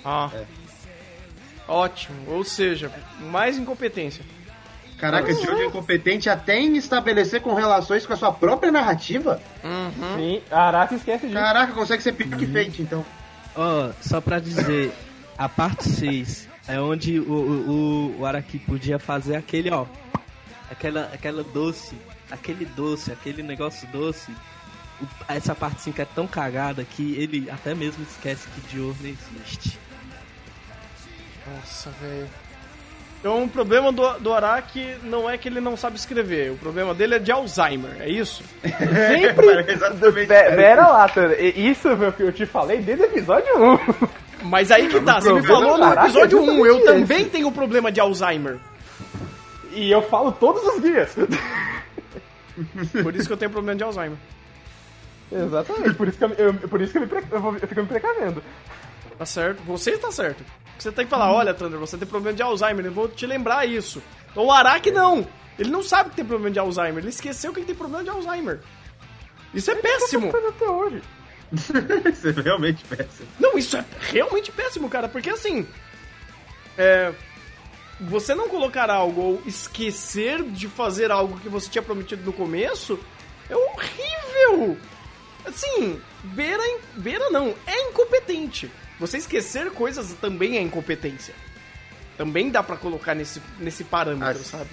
Ah. 0.02 0.30
É. 0.34 0.44
Ótimo. 1.68 2.16
Ou 2.26 2.42
seja, 2.42 2.90
mais 3.20 3.56
incompetência. 3.58 4.24
Caraca, 5.00 5.32
Diorno 5.34 5.62
é 5.62 5.66
incompetente 5.66 6.28
até 6.28 6.58
em 6.60 6.76
estabelecer 6.76 7.40
com 7.40 7.54
relações 7.54 8.04
com 8.04 8.12
a 8.12 8.16
sua 8.16 8.32
própria 8.32 8.70
narrativa? 8.70 9.40
Sim, 10.16 10.42
a 10.50 10.62
Araki 10.68 10.94
esquece 10.96 11.26
disso. 11.26 11.38
Caraca, 11.38 11.72
consegue 11.72 12.02
ser 12.02 12.12
pior 12.12 12.36
que 12.38 12.46
Fate, 12.46 12.82
então. 12.82 13.04
Ó, 13.56 13.90
só 14.00 14.20
pra 14.20 14.38
dizer, 14.38 14.92
a 15.38 15.48
parte 15.48 15.88
6 15.88 16.48
é 16.68 16.78
onde 16.80 17.18
o, 17.18 17.32
o, 17.32 18.16
o 18.20 18.26
Araki 18.26 18.58
podia 18.58 18.98
fazer 18.98 19.36
aquele, 19.36 19.70
ó, 19.70 19.86
aquela, 20.70 21.10
aquela 21.12 21.42
doce, 21.42 21.96
aquele 22.30 22.64
doce, 22.66 23.10
aquele 23.10 23.42
negócio 23.42 23.88
doce. 23.88 24.30
O- 25.00 25.06
essa 25.32 25.54
parte 25.54 25.80
5 25.80 26.00
é 26.02 26.04
tão 26.04 26.26
cagada 26.26 26.84
que 26.84 27.14
ele 27.14 27.48
até 27.50 27.74
mesmo 27.74 28.02
esquece 28.04 28.46
que 28.54 28.60
Dior 28.68 28.94
não 29.00 29.08
existe. 29.08 29.78
Nossa, 31.46 31.90
velho. 32.00 32.28
Então 33.20 33.44
o 33.44 33.48
problema 33.48 33.92
do, 33.92 34.08
do 34.18 34.32
Araki 34.32 34.94
não 35.02 35.28
é 35.28 35.36
que 35.36 35.46
ele 35.46 35.60
não 35.60 35.76
sabe 35.76 35.96
escrever, 35.96 36.50
o 36.52 36.56
problema 36.56 36.94
dele 36.94 37.16
é 37.16 37.18
de 37.18 37.30
Alzheimer, 37.30 37.90
é 38.00 38.08
isso? 38.08 38.42
Sempre. 38.62 39.72
Exatamente. 39.72 40.26
Pera 40.26 40.86
lá, 40.88 41.10
Isso 41.54 41.88
é 41.88 42.08
o 42.08 42.12
que 42.12 42.22
eu 42.22 42.32
te 42.32 42.46
falei 42.46 42.78
desde 42.78 43.04
o 43.04 43.06
episódio 43.06 43.48
1. 43.62 43.78
Mas 44.44 44.70
aí 44.70 44.88
que 44.88 44.98
tá, 45.02 45.20
você 45.20 45.32
me 45.34 45.42
falou 45.46 45.76
no 45.76 45.84
Araki 45.84 46.00
é 46.00 46.04
episódio 46.22 46.40
1, 46.42 46.66
eu 46.66 46.84
também 46.84 47.28
tenho 47.28 47.52
problema 47.52 47.92
de 47.92 48.00
Alzheimer. 48.00 48.56
E 49.72 49.90
eu 49.90 50.00
falo 50.02 50.32
todos 50.32 50.62
os 50.74 50.82
dias. 50.82 51.14
Por 53.02 53.14
isso 53.14 53.26
que 53.26 53.32
eu 53.32 53.36
tenho 53.36 53.50
problema 53.50 53.76
de 53.76 53.84
Alzheimer. 53.84 54.16
Exatamente, 55.32 55.94
por 55.94 56.08
isso 56.08 56.18
que 56.18 56.24
eu, 56.24 56.30
eu- 56.32 56.54
por 56.54 56.80
isso 56.80 56.90
que 56.92 56.98
eu, 56.98 57.02
me 57.02 57.08
eu, 57.30 57.40
vou- 57.40 57.54
eu 57.54 57.68
fico 57.68 57.80
me 57.82 57.86
precavendo. 57.86 58.42
Tá 59.20 59.26
certo, 59.26 59.62
você 59.64 59.90
está 59.90 60.10
certo. 60.10 60.42
Você 60.78 60.90
tem 60.90 61.04
que 61.04 61.10
falar, 61.10 61.30
olha, 61.30 61.52
Thunder, 61.52 61.78
você 61.78 61.98
tem 61.98 62.08
problema 62.08 62.34
de 62.34 62.42
Alzheimer, 62.42 62.86
eu 62.86 62.92
vou 62.92 63.06
te 63.06 63.26
lembrar 63.26 63.66
isso. 63.66 64.02
Então 64.30 64.46
o 64.46 64.50
Araki 64.50 64.90
não. 64.90 65.28
Ele 65.58 65.68
não 65.68 65.82
sabe 65.82 66.08
que 66.08 66.16
tem 66.16 66.24
problema 66.24 66.50
de 66.50 66.58
Alzheimer, 66.58 67.00
ele 67.00 67.10
esqueceu 67.10 67.52
que 67.52 67.58
ele 67.58 67.66
tem 67.66 67.74
problema 67.74 68.02
de 68.02 68.08
Alzheimer. 68.08 68.60
Isso 69.52 69.70
é 69.70 69.74
péssimo. 69.74 70.32
Mas 70.32 70.44
até 70.46 70.64
hoje. 70.64 71.02
Isso 71.52 72.28
é 72.28 72.42
realmente 72.42 72.82
péssimo. 72.84 73.28
Não, 73.38 73.58
isso 73.58 73.76
é 73.76 73.84
realmente 74.10 74.50
péssimo, 74.52 74.88
cara, 74.88 75.06
porque 75.06 75.28
assim. 75.28 75.68
É. 76.78 77.12
Você 78.00 78.34
não 78.34 78.48
colocar 78.48 78.88
algo 78.88 79.20
ou 79.20 79.42
esquecer 79.44 80.42
de 80.44 80.66
fazer 80.66 81.10
algo 81.10 81.38
que 81.40 81.48
você 81.50 81.68
tinha 81.68 81.82
prometido 81.82 82.24
no 82.24 82.32
começo 82.32 82.98
é 83.50 83.54
horrível! 83.54 84.78
Assim, 85.44 86.00
beira, 86.22 86.62
beira 86.96 87.28
não, 87.28 87.54
é 87.66 87.88
incompetente. 87.90 88.70
Você 89.00 89.16
esquecer 89.16 89.70
coisas 89.70 90.12
também 90.20 90.58
é 90.58 90.60
incompetência. 90.60 91.34
Também 92.18 92.50
dá 92.50 92.62
pra 92.62 92.76
colocar 92.76 93.14
nesse, 93.14 93.40
nesse 93.58 93.82
parâmetro, 93.82 94.42
Ah, 94.42 94.44
sabe? 94.44 94.68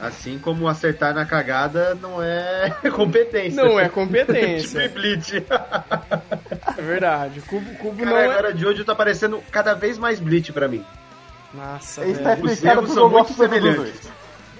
Assim 0.00 0.38
como 0.38 0.68
acertar 0.68 1.12
na 1.12 1.26
cagada 1.26 1.94
não 1.96 2.22
é 2.22 2.70
competência. 2.94 3.62
Não 3.62 3.78
é 3.78 3.88
competência. 3.88 4.80
tipo 4.88 4.94
Bleach. 4.94 5.44
É 6.78 6.80
verdade. 6.80 7.40
Cubo, 7.42 7.74
cubo 7.74 8.04
não 8.04 8.12
Cara, 8.12 8.24
é. 8.24 8.30
agora 8.30 8.54
de 8.54 8.64
hoje 8.64 8.84
tá 8.84 8.94
parecendo 8.94 9.42
cada 9.50 9.74
vez 9.74 9.98
mais 9.98 10.20
Bleach 10.20 10.52
pra 10.52 10.68
mim. 10.68 10.84
Nossa, 11.52 12.00
tá. 12.02 12.06
Os 12.06 12.52
explicado 12.52 12.80
erros 12.80 12.92
são 12.94 13.10
muito 13.10 13.32
semelhantes. 13.34 14.08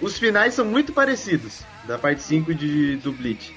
Os 0.01 0.19
finais 0.19 0.53
são 0.53 0.65
muito 0.65 0.93
parecidos 0.93 1.61
da 1.87 1.97
parte 1.97 2.23
5 2.23 2.53
de, 2.55 2.97
do 2.97 3.13
Bleach. 3.13 3.55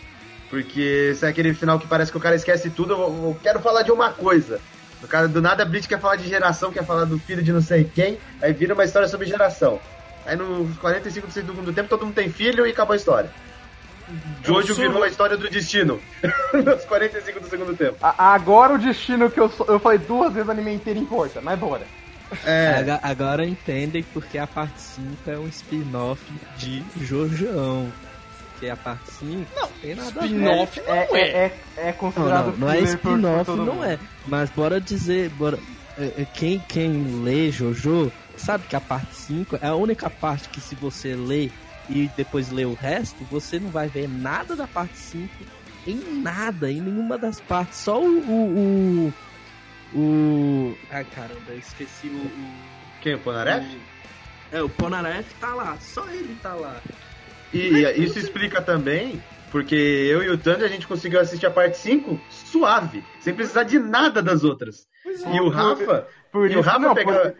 Porque 0.50 1.14
se 1.16 1.26
é 1.26 1.30
aquele 1.30 1.54
final 1.54 1.80
que 1.80 1.88
parece 1.88 2.12
que 2.12 2.18
o 2.18 2.22
cara 2.22 2.36
esquece 2.36 2.70
tudo, 2.70 2.94
eu, 2.94 3.00
eu 3.00 3.38
quero 3.42 3.60
falar 3.60 3.82
de 3.82 3.92
uma 3.92 4.12
coisa. 4.12 4.62
O 5.04 5.08
cara 5.08 5.28
do 5.28 5.42
nada 5.42 5.64
Bleach 5.66 5.88
quer 5.88 6.00
falar 6.00 6.16
de 6.16 6.28
geração, 6.28 6.72
quer 6.72 6.84
falar 6.86 7.06
do 7.06 7.20
filho 7.20 7.44
de 7.44 7.52
não 7.54 7.62
sei 7.62 7.84
quem, 7.84 8.18
aí 8.42 8.54
vira 8.54 8.74
uma 8.74 8.84
história 8.84 9.08
sobre 9.08 9.28
geração. 9.28 9.80
Aí 10.26 10.36
nos 10.36 10.76
45% 10.78 11.22
do 11.26 11.32
segundo 11.32 11.74
tempo 11.74 11.90
todo 11.90 12.06
mundo 12.06 12.16
tem 12.16 12.30
filho 12.32 12.66
e 12.66 12.72
acabou 12.72 12.94
a 12.94 12.98
história. 12.98 13.30
Jojo 14.44 14.76
virou 14.76 15.04
a 15.04 15.08
história 15.08 15.36
do 15.36 15.50
destino. 15.50 16.00
nos 16.54 16.86
45 16.86 17.40
do 17.40 17.48
segundo 17.50 17.76
tempo. 17.76 17.98
A- 18.02 18.34
Agora 18.34 18.74
o 18.74 18.78
destino 18.78 19.30
que 19.30 19.40
eu, 19.40 19.50
sou- 19.50 19.66
eu 19.68 19.80
falei 19.80 19.98
duas 20.00 20.32
vezes 20.34 20.48
o 20.48 20.52
anime 20.52 20.74
inteiro 20.74 21.00
importa, 21.00 21.42
mas 21.42 21.58
bora. 21.60 21.84
É, 22.46 22.76
Aga- 22.80 23.00
Agora 23.04 23.46
entendem 23.46 24.04
porque 24.14 24.38
a 24.38 24.48
parte 24.48 24.80
5 24.82 25.08
é 25.30 25.38
um 25.38 25.48
spin-off 25.48 26.22
de 26.58 26.84
Jojão. 27.02 27.92
Que 28.60 28.70
a 28.70 28.76
parte 28.78 29.12
5 29.12 29.46
não 29.60 29.68
tem 29.82 29.96
nada 29.96 30.08
a 30.10 30.22
ver. 30.22 30.26
Spin-off 30.28 30.80
É, 30.80 30.84
não 30.86 30.94
é. 31.16 31.22
é, 31.22 31.28
é, 31.46 31.60
é 31.78 31.86
Não, 31.88 31.94
considerado 31.94 32.46
não, 32.52 32.58
não 32.58 32.70
é 32.72 32.76
por- 32.78 32.82
por 32.82 32.88
spin-off, 33.10 33.52
não 33.52 33.58
mundo. 33.76 33.84
é. 33.84 34.00
Mas 34.28 34.50
bora 34.50 34.80
dizer, 34.80 35.30
bora. 35.32 35.60
é, 35.98 36.04
é, 36.22 36.28
Quem, 36.34 36.60
quem 36.60 37.22
lê 37.24 37.52
Jojo 37.52 38.12
sabe 38.38 38.66
que 38.68 38.76
a 38.76 38.82
parte 38.82 39.14
5 39.16 39.58
é 39.62 39.68
a 39.68 39.76
única 39.76 40.10
parte 40.10 40.48
que 40.50 40.62
se 40.62 40.74
você 40.76 41.16
lê 41.16 41.50
e 41.90 42.10
depois 42.18 42.50
lê 42.50 42.66
o 42.66 42.74
resto, 42.74 43.24
você 43.30 43.60
não 43.60 43.70
vai 43.70 43.88
ver 43.88 44.08
nada 44.10 44.56
da 44.56 44.68
parte 44.68 44.98
5 44.98 45.30
em 45.88 46.22
nada, 46.22 46.72
em 46.72 46.82
nenhuma 46.82 47.18
das 47.18 47.40
partes. 47.42 47.78
Só 47.80 48.02
o. 48.02 48.08
o, 48.08 49.14
o, 49.94 50.00
o- 50.00 50.78
Ai 50.92 51.04
caramba, 51.06 51.42
eu 51.50 51.60
esqueci 51.60 52.08
o. 52.08 52.16
o... 52.18 52.32
quem? 53.02 53.16
O 53.16 53.20
Ponaref? 53.20 53.66
É, 54.52 54.62
o 54.62 54.70
Ponaref 54.70 55.28
tá 55.40 55.54
lá, 55.54 55.78
só 55.80 56.08
ele 56.10 56.36
tá 56.42 56.54
lá. 56.54 56.78
E 57.56 58.04
isso 58.04 58.20
explica 58.20 58.62
também 58.62 59.22
porque 59.52 59.76
eu 59.76 60.22
e 60.24 60.30
o 60.30 60.38
Thunder 60.38 60.64
a 60.66 60.68
gente 60.68 60.86
conseguiu 60.88 61.20
assistir 61.20 61.46
a 61.46 61.52
parte 61.52 61.78
5 61.78 62.20
suave, 62.30 63.04
sem 63.22 63.34
precisar 63.34 63.64
de 63.64 63.80
nada 63.80 64.22
das 64.22 64.44
outras. 64.44 64.88
E 65.06 65.40
o 65.40 65.50
Rafa, 65.50 66.08
Por 66.32 66.52
e 66.52 66.58
o 66.58 66.62
Rafa 66.62 66.80
não, 66.80 66.94
pegava. 66.94 67.20
por- 67.32 67.36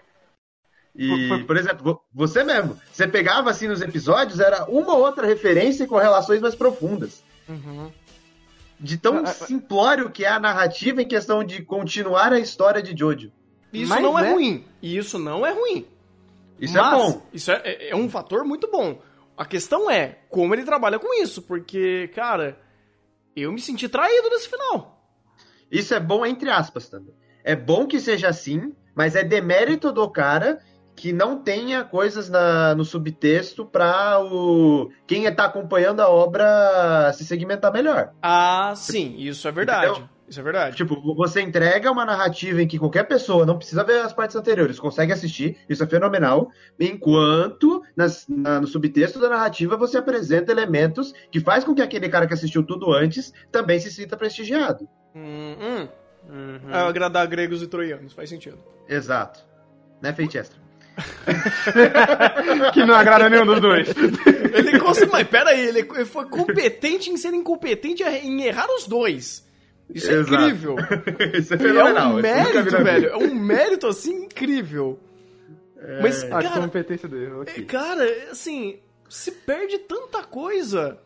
E, 0.98 1.28
por- 1.28 1.44
por 1.44 1.58
exemplo, 1.58 1.84
vo- 1.84 2.02
você 2.14 2.42
mesmo, 2.44 2.80
você 2.90 3.06
pegava 3.06 3.50
assim 3.50 3.68
nos 3.68 3.82
episódios, 3.82 4.40
era 4.40 4.64
uma 4.70 4.94
ou 4.96 5.02
outra 5.02 5.28
referência 5.28 5.86
com 5.86 5.98
relações 5.98 6.40
mais 6.40 6.56
profundas. 6.56 7.22
Uhum. 7.50 7.92
De 8.80 8.98
tão 8.98 9.18
Ah, 9.18 9.24
ah, 9.26 9.28
simplório 9.28 10.10
que 10.10 10.24
é 10.24 10.30
a 10.30 10.40
narrativa 10.40 11.02
em 11.02 11.08
questão 11.08 11.44
de 11.44 11.62
continuar 11.64 12.32
a 12.32 12.40
história 12.40 12.82
de 12.82 12.98
Jojo. 12.98 13.30
Isso 13.74 13.90
Mas 13.90 14.02
não 14.02 14.18
é, 14.18 14.26
é- 14.30 14.32
ruim. 14.32 14.66
E 14.82 14.96
isso 14.98 15.20
não 15.20 15.46
é 15.46 15.52
ruim. 15.52 15.86
Isso 16.60 16.74
Mas 16.76 16.94
é 16.94 16.96
bom. 16.96 17.28
Isso 17.34 17.52
é, 17.52 17.62
é- 17.66 17.90
é 17.90 17.96
um 17.96 18.10
fator 18.10 18.46
muito 18.46 18.70
bom. 18.72 19.02
A 19.38 19.46
questão 19.46 19.90
é 19.90 20.20
como 20.30 20.54
ele 20.54 20.64
trabalha 20.64 20.98
com 21.00 21.14
isso, 21.22 21.42
porque, 21.42 22.10
cara, 22.16 22.58
eu 23.36 23.52
me 23.52 23.60
senti 23.60 23.90
traído 23.90 24.30
nesse 24.30 24.48
final. 24.50 25.02
Isso 25.70 25.94
é 25.94 26.00
bom 26.00 26.26
entre 26.26 26.50
aspas 26.50 26.88
também. 26.88 27.14
É 27.44 27.56
bom 27.56 27.86
que 27.86 28.00
seja 28.00 28.30
assim, 28.30 28.74
mas 28.96 29.16
é 29.16 29.24
demérito 29.24 29.92
do 29.92 30.10
cara 30.10 30.60
que 30.96 31.12
não 31.12 31.38
tenha 31.44 31.84
coisas 31.84 32.30
na- 32.30 32.74
no 32.74 32.86
subtexto 32.86 33.66
pra 33.66 34.24
o 34.24 34.90
quem 35.06 35.30
tá 35.34 35.44
acompanhando 35.46 36.00
a 36.00 36.08
obra 36.10 37.12
se 37.14 37.26
segmentar 37.26 37.74
melhor. 37.74 38.14
Ah, 38.22 38.72
sim, 38.78 39.16
isso 39.18 39.46
é 39.48 39.52
verdade. 39.52 39.88
Entendeu? 39.92 40.10
Isso 40.28 40.40
é 40.40 40.44
verdade. 40.44 40.76
Tipo, 40.76 41.00
você 41.16 41.40
entrega 41.42 41.92
uma 41.92 42.04
narrativa 42.04 42.60
em 42.62 42.68
que 42.68 42.80
qualquer 42.80 43.04
pessoa 43.04 43.46
não 43.46 43.58
precisa 43.58 43.84
ver 43.84 44.00
as 44.02 44.12
partes 44.12 44.36
anteriores, 44.36 44.80
consegue 44.80 45.14
assistir, 45.14 45.58
isso 45.70 45.84
é 45.84 45.88
fenomenal, 45.88 46.50
enquanto 46.80 47.84
nas- 47.96 48.26
na- 48.28 48.60
no 48.60 48.66
subtexto 48.68 49.20
da 49.20 49.30
narrativa 49.30 49.78
você 49.78 49.98
apresenta 50.00 50.52
elementos 50.52 51.14
que 51.32 51.40
faz 51.40 51.64
com 51.64 51.76
que 51.76 51.82
aquele 51.82 52.10
cara 52.10 52.26
que 52.26 52.34
assistiu 52.34 52.64
tudo 52.64 52.92
antes 52.92 53.32
também 53.52 53.80
se 53.80 53.92
sinta 53.92 54.18
prestigiado. 54.18 54.88
Hum, 55.16 55.56
hum. 55.62 55.88
Uhum. 56.28 56.72
É 56.74 56.78
agradar 56.80 57.28
gregos 57.28 57.62
e 57.62 57.68
troianos, 57.68 58.12
faz 58.14 58.28
sentido. 58.30 58.58
Exato. 58.90 59.42
Né, 60.02 60.12
Fate 60.12 60.38
Extra? 60.40 60.60
que 62.74 62.84
não 62.86 62.96
agrada 62.96 63.30
nenhum 63.30 63.46
dos 63.46 63.60
dois. 63.62 63.90
Ele 64.54 64.80
conseguiu, 64.80 65.12
mas 65.12 65.28
peraí, 65.28 65.68
ele 65.68 65.84
foi 66.06 66.26
competente 66.30 67.10
em 67.12 67.18
ser 67.18 67.34
incompetente 67.34 68.02
em 68.04 68.42
errar 68.44 68.68
os 68.76 68.88
dois. 68.88 69.45
Isso 69.94 70.10
é 70.10 70.16
Exato. 70.16 70.34
incrível. 70.44 70.76
isso 71.40 71.54
é 71.54 71.56
É 71.56 71.60
fenomenal. 71.60 72.14
um 72.16 72.20
isso 72.20 72.28
nunca 72.28 72.48
vi 72.48 72.54
mérito, 72.72 72.84
velho. 72.84 73.08
É 73.10 73.18
um 73.18 73.36
mérito, 73.36 73.88
assim, 73.88 74.16
incrível. 74.26 75.00
Mas, 76.02 76.24
A 76.24 76.42
cara, 76.42 76.62
competência 76.62 77.08
dele, 77.08 77.32
ok. 77.34 77.64
Cara, 77.66 78.04
assim, 78.32 78.80
se 79.08 79.32
perde 79.32 79.78
tanta 79.80 80.24
coisa. 80.24 81.00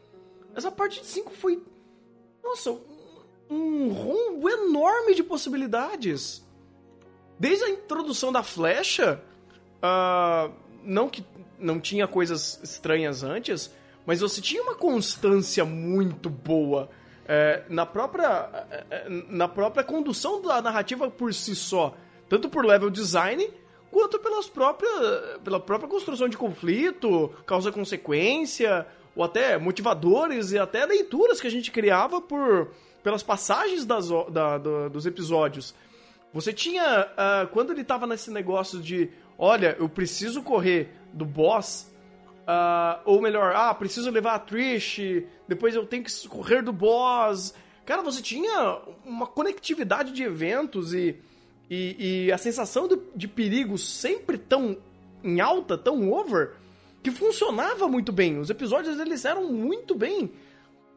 Essa 0.55 0.71
parte 0.71 1.01
de 1.01 1.07
5 1.07 1.31
foi. 1.33 1.61
Nossa, 2.41 2.71
um- 2.71 2.79
um 3.49 3.89
rombo 3.91 4.49
enorme 4.49 5.13
de 5.13 5.21
possibilidades. 5.23 6.45
Desde 7.37 7.65
a 7.65 7.69
introdução 7.69 8.31
da 8.31 8.41
flecha, 8.43 9.21
ah, 9.81 10.49
não 10.83 11.09
que 11.09 11.25
não 11.57 11.79
tinha 11.79 12.07
coisas 12.07 12.59
estranhas 12.63 13.21
antes, 13.23 13.73
mas 14.05 14.21
você 14.21 14.39
tinha 14.41 14.63
uma 14.63 14.75
constância 14.75 15.65
muito 15.65 16.29
boa 16.29 16.89
é, 17.31 17.63
na 17.69 17.85
própria 17.85 18.49
é, 18.71 18.83
é, 18.89 19.05
na 19.29 19.47
própria 19.47 19.83
condução 19.83 20.41
da 20.41 20.59
narrativa 20.61 21.09
por 21.11 21.31
si 21.33 21.55
só, 21.55 21.95
tanto 22.27 22.49
por 22.49 22.65
level 22.65 22.89
design 22.89 23.47
quanto 23.91 24.17
pelas 24.19 24.47
próprias 24.49 25.37
pela 25.43 25.59
própria 25.59 25.87
construção 25.87 26.27
de 26.27 26.35
conflito, 26.37 27.29
causa 27.45 27.71
consequência, 27.71 28.85
ou 29.15 29.23
até 29.23 29.57
motivadores 29.57 30.51
e 30.51 30.57
até 30.59 30.85
leituras 30.85 31.39
que 31.39 31.47
a 31.47 31.51
gente 31.51 31.71
criava 31.71 32.19
por 32.19 32.71
pelas 33.03 33.23
passagens 33.23 33.85
das, 33.85 34.09
da- 34.29 34.57
do- 34.57 34.89
dos 34.89 35.05
episódios. 35.05 35.73
Você 36.33 36.51
tinha. 36.51 36.83
ah, 37.17 37.47
quando 37.53 37.71
ele 37.71 37.83
tava 37.83 38.05
nesse 38.05 38.29
negócio 38.29 38.79
de. 38.79 39.09
Olha, 39.37 39.75
eu 39.79 39.87
preciso 39.87 40.43
correr 40.43 40.89
do 41.13 41.23
boss. 41.25 41.88
Ah, 42.51 42.99
ou 43.05 43.21
melhor, 43.21 43.55
ah, 43.55 43.71
preciso 43.75 44.09
levar 44.09 44.33
a 44.33 44.39
Trish. 44.39 45.23
Depois 45.47 45.75
eu 45.75 45.85
tenho 45.85 46.03
que 46.03 46.27
correr 46.27 46.63
do 46.63 46.73
boss. 46.73 47.53
Cara, 47.85 48.01
você 48.01 48.23
tinha 48.23 48.81
uma 49.05 49.27
conectividade 49.27 50.11
de 50.11 50.23
eventos 50.23 50.91
e. 50.95 51.15
E, 51.69 52.25
e 52.25 52.31
a 52.31 52.37
sensação 52.39 52.87
de, 52.87 52.99
de 53.15 53.27
perigo 53.27 53.77
sempre 53.77 54.39
tão 54.39 54.75
em 55.23 55.39
alta, 55.39 55.77
tão 55.77 56.11
over, 56.11 56.53
que 57.03 57.11
funcionava 57.11 57.87
muito 57.87 58.11
bem. 58.11 58.39
Os 58.39 58.49
episódios 58.49 58.99
eles 58.99 59.23
eram 59.23 59.53
muito 59.53 59.93
bem 59.93 60.31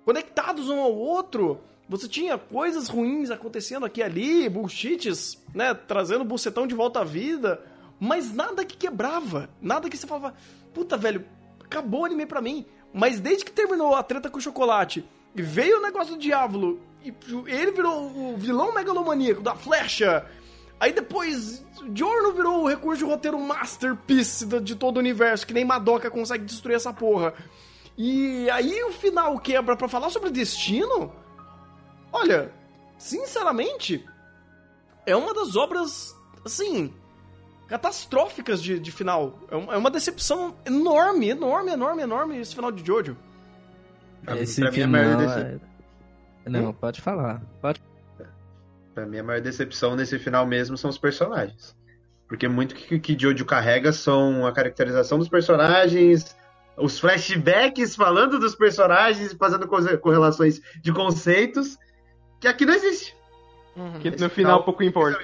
conectados 0.06 0.70
um 0.70 0.80
ao 0.80 0.96
outro. 0.96 1.60
Você 1.86 2.08
tinha 2.08 2.38
coisas 2.38 2.88
ruins 2.88 3.30
acontecendo 3.30 3.84
aqui 3.84 4.00
e 4.00 4.02
ali, 4.02 4.48
bullshits, 4.48 5.36
né? 5.54 5.74
Trazendo 5.74 6.22
o 6.22 6.24
bucetão 6.24 6.66
de 6.66 6.74
volta 6.74 7.00
à 7.00 7.04
vida. 7.04 7.62
mas 8.00 8.32
nada 8.32 8.64
que 8.64 8.74
quebrava. 8.74 9.50
Nada 9.60 9.90
que 9.90 9.98
você 9.98 10.06
falava, 10.06 10.34
puta, 10.72 10.96
velho, 10.96 11.22
acabou 11.72 12.02
o 12.02 12.04
anime 12.04 12.26
pra 12.26 12.42
mim. 12.42 12.66
Mas 12.92 13.18
desde 13.18 13.44
que 13.44 13.52
terminou 13.52 13.94
a 13.94 14.02
treta 14.02 14.28
com 14.28 14.38
o 14.38 14.42
chocolate 14.42 15.04
e 15.34 15.42
veio 15.42 15.78
o 15.78 15.82
negócio 15.82 16.14
do 16.14 16.20
Diávolo, 16.20 16.80
e 17.02 17.12
ele 17.46 17.72
virou 17.72 18.04
o 18.04 18.36
vilão 18.36 18.72
megalomaníaco 18.72 19.42
da 19.42 19.54
flecha. 19.54 20.26
Aí 20.78 20.92
depois, 20.92 21.64
Giorno 21.94 22.32
virou 22.32 22.62
o 22.62 22.68
recurso 22.68 23.04
de 23.04 23.10
roteiro 23.10 23.38
masterpiece 23.40 24.46
de 24.60 24.76
todo 24.76 24.96
o 24.96 25.00
universo, 25.00 25.46
que 25.46 25.54
nem 25.54 25.64
Madoka 25.64 26.10
consegue 26.10 26.44
destruir 26.44 26.76
essa 26.76 26.92
porra. 26.92 27.34
E 27.96 28.48
aí 28.50 28.82
o 28.84 28.92
final 28.92 29.38
quebra 29.38 29.76
para 29.76 29.88
falar 29.88 30.10
sobre 30.10 30.30
destino? 30.30 31.12
Olha, 32.12 32.52
sinceramente, 32.98 34.04
é 35.06 35.16
uma 35.16 35.32
das 35.32 35.56
obras, 35.56 36.14
assim, 36.44 36.92
catastróficas 37.72 38.62
de, 38.62 38.78
de 38.78 38.92
final. 38.92 39.38
É, 39.50 39.54
é 39.54 39.76
uma 39.78 39.90
decepção 39.90 40.54
enorme, 40.66 41.30
enorme, 41.30 41.72
enorme, 41.72 42.02
enorme 42.02 42.38
esse 42.38 42.54
final 42.54 42.70
de 42.70 42.84
Jojo. 42.84 43.16
Esse 44.36 44.60
pra 44.60 44.70
final... 44.70 44.90
mim, 44.90 44.98
a 44.98 45.02
maior 45.02 45.16
decep... 45.16 45.60
é... 46.44 46.50
Não, 46.50 46.68
hum? 46.68 46.72
pode 46.74 47.00
falar. 47.00 47.40
Pode... 47.62 47.82
Pra 48.94 49.06
mim, 49.06 49.20
a 49.20 49.22
maior 49.22 49.40
decepção 49.40 49.96
nesse 49.96 50.18
final 50.18 50.46
mesmo 50.46 50.76
são 50.76 50.90
os 50.90 50.98
personagens. 50.98 51.74
Porque 52.28 52.46
muito 52.46 52.74
que, 52.74 52.98
que 52.98 53.18
Jojo 53.18 53.46
carrega 53.46 53.90
são 53.90 54.46
a 54.46 54.52
caracterização 54.52 55.18
dos 55.18 55.30
personagens, 55.30 56.36
os 56.76 57.00
flashbacks 57.00 57.96
falando 57.96 58.38
dos 58.38 58.54
personagens, 58.54 59.32
fazendo 59.32 59.66
correlações 59.66 60.60
de 60.82 60.92
conceitos, 60.92 61.78
que 62.38 62.46
aqui 62.46 62.66
não 62.66 62.74
existe. 62.74 63.16
Uhum. 63.74 63.98
Que 63.98 64.10
no 64.10 64.16
final, 64.16 64.28
final 64.28 64.62
pouco 64.62 64.82
importa. 64.82 65.22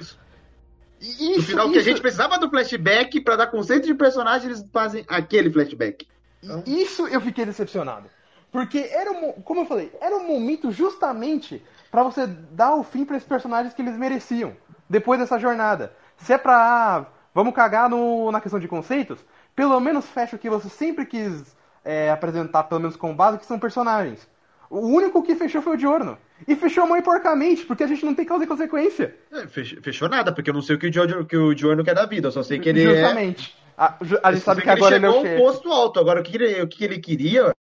Isso, 1.01 1.37
no 1.37 1.43
final 1.43 1.65
isso. 1.65 1.73
que 1.73 1.79
a 1.79 1.83
gente 1.83 2.01
precisava 2.01 2.37
do 2.37 2.49
flashback 2.49 3.21
para 3.21 3.37
dar 3.37 3.47
conceito 3.47 3.85
de 3.85 3.93
personagem, 3.93 4.49
eles 4.49 4.65
fazem 4.71 5.05
aquele 5.07 5.49
flashback. 5.51 6.07
Então... 6.43 6.63
Isso 6.65 7.07
eu 7.07 7.21
fiquei 7.21 7.45
decepcionado. 7.45 8.09
Porque 8.51 8.89
era 8.91 9.11
um, 9.11 9.33
como 9.41 9.61
eu 9.61 9.65
falei, 9.65 9.91
era 10.01 10.15
um 10.15 10.27
momento 10.27 10.71
justamente 10.71 11.63
para 11.91 12.03
você 12.03 12.25
dar 12.27 12.75
o 12.75 12.83
fim 12.83 13.05
para 13.05 13.17
esses 13.17 13.27
personagens 13.27 13.73
que 13.73 13.81
eles 13.81 13.95
mereciam 13.95 14.55
depois 14.89 15.19
dessa 15.19 15.37
jornada. 15.37 15.93
Se 16.17 16.33
é 16.33 16.37
pra 16.37 16.55
ah, 16.55 17.05
vamos 17.33 17.53
cagar 17.53 17.89
no, 17.89 18.31
na 18.31 18.41
questão 18.41 18.59
de 18.59 18.67
conceitos, 18.67 19.19
pelo 19.55 19.79
menos 19.79 20.05
fecha 20.05 20.35
o 20.35 20.39
que 20.39 20.49
você 20.49 20.67
sempre 20.67 21.05
quis 21.05 21.55
é, 21.83 22.09
apresentar, 22.09 22.63
pelo 22.63 22.81
menos 22.81 22.95
com 22.95 23.15
base, 23.15 23.37
que 23.37 23.45
são 23.45 23.59
personagens. 23.59 24.27
O 24.69 24.79
único 24.87 25.23
que 25.23 25.35
fechou 25.35 25.61
foi 25.61 25.73
o 25.73 25.77
Diorno. 25.77 26.17
E 26.47 26.55
fechou 26.55 26.83
a 26.83 26.87
mãe 26.87 27.01
porcamente, 27.01 27.65
porque 27.65 27.83
a 27.83 27.87
gente 27.87 28.05
não 28.05 28.13
tem 28.13 28.23
causa 28.23 28.43
e 28.43 28.47
consequência. 28.47 29.15
É, 29.31 29.47
fechou, 29.47 29.81
fechou, 29.81 30.07
nada, 30.07 30.31
porque 30.31 30.51
eu 30.51 30.53
não 30.53 30.61
sei 30.61 30.75
o 30.75 30.79
que 30.79 30.87
o, 30.87 30.93
Giorno, 30.93 31.25
que 31.25 31.35
o 31.35 31.55
Diorno 31.55 31.83
quer 31.83 31.95
da 31.95 32.05
vida, 32.05 32.27
eu 32.27 32.31
só 32.31 32.43
sei 32.43 32.59
que 32.59 32.69
ele 32.69 32.83
é- 32.83 33.01
Justamente. 33.01 33.55
é... 33.65 33.69
A, 33.81 33.97
a 34.23 34.31
gente 34.33 34.43
sabe 34.43 34.61
que, 34.61 34.65
que 34.65 34.71
agora 34.71 34.95
ele, 34.95 35.05
chegou 35.05 35.25
ele 35.25 35.35
é 35.35 35.37
um 35.37 35.41
posto 35.41 35.71
alto, 35.71 35.99
agora 35.99 36.19
o 36.19 36.23
que 36.23 36.35
ele, 36.35 36.61
o 36.61 36.67
que 36.67 36.83
ele 36.83 36.99
queria... 36.99 37.51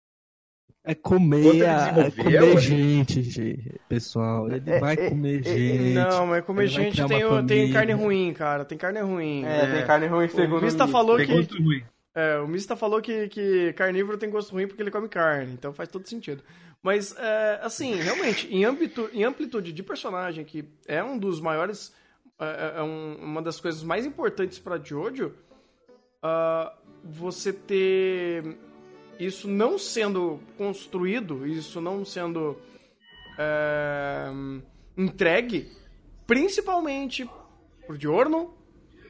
É 0.84 0.94
comer, 0.94 1.66
a, 1.66 1.94
é 1.98 2.10
comer 2.10 2.58
gente, 2.58 3.78
pessoal. 3.88 4.48
Ele 4.50 4.62
é, 4.66 4.80
vai 4.80 4.94
é, 4.94 5.10
comer 5.10 5.44
gente. 5.44 5.94
Não, 5.94 6.26
mas 6.26 6.44
comer 6.44 6.66
gente 6.66 7.04
tem, 7.06 7.46
tem 7.46 7.72
carne 7.72 7.92
ruim, 7.92 8.32
cara. 8.32 8.64
Tem 8.64 8.78
carne 8.78 9.00
ruim. 9.00 9.44
É, 9.44 9.66
tem 9.66 9.86
carne 9.86 10.06
ruim 10.06 10.28
segundo 10.28 10.60
o 10.60 10.64
Mista 10.64 10.88
falou 10.88 11.18
tem 11.18 11.26
que... 11.26 11.84
É, 12.18 12.40
o 12.40 12.48
Mista 12.48 12.74
falou 12.74 13.00
que, 13.00 13.28
que 13.28 13.72
carnívoro 13.74 14.18
tem 14.18 14.28
gosto 14.28 14.50
ruim 14.50 14.66
porque 14.66 14.82
ele 14.82 14.90
come 14.90 15.08
carne, 15.08 15.52
então 15.52 15.72
faz 15.72 15.88
todo 15.88 16.08
sentido. 16.08 16.42
Mas, 16.82 17.14
é, 17.16 17.60
assim, 17.62 17.94
realmente, 17.94 18.52
em, 18.52 18.64
âmbito, 18.64 19.08
em 19.12 19.22
amplitude 19.22 19.72
de 19.72 19.84
personagem, 19.84 20.44
que 20.44 20.64
é 20.88 21.02
um 21.02 21.16
dos 21.16 21.40
maiores. 21.40 21.94
É, 22.40 22.44
é, 22.44 22.80
é 22.80 22.82
um, 22.82 23.18
uma 23.20 23.40
das 23.40 23.60
coisas 23.60 23.84
mais 23.84 24.04
importantes 24.04 24.58
para 24.58 24.82
Jojo, 24.82 25.32
uh, 26.24 26.76
você 27.04 27.52
ter 27.52 28.58
isso 29.16 29.46
não 29.46 29.78
sendo 29.78 30.40
construído, 30.56 31.46
isso 31.46 31.80
não 31.80 32.04
sendo 32.04 32.56
é, 33.38 34.26
entregue, 34.96 35.70
principalmente 36.26 37.30
por 37.86 37.96
Diorno, 37.96 38.54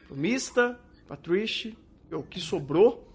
por 0.07 0.17
Mista, 0.17 0.79
Patrice, 1.07 1.75
o 2.13 2.23
que 2.23 2.41
sobrou. 2.41 3.07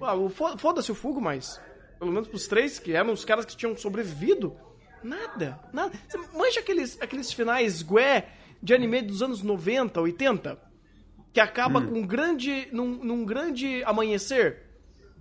Ah, 0.00 0.14
Foda-se 0.58 0.92
o 0.92 0.94
Fugo, 0.94 1.20
mas 1.20 1.60
pelo 1.98 2.12
menos 2.12 2.28
pros 2.28 2.46
três, 2.46 2.78
que 2.78 2.92
eram 2.92 3.12
os 3.12 3.24
caras 3.24 3.44
que 3.44 3.56
tinham 3.56 3.76
sobrevivido, 3.76 4.54
nada, 5.02 5.58
nada. 5.72 5.92
Você 6.08 6.18
mancha 6.36 6.60
aqueles, 6.60 7.00
aqueles 7.00 7.32
finais 7.32 7.82
gué 7.82 8.28
de 8.62 8.74
anime 8.74 9.02
dos 9.02 9.22
anos 9.22 9.42
90, 9.42 10.00
80, 10.00 10.58
que 11.32 11.40
acaba 11.40 11.80
hum. 11.80 11.86
com 11.86 11.98
um 12.00 12.06
grande, 12.06 12.68
num, 12.72 13.02
num 13.02 13.24
grande 13.24 13.82
amanhecer, 13.84 14.62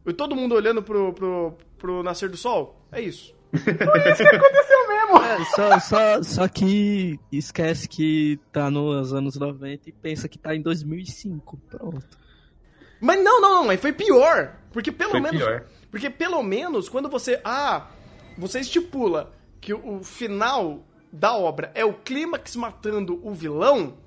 e 0.05 0.13
todo 0.13 0.35
mundo 0.35 0.55
olhando 0.55 0.83
pro, 0.83 1.13
pro, 1.13 1.57
pro 1.77 2.03
nascer 2.03 2.29
do 2.29 2.37
sol? 2.37 2.85
É 2.91 3.01
isso. 3.01 3.33
Foi 3.55 4.11
isso 4.11 4.23
que 4.23 4.35
aconteceu 4.35 4.87
mesmo. 4.87 5.17
É, 5.17 5.45
só, 5.45 5.79
só, 5.79 6.23
só 6.23 6.47
que 6.47 7.19
esquece 7.31 7.87
que 7.87 8.39
tá 8.51 8.69
nos 8.69 9.13
anos 9.13 9.35
90 9.35 9.89
e 9.89 9.93
pensa 9.93 10.27
que 10.27 10.37
tá 10.37 10.53
em 10.53 10.61
2005. 10.61 11.57
Pronto. 11.69 12.24
Mas 12.99 13.23
não, 13.23 13.41
não, 13.41 13.55
não, 13.55 13.65
mas 13.65 13.79
foi 13.79 13.91
pior. 13.91 14.55
Porque 14.71 14.91
pelo 14.91 15.11
foi 15.11 15.19
menos. 15.19 15.37
Pior. 15.37 15.65
Porque 15.89 16.09
pelo 16.09 16.41
menos 16.43 16.89
quando 16.89 17.09
você. 17.09 17.39
Ah, 17.43 17.87
você 18.37 18.59
estipula 18.59 19.33
que 19.61 19.73
o, 19.73 20.03
final 20.03 20.85
da 21.11 21.33
obra 21.35 21.71
é 21.73 21.85
o 21.85 21.93
clímax 21.93 22.55
matando 22.55 23.19
o 23.23 23.33
vilão. 23.33 23.97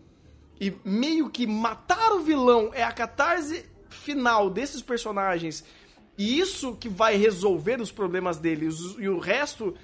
E 0.60 0.74
meio 0.84 1.30
que 1.30 1.46
matar 1.46 2.12
o 2.12 2.20
vilão 2.20 2.70
é 2.74 2.82
a 2.82 2.92
catarse 2.92 3.64
final 3.88 4.50
desses 4.50 4.82
personagens. 4.82 5.64
E 6.16 6.38
isso 6.38 6.74
que 6.74 6.88
vai 6.88 7.16
resolver 7.16 7.80
os 7.80 7.92
problemas 7.92 8.38
deles. 8.38 8.76
E 8.98 9.08
o 9.08 9.18
resto 9.18 9.74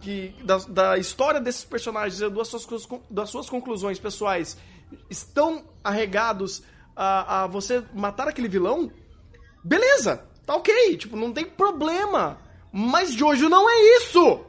que, 0.00 0.34
da, 0.42 0.58
da 0.58 0.98
história 0.98 1.40
desses 1.40 1.64
personagens 1.64 2.20
e 2.20 2.28
das 2.28 2.48
suas, 2.48 2.88
das 3.08 3.30
suas 3.30 3.48
conclusões 3.48 3.98
pessoais 3.98 4.56
estão 5.08 5.64
arregados 5.84 6.62
a, 6.96 7.42
a 7.42 7.46
você 7.46 7.82
matar 7.94 8.28
aquele 8.28 8.48
vilão. 8.48 8.90
Beleza! 9.64 10.24
Tá 10.44 10.56
ok, 10.56 10.96
tipo, 10.96 11.16
não 11.16 11.32
tem 11.32 11.44
problema. 11.44 12.38
Mas 12.72 13.12
Jojo 13.12 13.48
não 13.48 13.68
é 13.68 13.98
isso! 13.98 14.40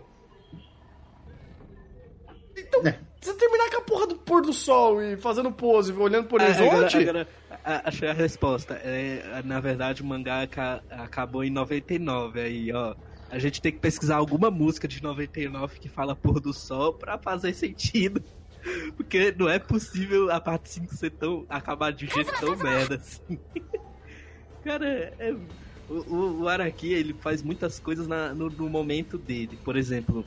Então, 2.56 2.86
é. 2.88 3.00
você 3.20 3.34
terminar 3.34 3.70
com 3.70 3.78
a 3.78 3.82
porra 3.82 4.08
do 4.08 4.16
pôr 4.16 4.41
do 4.41 4.54
sol 4.54 5.02
e 5.02 5.18
fazendo 5.18 5.52
pose, 5.52 5.91
olhando 5.91 6.28
por 6.28 6.41
horizonte. 6.41 6.98
agora, 6.98 7.28
agora, 7.64 7.82
achei 7.86 8.10
a 8.10 8.14
resposta. 8.14 8.76
É, 8.76 9.41
na 9.44 9.60
verdade, 9.60 10.02
o 10.02 10.06
mangá 10.06 10.48
acabou 10.89 11.44
em 11.44 11.50
99. 11.50 12.39
Aí, 12.39 12.72
ó. 12.72 12.96
A 13.30 13.39
gente 13.39 13.60
tem 13.60 13.72
que 13.72 13.80
pesquisar 13.80 14.18
alguma 14.18 14.52
música 14.52 14.88
de 14.88 15.02
99 15.02 15.80
que 15.80 15.89
fala 15.89 16.16
pôr 16.16 16.39
do 16.39 16.54
sol 16.54 16.94
pra 16.94 17.18
fazer 17.18 17.54
sentido. 17.56 18.24
Porque 18.95 19.34
não 19.38 19.49
é 19.49 19.59
possível 19.59 20.32
a 20.32 20.39
parte 20.39 20.70
5 20.70 20.95
ser 20.95 21.11
tão. 21.11 21.45
acabar 21.49 21.91
de 21.91 22.05
um 22.05 22.09
jeito 22.09 22.32
tão 22.39 22.55
merda 22.55 22.95
assim. 22.95 23.39
Cara, 24.64 25.14
é, 25.20 25.36
o, 25.89 26.41
o, 26.41 26.47
Araki, 26.47 26.93
ele 26.93 27.14
faz 27.14 27.41
muitas 27.41 27.80
coisas 27.80 28.07
na, 28.07 28.34
no, 28.34 28.49
no, 28.49 28.70
momento 28.70 29.18
dele. 29.18 29.59
Por 29.64 29.76
exemplo, 29.76 30.26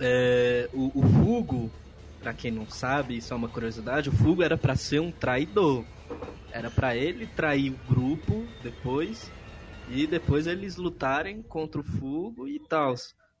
é, 0.00 0.68
o, 0.72 0.90
o 0.94 1.02
Fugo, 1.02 1.70
para 2.22 2.32
quem 2.32 2.50
não 2.50 2.68
sabe, 2.68 3.18
isso 3.18 3.34
é 3.34 3.36
uma 3.36 3.48
curiosidade, 3.48 4.08
o 4.08 4.12
Fugo 4.12 4.42
era 4.42 4.56
para 4.56 4.74
ser 4.74 5.00
um 5.00 5.12
traidor. 5.12 5.84
Era 6.50 6.70
para 6.70 6.96
ele 6.96 7.26
trair 7.26 7.70
o 7.72 7.78
grupo 7.92 8.46
depois 8.62 9.30
e 9.90 10.06
depois 10.06 10.46
eles 10.46 10.76
lutarem 10.76 11.42
contra 11.42 11.80
o 11.80 11.84
Fugo 11.84 12.48
e 12.48 12.58
tal. 12.58 12.94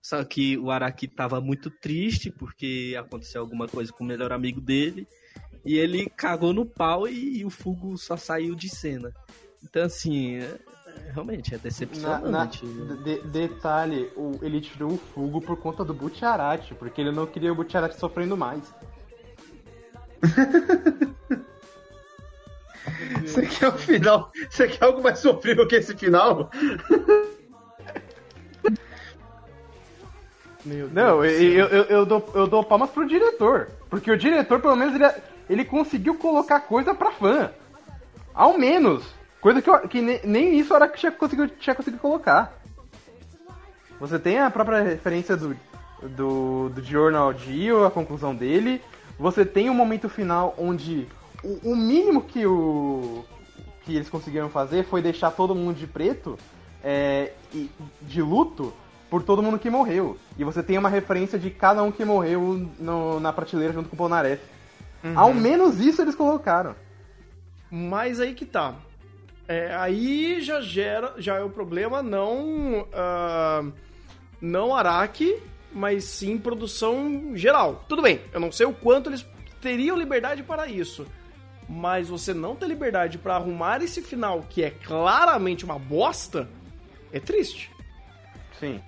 Só 0.06 0.22
que 0.22 0.56
o 0.56 0.70
Araki 0.70 1.08
tava 1.08 1.40
muito 1.40 1.68
triste 1.68 2.30
porque 2.30 2.94
aconteceu 2.96 3.40
alguma 3.40 3.66
coisa 3.66 3.92
com 3.92 4.04
o 4.04 4.06
melhor 4.06 4.30
amigo 4.30 4.60
dele 4.60 5.04
e 5.64 5.76
ele 5.76 6.08
cagou 6.08 6.52
no 6.52 6.64
pau 6.64 7.08
e, 7.08 7.38
e 7.38 7.44
o 7.44 7.50
Fugo 7.50 7.98
só 7.98 8.16
saiu 8.16 8.54
de 8.54 8.68
cena. 8.68 9.12
Então, 9.64 9.82
assim, 9.82 10.36
é, 10.36 10.60
realmente 11.12 11.56
é 11.56 11.58
decepcionante. 11.58 12.64
Na, 12.64 12.84
na, 12.84 13.02
de, 13.02 13.20
detalhe, 13.22 14.08
o, 14.14 14.38
ele 14.42 14.60
tirou 14.60 14.92
o 14.92 14.96
Fugo 14.96 15.40
por 15.40 15.56
conta 15.56 15.84
do 15.84 15.92
Butcharati, 15.92 16.72
porque 16.76 17.00
ele 17.00 17.10
não 17.10 17.26
queria 17.26 17.50
o 17.50 17.56
Butcharati 17.56 17.98
sofrendo 17.98 18.36
mais. 18.36 18.62
Você 23.22 23.44
quer 23.44 23.68
o 23.70 23.72
final? 23.76 24.30
Você 24.48 24.68
quer 24.68 24.84
algo 24.84 25.02
mais 25.02 25.18
sofrível 25.18 25.66
que 25.66 25.74
esse 25.74 25.96
final? 25.96 26.48
Meu 30.66 30.88
não, 30.88 31.24
eu, 31.24 31.66
eu, 31.68 31.84
eu, 31.84 32.06
dou, 32.06 32.28
eu 32.34 32.46
dou 32.48 32.64
palmas 32.64 32.90
pro 32.90 33.06
diretor. 33.06 33.68
Porque 33.88 34.10
o 34.10 34.18
diretor, 34.18 34.60
pelo 34.60 34.74
menos, 34.74 34.96
ele, 34.96 35.04
ele 35.48 35.64
conseguiu 35.64 36.16
colocar 36.16 36.58
coisa 36.60 36.92
pra 36.92 37.12
fã. 37.12 37.52
Ao 38.34 38.58
menos. 38.58 39.04
Coisa 39.40 39.62
que, 39.62 39.70
eu, 39.70 39.78
que 39.88 40.02
nem, 40.02 40.20
nem 40.24 40.58
isso 40.58 40.74
era 40.74 40.88
que 40.88 40.98
tinha 40.98 41.12
conseguido, 41.12 41.48
tinha 41.60 41.74
conseguido 41.74 42.02
colocar. 42.02 42.52
Você 44.00 44.18
tem 44.18 44.40
a 44.40 44.50
própria 44.50 44.82
referência 44.82 45.36
do, 45.36 45.56
do, 46.02 46.68
do 46.70 46.82
Journal 46.82 47.32
Dio, 47.32 47.84
a 47.84 47.90
conclusão 47.90 48.34
dele. 48.34 48.82
Você 49.20 49.44
tem 49.44 49.68
o 49.68 49.72
um 49.72 49.76
momento 49.76 50.08
final 50.08 50.52
onde 50.58 51.06
o, 51.44 51.70
o 51.70 51.76
mínimo 51.76 52.22
que 52.22 52.44
o 52.44 53.24
que 53.84 53.94
eles 53.94 54.10
conseguiram 54.10 54.50
fazer 54.50 54.84
foi 54.84 55.00
deixar 55.00 55.30
todo 55.30 55.54
mundo 55.54 55.76
de 55.76 55.86
preto 55.86 56.36
é, 56.82 57.32
e- 57.54 57.70
de 58.02 58.20
luto 58.20 58.74
por 59.10 59.22
todo 59.22 59.42
mundo 59.42 59.58
que 59.58 59.70
morreu. 59.70 60.18
E 60.38 60.44
você 60.44 60.62
tem 60.62 60.76
uma 60.78 60.88
referência 60.88 61.38
de 61.38 61.50
cada 61.50 61.82
um 61.82 61.92
que 61.92 62.04
morreu 62.04 62.68
no- 62.78 63.20
na 63.20 63.32
prateleira 63.32 63.72
junto 63.72 63.88
com 63.88 63.94
o 63.94 63.98
Polnareff. 63.98 64.42
Ao 65.14 65.32
menos 65.32 65.78
isso 65.80 66.02
eles 66.02 66.14
colocaram. 66.16 66.74
Mas 67.70 68.18
aí 68.20 68.34
que 68.34 68.44
tá. 68.44 68.74
É, 69.48 69.74
aí 69.76 70.40
já 70.40 70.60
gera, 70.60 71.14
já 71.18 71.36
é 71.36 71.42
o 71.42 71.48
problema 71.50 72.02
não 72.02 72.86
ah, 72.92 73.64
não 74.40 74.74
Araki, 74.74 75.40
mas 75.72 76.02
sim 76.04 76.36
produção 76.36 77.32
geral. 77.36 77.84
Tudo 77.88 78.02
bem, 78.02 78.20
eu 78.32 78.40
não 78.40 78.50
sei 78.50 78.66
o 78.66 78.72
quanto 78.72 79.08
eles 79.10 79.24
teriam 79.60 79.96
liberdade 79.96 80.42
para 80.42 80.66
isso. 80.66 81.06
Mas 81.68 82.08
você 82.08 82.32
não 82.34 82.56
ter 82.56 82.66
liberdade 82.66 83.18
para 83.18 83.36
arrumar 83.36 83.82
esse 83.82 84.00
final 84.02 84.44
que 84.48 84.62
é 84.64 84.70
claramente 84.70 85.64
uma 85.64 85.78
bosta, 85.78 86.48
é 87.12 87.20
triste. 87.20 87.70
Sim. 88.58 88.80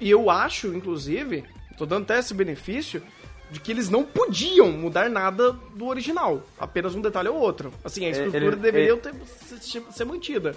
E 0.00 0.10
eu 0.10 0.28
acho, 0.30 0.68
inclusive, 0.74 1.44
tô 1.78 1.86
dando 1.86 2.04
até 2.04 2.18
esse 2.18 2.34
benefício, 2.34 3.02
de 3.50 3.60
que 3.60 3.70
eles 3.70 3.88
não 3.88 4.02
podiam 4.04 4.70
mudar 4.72 5.08
nada 5.08 5.52
do 5.52 5.86
original. 5.86 6.42
Apenas 6.58 6.94
um 6.94 7.00
detalhe 7.00 7.28
ou 7.28 7.36
outro. 7.36 7.72
Assim, 7.84 8.04
a 8.04 8.10
estrutura 8.10 8.44
ele- 8.46 8.56
deveria 8.56 8.96
ter- 8.96 9.14
ser, 9.60 9.82
ser 9.90 10.04
mantida. 10.04 10.54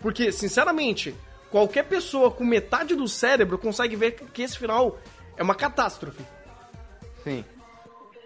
Porque, 0.00 0.30
sinceramente, 0.30 1.14
qualquer 1.50 1.84
pessoa 1.84 2.30
com 2.30 2.44
metade 2.44 2.94
do 2.94 3.08
cérebro 3.08 3.58
consegue 3.58 3.96
ver 3.96 4.12
que 4.32 4.42
esse 4.42 4.56
final 4.56 4.98
é 5.36 5.42
uma 5.42 5.54
catástrofe. 5.54 6.22
Sim. 7.24 7.44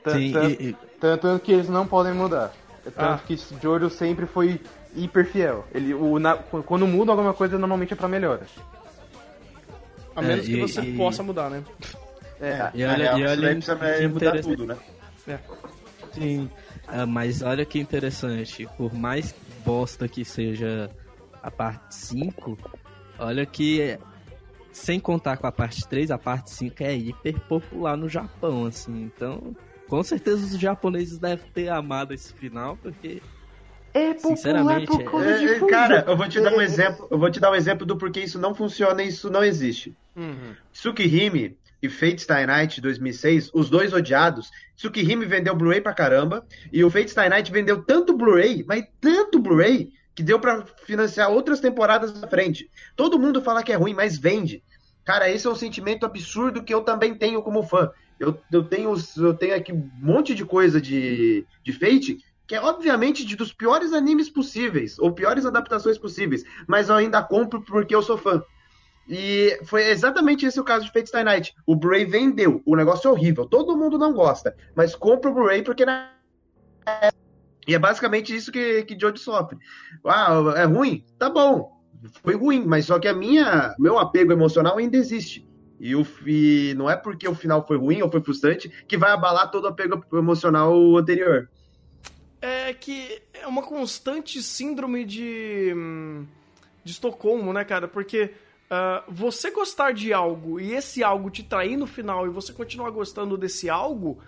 Tan- 0.04 0.12
Sim, 0.14 0.32
tan- 0.32 0.48
e- 0.48 0.68
e- 0.70 0.76
Tanto 1.00 1.40
que 1.40 1.50
eles 1.52 1.68
não 1.68 1.84
podem 1.86 2.12
mudar. 2.12 2.52
Tanto 2.84 2.94
Ah. 3.00 3.20
que 3.26 3.36
Jojo 3.60 3.90
sempre 3.90 4.24
foi 4.26 4.60
hiper 4.94 5.26
fiel. 5.26 5.64
Ele, 5.74 5.94
o, 5.94 6.18
na- 6.20 6.36
quando 6.36 6.86
muda 6.86 7.10
alguma 7.10 7.32
coisa, 7.34 7.58
normalmente 7.58 7.92
é 7.92 7.96
pra 7.96 8.06
melhora. 8.06 8.46
A 10.14 10.22
É, 10.22 10.26
menos 10.26 10.46
que 10.46 10.56
e- 10.56 10.60
você 10.60 10.80
e- 10.82 10.96
possa 10.96 11.22
mudar, 11.22 11.48
né? 11.50 11.64
É, 12.40 12.70
E 12.74 12.84
olha, 12.84 13.04
real, 13.04 13.18
e 13.18 13.22
isso 13.24 13.30
olha 13.32 13.54
que 13.54 14.08
mudar 14.08 14.08
interessante. 14.08 14.56
tudo, 14.56 14.66
né? 14.66 14.78
Sim, 16.12 16.50
ah, 16.88 17.06
mas 17.06 17.40
olha 17.42 17.64
que 17.64 17.78
interessante. 17.78 18.68
Por 18.76 18.92
mais 18.94 19.34
bosta 19.64 20.06
que 20.08 20.24
seja 20.24 20.90
a 21.42 21.50
parte 21.50 21.94
5, 21.94 22.58
olha 23.18 23.46
que, 23.46 23.98
sem 24.72 25.00
contar 25.00 25.36
com 25.38 25.46
a 25.46 25.52
parte 25.52 25.86
3, 25.88 26.10
a 26.10 26.18
parte 26.18 26.50
5 26.50 26.82
é 26.82 26.94
hiper 26.94 27.38
popular 27.48 27.96
no 27.96 28.08
Japão, 28.08 28.66
assim. 28.66 29.04
Então, 29.04 29.56
com 29.88 30.02
certeza 30.02 30.44
os 30.44 30.58
japoneses 30.58 31.18
devem 31.18 31.46
ter 31.52 31.68
amado 31.70 32.12
esse 32.12 32.32
final, 32.34 32.76
porque. 32.76 33.22
É 33.95 34.14
popular 34.14 34.36
Sinceramente, 34.36 34.86
por 34.86 35.01
é- 35.01 35.05
causa 35.05 35.38
de 35.38 35.47
É, 35.47 35.51
é, 35.53 35.59
Fujo. 35.59 35.66
cara, 35.66 36.05
eu 36.07 36.16
vou 36.16 36.28
te 36.28 36.40
dar 36.40 36.55
um 36.55 36.61
exemplo. 36.61 37.09
Eu 37.11 37.18
vou 37.18 37.30
te 37.30 37.38
dar 37.40 37.51
um 37.51 37.55
exemplo 37.55 37.84
do 37.84 37.97
porquê 37.97 38.20
isso 38.20 38.38
não 38.38 38.55
funciona 38.55 39.03
e 39.03 39.09
isso 39.09 39.30
não 39.30 39.45
existe. 39.45 39.95
Tsukihime 40.72 41.57
e 41.82 41.88
Fate 41.88 42.22
Stay 42.22 42.47
Night 42.47 42.80
2006, 42.80 43.51
os 43.53 43.68
dois 43.68 43.93
odiados. 43.93 44.51
Tsukihime 44.76 45.26
vendeu 45.26 45.55
Blu-ray 45.55 45.80
pra 45.80 45.93
caramba 45.93 46.47
e 46.72 46.82
o 46.84 46.90
Fate 46.90 47.11
Stay 47.11 47.28
Night 47.28 47.51
vendeu 47.51 47.82
tanto 47.82 48.16
Blu-ray, 48.16 48.64
mas 48.66 48.84
tanto 49.01 49.38
Blu-ray 49.38 49.93
que 50.14 50.22
deu 50.22 50.38
pra 50.38 50.64
financiar 50.84 51.30
outras 51.30 51.61
temporadas 51.61 52.18
na 52.20 52.28
frente. 52.28 52.70
Todo 52.95 53.18
mundo 53.18 53.43
fala 53.43 53.62
que 53.62 53.72
é 53.72 53.76
ruim, 53.76 53.95
mas 53.95 54.18
vende. 54.18 54.62
Cara, 55.05 55.28
esse 55.30 55.47
é 55.47 55.51
um 55.51 55.55
sentimento 55.57 56.07
absurdo 56.07 56.62
que 56.62 56.72
eu 56.72 56.82
também 56.82 57.14
tenho 57.14 57.43
como 57.43 57.62
fã. 57.62 57.90
Eu, 58.20 58.38
eu, 58.53 58.62
tenho, 58.62 58.95
eu 59.16 59.34
tenho 59.34 59.57
aqui 59.57 59.72
um 59.72 59.90
monte 59.99 60.34
de 60.34 60.45
coisa 60.45 60.80
de, 60.80 61.45
de 61.64 61.72
Fate 61.72 62.18
que 62.47 62.55
é 62.55 62.61
obviamente 62.61 63.24
de, 63.24 63.36
dos 63.36 63.53
piores 63.53 63.93
animes 63.93 64.28
possíveis, 64.28 64.99
ou 64.99 65.12
piores 65.12 65.47
adaptações 65.47 65.99
possíveis, 65.99 66.45
mas 66.66 66.88
eu 66.88 66.97
ainda 66.97 67.22
compro 67.22 67.62
porque 67.62 67.95
eu 67.95 68.03
sou 68.03 68.18
fã. 68.18 68.43
E 69.09 69.59
foi 69.64 69.88
exatamente 69.90 70.47
esse 70.47 70.61
o 70.61 70.64
caso 70.64 70.84
de 70.84 70.93
Fate 70.93 71.09
Stay 71.09 71.24
Night. 71.24 71.55
O 71.66 71.74
Blu-ray 71.74 72.05
vendeu, 72.05 72.62
o 72.64 72.76
negócio 72.76 73.09
é 73.09 73.11
horrível, 73.11 73.47
todo 73.47 73.76
mundo 73.76 73.99
não 73.99 74.12
gosta, 74.12 74.55
mas 74.74 74.95
compra 74.95 75.30
o 75.30 75.34
Blu-ray 75.34 75.62
porque 75.62 75.84
na... 75.84 76.12
E 77.66 77.74
é 77.74 77.78
basicamente 77.78 78.34
isso 78.34 78.51
que, 78.51 78.82
que 78.84 78.99
Jojo 78.99 79.18
sofre. 79.18 79.59
Ah, 80.05 80.55
é 80.57 80.64
ruim? 80.64 81.05
Tá 81.18 81.30
bom. 81.30 81.80
Foi 82.22 82.34
ruim, 82.34 82.64
mas 82.66 82.86
só 82.86 82.99
que 82.99 83.07
a 83.07 83.14
minha, 83.14 83.74
meu 83.78 83.99
apego 83.99 84.32
emocional 84.32 84.78
ainda 84.78 84.97
existe. 84.97 85.49
E, 85.78 85.95
o, 85.95 86.07
e 86.26 86.74
não 86.76 86.88
é 86.90 86.97
porque 86.97 87.26
o 87.26 87.34
final 87.34 87.66
foi 87.66 87.76
ruim 87.76 88.03
ou 88.03 88.11
foi 88.11 88.20
frustrante 88.20 88.68
que 88.86 88.97
vai 88.97 89.11
abalar 89.11 89.51
todo 89.51 89.64
o 89.64 89.68
apego 89.68 90.05
emocional 90.12 90.97
anterior. 90.97 91.49
É 92.43 92.74
que 92.74 93.22
é 93.32 93.47
uma 93.47 93.62
constante 93.62 94.43
síndrome 94.43 95.05
de. 95.05 95.72
hum, 95.74 96.26
de 96.84 96.90
Estocolmo, 96.90 97.53
né, 97.53 97.64
cara? 97.64 97.86
Porque 97.86 98.34
ah, 98.74 99.05
você 99.07 99.51
gostar 99.51 99.93
de 99.93 100.14
algo 100.14 100.59
e 100.59 100.72
esse 100.72 101.05
algo 101.05 101.28
te 101.28 101.43
trair 101.43 101.76
no 101.76 101.86
final 101.86 102.26
e 102.26 102.30
você 102.30 102.55
continuar 102.55 102.88
gostando 102.90 103.36
desse 103.36 103.68
algo 103.68 104.18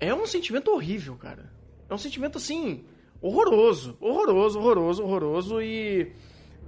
é 0.00 0.12
um 0.12 0.26
sentimento 0.26 0.72
horrível, 0.72 1.14
cara. 1.14 1.48
É 1.88 1.94
um 1.94 1.98
sentimento 1.98 2.38
assim. 2.38 2.84
horroroso. 3.20 3.96
Horroroso, 4.00 4.58
horroroso, 4.58 5.04
horroroso. 5.04 5.62
E. 5.62 6.12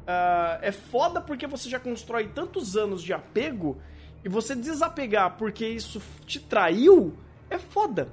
ah, 0.07 0.61
é 0.63 0.71
foda 0.71 1.21
porque 1.21 1.49
você 1.49 1.69
já 1.69 1.81
constrói 1.81 2.29
tantos 2.29 2.77
anos 2.77 3.03
de 3.03 3.13
apego 3.13 3.77
e 4.25 4.29
você 4.29 4.55
desapegar 4.55 5.37
porque 5.37 5.67
isso 5.67 6.01
te 6.25 6.39
traiu 6.39 7.19
é 7.51 7.59
foda. 7.59 8.09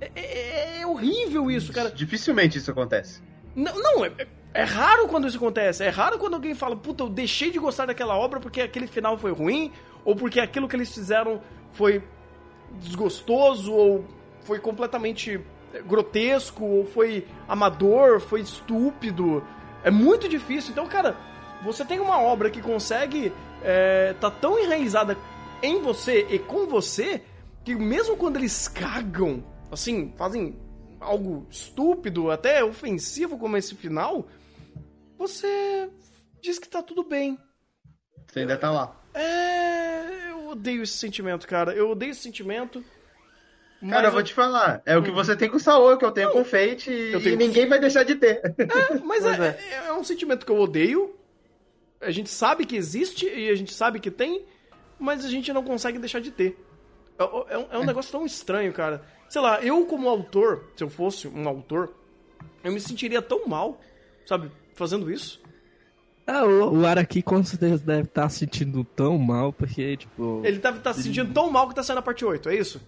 É, 0.00 0.10
é- 0.14 0.80
é 0.82 0.86
horrível 0.86 1.50
isso, 1.50 1.72
cara. 1.72 1.90
Dificilmente 1.90 2.58
isso 2.58 2.70
acontece. 2.70 3.22
Não, 3.54 3.74
não 3.80 4.04
é, 4.04 4.12
é- 4.18 4.26
é 4.54 4.62
raro 4.64 5.06
quando 5.08 5.26
isso 5.26 5.36
acontece. 5.36 5.82
É 5.84 5.88
raro 5.88 6.18
quando 6.18 6.34
alguém 6.34 6.54
fala, 6.54 6.76
puta, 6.76 7.04
eu 7.04 7.08
deixei 7.08 7.50
de 7.50 7.58
gostar 7.58 7.86
daquela 7.86 8.16
obra 8.16 8.40
porque 8.40 8.60
aquele 8.60 8.86
final 8.86 9.16
foi 9.18 9.32
ruim, 9.32 9.72
ou 10.04 10.14
porque 10.14 10.40
aquilo 10.40 10.68
que 10.68 10.76
eles 10.76 10.92
fizeram 10.92 11.40
foi 11.72 12.02
desgostoso, 12.78 13.72
ou 13.72 14.04
foi 14.42 14.58
completamente 14.58 15.40
é, 15.72 15.80
grotesco, 15.82 16.64
ou 16.64 16.84
foi 16.86 17.26
amador, 17.48 18.20
foi 18.20 18.40
estúpido. 18.40 19.42
É 19.82 19.90
muito 19.90 20.28
difícil. 20.28 20.72
Então, 20.72 20.86
cara, 20.86 21.16
você 21.62 21.84
tem 21.84 22.00
uma 22.00 22.20
obra 22.20 22.50
que 22.50 22.60
consegue 22.60 23.32
é, 23.62 24.14
tá 24.20 24.30
tão 24.30 24.58
enraizada 24.58 25.16
em 25.62 25.80
você 25.80 26.26
e 26.30 26.38
com 26.38 26.66
você 26.66 27.22
que 27.64 27.74
mesmo 27.74 28.16
quando 28.16 28.36
eles 28.36 28.68
cagam, 28.68 29.42
assim, 29.74 30.12
fazem 30.16 30.58
algo 31.00 31.46
estúpido, 31.50 32.30
até 32.30 32.64
ofensivo 32.64 33.36
como 33.38 33.56
esse 33.56 33.74
final, 33.74 34.26
você 35.18 35.88
diz 36.42 36.58
que 36.58 36.68
tá 36.68 36.82
tudo 36.82 37.04
bem. 37.04 37.38
Você 38.26 38.40
ainda 38.40 38.56
tá 38.56 38.70
lá. 38.70 39.00
É. 39.12 40.30
Eu 40.30 40.48
odeio 40.48 40.82
esse 40.82 40.94
sentimento, 40.96 41.46
cara. 41.46 41.72
Eu 41.72 41.90
odeio 41.90 42.10
esse 42.10 42.20
sentimento. 42.22 42.84
Cara, 43.88 44.08
eu 44.08 44.12
vou 44.12 44.22
te 44.22 44.32
falar. 44.32 44.80
É 44.86 44.96
o 44.96 45.02
que 45.02 45.10
você 45.10 45.36
tem 45.36 45.48
com 45.50 45.56
o 45.58 45.60
Saô, 45.60 45.96
que 45.98 46.04
eu 46.04 46.10
tenho 46.10 46.30
com 46.30 46.40
o 46.40 46.44
Fate, 46.44 46.90
e 46.90 47.20
tenho- 47.22 47.36
ninguém 47.36 47.68
vai 47.68 47.78
deixar 47.78 48.02
de 48.02 48.14
ter. 48.14 48.40
Mas 49.04 49.22
Pois 49.24 49.38
é, 49.40 49.58
é- 49.70 49.86
é 49.88 49.92
um 49.92 50.02
sentimento 50.02 50.46
que 50.46 50.50
eu 50.52 50.58
odeio. 50.58 51.14
A 52.00 52.10
gente 52.10 52.30
sabe 52.30 52.64
que 52.64 52.76
existe 52.76 53.26
e 53.28 53.50
a 53.50 53.54
gente 53.54 53.74
sabe 53.74 54.00
que 54.00 54.10
tem, 54.10 54.46
mas 54.98 55.22
a 55.24 55.28
gente 55.28 55.52
não 55.52 55.62
consegue 55.62 55.98
deixar 55.98 56.20
de 56.20 56.30
ter. 56.30 56.56
É, 57.18 57.22
é 57.54 57.58
um, 57.58 57.66
é 57.72 57.78
um 57.78 57.84
negócio 57.84 58.10
tão 58.10 58.24
estranho, 58.24 58.72
cara. 58.72 59.02
Sei 59.28 59.40
lá, 59.40 59.60
eu 59.62 59.84
como 59.86 60.08
autor, 60.08 60.64
se 60.76 60.84
eu 60.84 60.88
fosse 60.88 61.26
um 61.28 61.48
autor, 61.48 61.92
eu 62.62 62.72
me 62.72 62.80
sentiria 62.80 63.20
tão 63.20 63.46
mal, 63.46 63.80
sabe, 64.26 64.50
fazendo 64.74 65.10
isso. 65.10 65.40
Ah, 66.26 66.44
o, 66.44 66.80
o 66.80 66.86
Araki 66.86 67.20
com 67.20 67.42
certeza 67.44 67.84
deve 67.84 68.02
estar 68.02 68.28
se 68.30 68.38
sentindo 68.40 68.82
tão 68.84 69.18
mal, 69.18 69.52
porque, 69.52 69.96
tipo. 69.96 70.40
Ele 70.44 70.58
deve 70.58 70.78
estar 70.78 70.94
se 70.94 71.02
sentindo 71.02 71.32
tão 71.34 71.50
mal 71.50 71.68
que 71.68 71.74
tá 71.74 71.82
saindo 71.82 71.98
a 71.98 72.02
parte 72.02 72.24
8, 72.24 72.48
é 72.48 72.56
isso? 72.56 72.80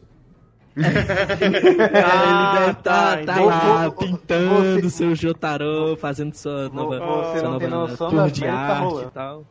ele 0.76 0.90
deve 0.90 2.70
estar 2.70 2.82
tá, 2.82 3.16
tá 3.16 3.22
então- 3.22 3.46
lá 3.46 3.88
Você- 3.88 4.06
pintando 4.06 4.90
seu 4.90 5.14
Jotaro, 5.14 5.96
fazendo 5.98 6.34
sua 6.34 6.68
nova, 6.68 6.98
você 6.98 7.40
sua 7.40 7.48
não 7.50 7.58
tem 7.58 7.68
nova 7.68 7.90
noção 7.90 8.10
tour 8.10 8.18
das 8.20 8.32
de 8.32 8.40
merda 8.42 8.56
que 8.56 8.66
tá 8.66 8.72
arte 8.74 8.84
rolando. 8.84 9.08
e 9.08 9.10
tal. 9.10 9.44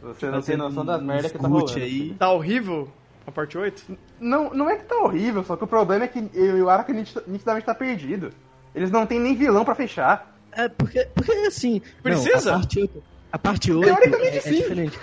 Você 0.00 0.30
não 0.30 0.42
tem 0.42 0.56
noção 0.56 0.84
das 0.84 1.00
um 1.00 1.04
merda 1.04 1.30
que 1.30 1.38
tá 1.38 1.48
rolando. 1.48 1.74
aí. 1.74 2.14
Tá 2.14 2.30
horrível 2.30 2.88
a 3.28 3.32
parte 3.32 3.56
8? 3.58 3.96
Não, 4.20 4.52
não 4.54 4.68
é 4.70 4.76
que 4.76 4.84
tá 4.84 4.96
horrível, 4.96 5.44
só 5.44 5.56
que 5.56 5.64
o 5.64 5.66
problema 5.66 6.04
é 6.04 6.08
que 6.08 6.18
eu 6.34 6.58
e 6.58 6.62
o 6.62 6.68
Araka 6.70 6.92
nit- 6.92 7.22
nitidamente 7.26 7.66
tá 7.66 7.74
perdido. 7.74 8.30
Eles 8.74 8.90
não 8.90 9.06
tem 9.06 9.18
nem 9.20 9.34
vilão 9.34 9.64
pra 9.64 9.74
fechar. 9.74 10.36
É, 10.52 10.68
porque, 10.68 11.06
porque 11.14 11.32
assim. 11.46 11.80
Precisa? 12.02 12.52
Não, 12.52 12.56
a 12.56 12.60
parte 12.60 12.80
8, 12.80 13.02
a 13.32 13.38
parte 13.38 13.72
8 13.72 13.84
Teoricamente, 13.86 14.36
é, 14.36 14.48
é 14.48 14.52
diferente. 14.52 14.98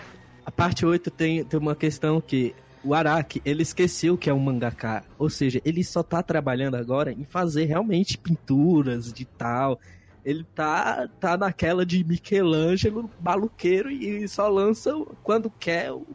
A 0.45 0.51
parte 0.51 0.85
8 0.85 1.09
tem, 1.11 1.43
tem 1.43 1.59
uma 1.59 1.75
questão 1.75 2.19
que 2.21 2.55
o 2.83 2.93
Araki, 2.93 3.41
ele 3.45 3.63
esqueceu 3.63 4.17
que 4.17 4.29
é 4.29 4.33
um 4.33 4.39
mangaka. 4.39 5.03
Ou 5.17 5.29
seja, 5.29 5.59
ele 5.65 5.83
só 5.83 6.03
tá 6.03 6.21
trabalhando 6.21 6.75
agora 6.75 7.11
em 7.11 7.23
fazer 7.25 7.65
realmente 7.65 8.17
pinturas 8.17 9.11
de 9.11 9.25
tal. 9.25 9.79
Ele 10.23 10.43
tá, 10.55 11.07
tá 11.19 11.37
naquela 11.37 11.85
de 11.85 12.03
Michelangelo 12.03 13.09
maluqueiro 13.23 13.89
e 13.91 14.27
só 14.27 14.47
lança 14.47 14.91
quando 15.23 15.49
quer 15.59 15.91
o- 15.91 16.05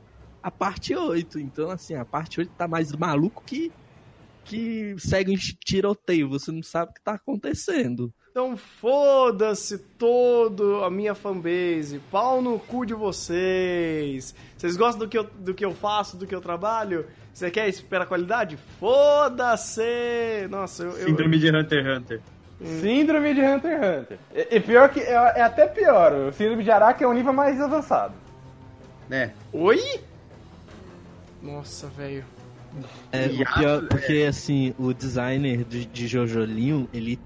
a 0.43 0.51
parte 0.51 0.95
8. 0.95 1.38
Então, 1.38 1.70
assim, 1.70 1.95
a 1.95 2.05
parte 2.05 2.41
8 2.41 2.51
tá 2.57 2.66
mais 2.68 2.93
maluco 2.93 3.43
que 3.45 3.72
que 4.43 4.97
segue 4.99 5.30
um 5.30 5.36
tiroteio, 5.64 6.28
você 6.28 6.51
não 6.51 6.62
sabe 6.62 6.91
o 6.91 6.95
que 6.95 7.01
tá 7.03 7.12
acontecendo. 7.12 8.12
Então 8.32 8.57
foda-se 8.57 9.78
todo 9.78 10.82
a 10.82 10.91
minha 10.91 11.14
fanbase. 11.14 12.01
Pau 12.11 12.41
no 12.43 12.59
cu 12.59 12.84
de 12.84 12.95
vocês. 12.95 14.34
Vocês 14.57 14.76
gostam 14.76 15.01
do 15.01 15.09
que 15.09 15.18
eu, 15.18 15.24
do 15.24 15.55
que 15.55 15.64
eu 15.64 15.72
faço, 15.74 16.16
do 16.16 16.26
que 16.26 16.34
eu 16.34 16.41
trabalho? 16.41 17.07
Você 17.32 17.51
quer 17.51 17.68
esperar 17.68 18.07
qualidade? 18.07 18.57
Foda-se! 18.78 20.49
Nossa, 20.49 20.84
eu. 20.84 20.91
eu- 20.93 21.07
Síndrome 21.07 21.38
de 21.38 21.49
Hunter 21.55 21.84
x 21.84 21.99
Hunter. 21.99 22.20
Síndrome 22.80 23.34
de 23.34 23.41
Hunter 23.41 23.70
x 23.72 23.99
Hunter. 24.01 24.18
E, 24.34 24.57
e 24.57 24.61
pior 24.61 24.88
que. 24.88 25.01
É, 25.01 25.12
é 25.12 25.43
até 25.43 25.66
pior. 25.66 26.12
O 26.12 26.32
síndrome 26.32 26.64
de 26.64 26.70
Araki 26.70 27.05
é 27.05 27.09
um 27.09 27.12
nível 27.14 27.32
mais 27.32 27.61
avançado. 27.61 28.14
Né? 29.09 29.32
Oi? 29.53 29.78
Nossa, 31.43 31.88
velho. 31.88 32.24
É, 33.12 33.26
o 33.26 33.55
pior, 33.55 33.88
porque 33.88 34.24
assim, 34.28 34.72
o 34.78 34.93
designer 34.93 35.64
de, 35.64 35.84
de 35.84 36.07
Jojolinho, 36.07 36.88
ele, 36.93 37.18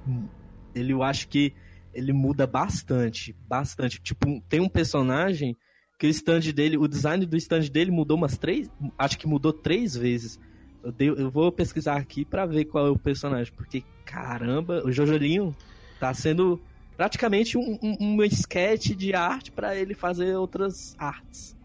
ele 0.74 0.92
eu 0.92 1.02
acho 1.02 1.28
que 1.28 1.52
ele 1.92 2.12
muda 2.12 2.46
bastante, 2.46 3.34
bastante. 3.46 4.00
Tipo, 4.00 4.40
tem 4.48 4.60
um 4.60 4.68
personagem 4.68 5.56
que 5.98 6.06
o 6.06 6.10
stand 6.10 6.52
dele, 6.52 6.76
o 6.76 6.88
design 6.88 7.24
do 7.26 7.36
stand 7.36 7.68
dele 7.70 7.90
mudou 7.90 8.16
umas 8.16 8.36
três, 8.38 8.70
acho 8.98 9.18
que 9.18 9.26
mudou 9.26 9.52
três 9.52 9.94
vezes. 9.94 10.40
Eu, 10.82 10.90
dei- 10.92 11.10
eu 11.10 11.30
vou 11.30 11.52
pesquisar 11.52 11.96
aqui 11.96 12.24
pra 12.24 12.46
ver 12.46 12.64
qual 12.64 12.86
é 12.86 12.90
o 12.90 12.98
personagem, 12.98 13.52
porque 13.54 13.84
caramba, 14.04 14.82
o 14.84 14.90
Jojolinho 14.92 15.54
tá 16.00 16.12
sendo 16.12 16.60
praticamente 16.96 17.56
um, 17.58 17.78
um, 17.82 17.96
um 18.00 18.22
sketch 18.24 18.90
de 18.90 19.14
arte 19.14 19.50
pra 19.52 19.76
ele 19.76 19.94
fazer 19.94 20.36
outras 20.36 20.94
artes. 20.98 21.56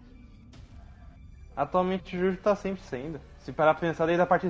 Atualmente 1.62 2.16
o 2.16 2.20
Juju 2.20 2.38
tá 2.38 2.56
sempre 2.56 2.82
sendo. 2.84 3.20
Se 3.40 3.52
parar 3.52 3.74
pra 3.74 3.88
pensar 3.88 4.06
desde 4.06 4.22
a 4.22 4.26
parte. 4.26 4.50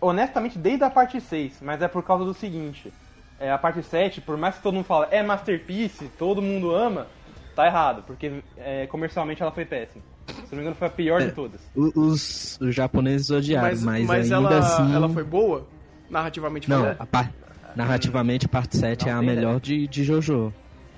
Honestamente, 0.00 0.58
desde 0.58 0.84
a 0.84 0.90
parte 0.90 1.20
6, 1.20 1.58
mas 1.62 1.80
é 1.82 1.88
por 1.88 2.02
causa 2.02 2.24
do 2.24 2.34
seguinte. 2.34 2.92
É, 3.38 3.50
a 3.50 3.58
parte 3.58 3.82
7, 3.82 4.20
por 4.22 4.36
mais 4.36 4.56
que 4.56 4.62
todo 4.62 4.74
mundo 4.74 4.84
fala 4.84 5.08
é 5.10 5.22
masterpiece, 5.22 6.08
todo 6.18 6.40
mundo 6.40 6.74
ama, 6.74 7.06
tá 7.54 7.66
errado, 7.66 8.02
porque 8.06 8.42
é, 8.56 8.86
comercialmente 8.86 9.42
ela 9.42 9.50
foi 9.52 9.64
péssima. 9.66 10.02
Se 10.26 10.34
não 10.52 10.56
me 10.56 10.60
engano, 10.60 10.74
foi 10.76 10.86
a 10.88 10.90
pior 10.90 11.20
É. 11.20 11.26
de 11.26 11.32
todas. 11.32 11.60
Os, 11.74 12.58
os 12.60 12.74
japoneses 12.74 13.30
odiaram, 13.30 13.68
Mas, 13.68 13.82
mas, 13.82 14.06
mas 14.06 14.32
ainda 14.32 14.54
ela, 14.54 14.58
assim... 14.58 14.94
ela 14.94 15.08
foi 15.08 15.22
boa? 15.24 15.66
Narrativamente 16.10 16.68
Não, 16.68 16.80
falando? 16.80 16.96
a 17.00 17.06
par- 17.06 17.30
narrativamente 17.74 18.46
a 18.46 18.48
parte 18.48 18.76
7 18.76 19.04
Não 19.06 19.12
é 19.12 19.14
a 19.14 19.22
melhor 19.22 19.60
de, 19.60 19.86
de 19.86 20.02
Jojo. 20.04 20.52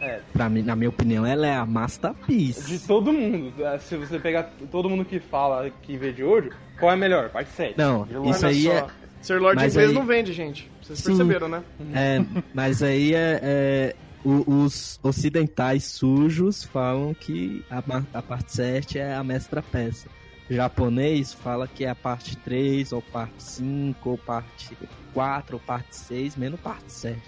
É, 0.09 0.21
Pra 0.33 0.49
mim, 0.49 0.63
na 0.63 0.75
minha 0.77 0.89
opinião, 0.89 1.25
ela 1.27 1.47
é 1.47 1.55
a 1.55 1.67
masterpiece. 1.67 2.67
de 2.67 2.79
todo 2.87 3.13
mundo. 3.13 3.53
É, 3.65 3.79
Se 3.79 3.97
você 3.97 4.19
pegar 4.19 4.51
todo 4.71 4.89
mundo 4.89 5.05
que 5.05 5.19
fala 5.21 5.71
que 5.83 5.97
vê 5.97 6.13
de 6.13 6.23
olho, 6.25 6.53
qual 6.79 6.93
é 6.93 6.97
melhor? 6.97 7.29
Parte 7.31 7.51
7. 7.53 7.75
Não, 7.77 8.05
isso 8.31 8.47
Olha 8.47 8.49
aí 8.49 8.63
só. 8.65 8.73
é- 8.73 8.87
Ser 9.21 9.41
Lord 9.41 9.57
mas 9.57 9.73
inglês 9.75 9.89
aí- 9.91 9.95
não 9.95 10.07
vende, 10.07 10.33
gente. 10.33 10.71
Vocês 10.81 10.99
Sim. 11.01 11.07
perceberam, 11.17 11.49
né? 11.49 11.63
É, 11.93 12.25
mas 12.55 12.83
aí 12.85 13.15
é, 13.15 13.41
é, 13.43 13.97
o- 14.25 14.63
os 14.63 14.99
ocidentais 15.03 15.85
sujos 15.85 16.63
falam 16.63 17.13
que 17.15 17.65
a, 17.69 17.83
a 18.15 18.23
parte 18.23 18.53
7 18.55 18.99
é 18.99 19.13
a 19.15 19.25
mestra 19.25 19.61
peça. 19.61 20.09
O 20.49 20.55
japonês 20.55 21.35
fala 21.35 21.67
que 21.69 21.85
é 21.85 21.91
a 21.91 21.95
parte 21.97 22.37
3, 22.39 22.93
ou 22.93 23.03
parte 23.03 23.43
5, 23.43 24.11
ou 24.11 24.17
parte 24.19 24.75
4, 25.13 25.57
ou 25.57 25.61
parte 25.61 25.95
6, 25.97 26.37
menos 26.37 26.59
parte 26.61 26.91
7. 26.93 27.21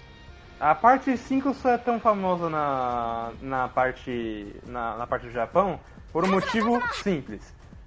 A 0.61 0.75
parte 0.75 1.17
5 1.17 1.55
só 1.55 1.69
é 1.71 1.77
tão 1.79 1.99
famosa 1.99 2.47
na, 2.47 3.31
na, 3.41 3.67
parte, 3.67 4.55
na, 4.67 4.95
na 4.95 5.07
parte 5.07 5.25
do 5.25 5.31
Japão 5.31 5.79
por 6.13 6.23
um 6.23 6.29
motivo 6.29 6.79
simples. 7.01 7.41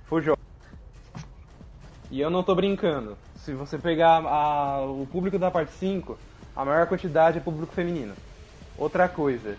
Fujo. 0.06 0.36
E 2.10 2.20
eu 2.20 2.28
não 2.30 2.42
tô 2.42 2.52
brincando. 2.52 3.16
Se 3.36 3.52
você 3.52 3.78
pegar 3.78 4.16
a- 4.26 4.80
o 4.80 5.06
público 5.06 5.38
da 5.38 5.52
parte 5.52 5.70
5, 5.74 6.18
a 6.56 6.64
maior 6.64 6.88
quantidade 6.88 7.38
é 7.38 7.40
público 7.40 7.72
feminino. 7.72 8.12
Outra 8.76 9.08
coisa, 9.08 9.56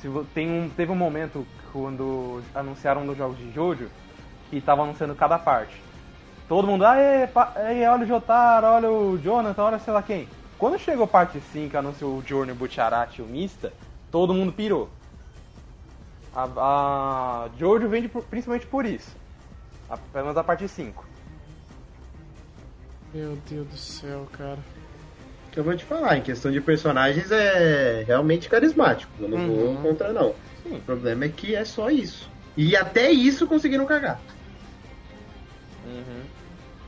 se 0.00 0.08
tem 0.32 0.48
um, 0.48 0.68
teve 0.68 0.92
um 0.92 0.96
momento 0.96 1.44
quando 1.72 2.42
anunciaram 2.54 3.04
os 3.08 3.18
jogos 3.18 3.38
de 3.38 3.50
Jojo 3.52 3.88
que 4.50 4.60
tava 4.60 4.82
anunciando 4.84 5.16
cada 5.16 5.36
parte. 5.36 5.82
Todo 6.48 6.68
mundo, 6.68 6.84
aê, 6.86 7.26
pa- 7.26 7.54
aê, 7.56 7.88
olha 7.88 8.04
o 8.04 8.06
Jotaro, 8.06 8.66
olha 8.68 8.88
o 8.88 9.18
Jonathan, 9.18 9.62
olha 9.64 9.78
sei 9.80 9.92
lá 9.92 10.00
quem. 10.02 10.28
Quando 10.62 10.78
chegou 10.78 11.08
parte 11.08 11.40
5, 11.52 11.76
anunciou 11.76 12.16
o 12.16 12.22
Journey, 12.24 12.52
o 12.52 12.54
Butcherati 12.54 13.20
e 13.20 13.24
o 13.24 13.26
Mista, 13.26 13.72
todo 14.12 14.32
mundo 14.32 14.52
pirou. 14.52 14.88
A, 16.32 16.44
a 16.56 17.48
Jojo 17.58 17.88
vende 17.88 18.06
por- 18.06 18.22
principalmente 18.22 18.64
por 18.68 18.86
isso. 18.86 19.10
A, 19.90 19.96
pelo 19.96 20.26
menos 20.26 20.38
a 20.38 20.44
parte 20.44 20.68
5. 20.68 21.04
Meu 23.12 23.36
Deus 23.50 23.66
do 23.66 23.76
céu, 23.76 24.28
cara. 24.30 24.60
que 25.50 25.58
eu 25.58 25.64
vou 25.64 25.76
te 25.76 25.84
falar, 25.84 26.16
em 26.16 26.22
questão 26.22 26.52
de 26.52 26.60
personagens 26.60 27.32
é 27.32 28.04
realmente 28.06 28.48
carismático. 28.48 29.12
Eu 29.18 29.28
não 29.28 29.38
Uhum. 29.38 29.74
vou 29.74 29.82
contra, 29.82 30.12
não. 30.12 30.32
Sim. 30.62 30.76
O 30.76 30.80
problema 30.82 31.24
é 31.24 31.28
que 31.28 31.56
é 31.56 31.64
só 31.64 31.90
isso. 31.90 32.30
E 32.56 32.76
até 32.76 33.10
isso 33.10 33.48
conseguiram 33.48 33.84
cagar. 33.84 34.20
Uhum. 35.84 36.22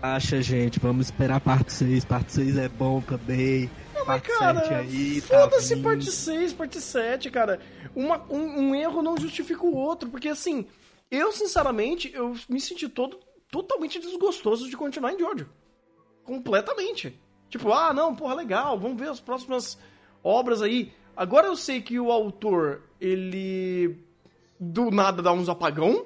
Acha, 0.06 0.42
gente, 0.42 0.78
vamos 0.78 1.06
esperar 1.06 1.40
parte 1.40 1.72
6. 1.72 2.04
Parte 2.04 2.30
6 2.34 2.58
é 2.58 2.68
bom 2.68 3.00
também. 3.00 3.70
Não, 3.94 4.04
mas 4.04 4.20
parte 4.20 4.38
cara, 4.38 4.60
7 4.60 4.74
aí, 4.74 5.22
tá 5.22 5.40
foda-se 5.40 5.74
vindo. 5.76 5.82
parte 5.84 6.12
6, 6.12 6.52
parte 6.52 6.78
7, 6.78 7.30
cara. 7.30 7.58
Uma- 7.96 8.22
um, 8.30 8.68
um 8.68 8.74
erro 8.74 9.00
não 9.00 9.16
justifica 9.16 9.64
o 9.64 9.74
outro, 9.74 10.10
porque 10.10 10.28
assim, 10.28 10.66
eu 11.10 11.32
sinceramente, 11.32 12.12
eu 12.14 12.34
me 12.50 12.60
senti 12.60 12.86
todo 12.86 13.18
totalmente 13.50 13.98
desgostoso 13.98 14.68
de 14.68 14.76
continuar 14.76 15.14
em 15.14 15.18
Jojo. 15.18 15.48
Completamente. 16.22 17.18
Tipo, 17.48 17.72
ah, 17.72 17.94
não, 17.94 18.14
porra, 18.14 18.34
legal, 18.34 18.78
vamos 18.78 19.00
ver 19.00 19.08
as 19.08 19.20
próximas 19.20 19.78
obras 20.22 20.60
aí. 20.60 20.92
Agora 21.16 21.46
eu 21.46 21.56
sei 21.56 21.80
que 21.80 21.98
o 21.98 22.12
autor, 22.12 22.82
ele 23.00 23.96
do 24.60 24.90
nada 24.90 25.22
dá 25.22 25.32
uns 25.32 25.48
apagão, 25.48 26.04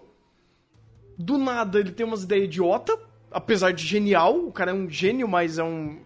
do 1.19 1.37
nada 1.37 1.81
ele 1.81 1.91
tem 1.91 2.07
umas 2.07 2.23
ideias 2.23 2.45
idiota, 2.45 2.97
apesar 3.31 3.73
de 3.73 3.85
genial, 3.85 4.37
o 4.37 4.53
cara 4.53 4.71
é 4.71 4.75
um 4.75 4.89
gênio, 4.89 5.29
mas 5.29 5.59
é 5.59 5.65
um 5.65 5.99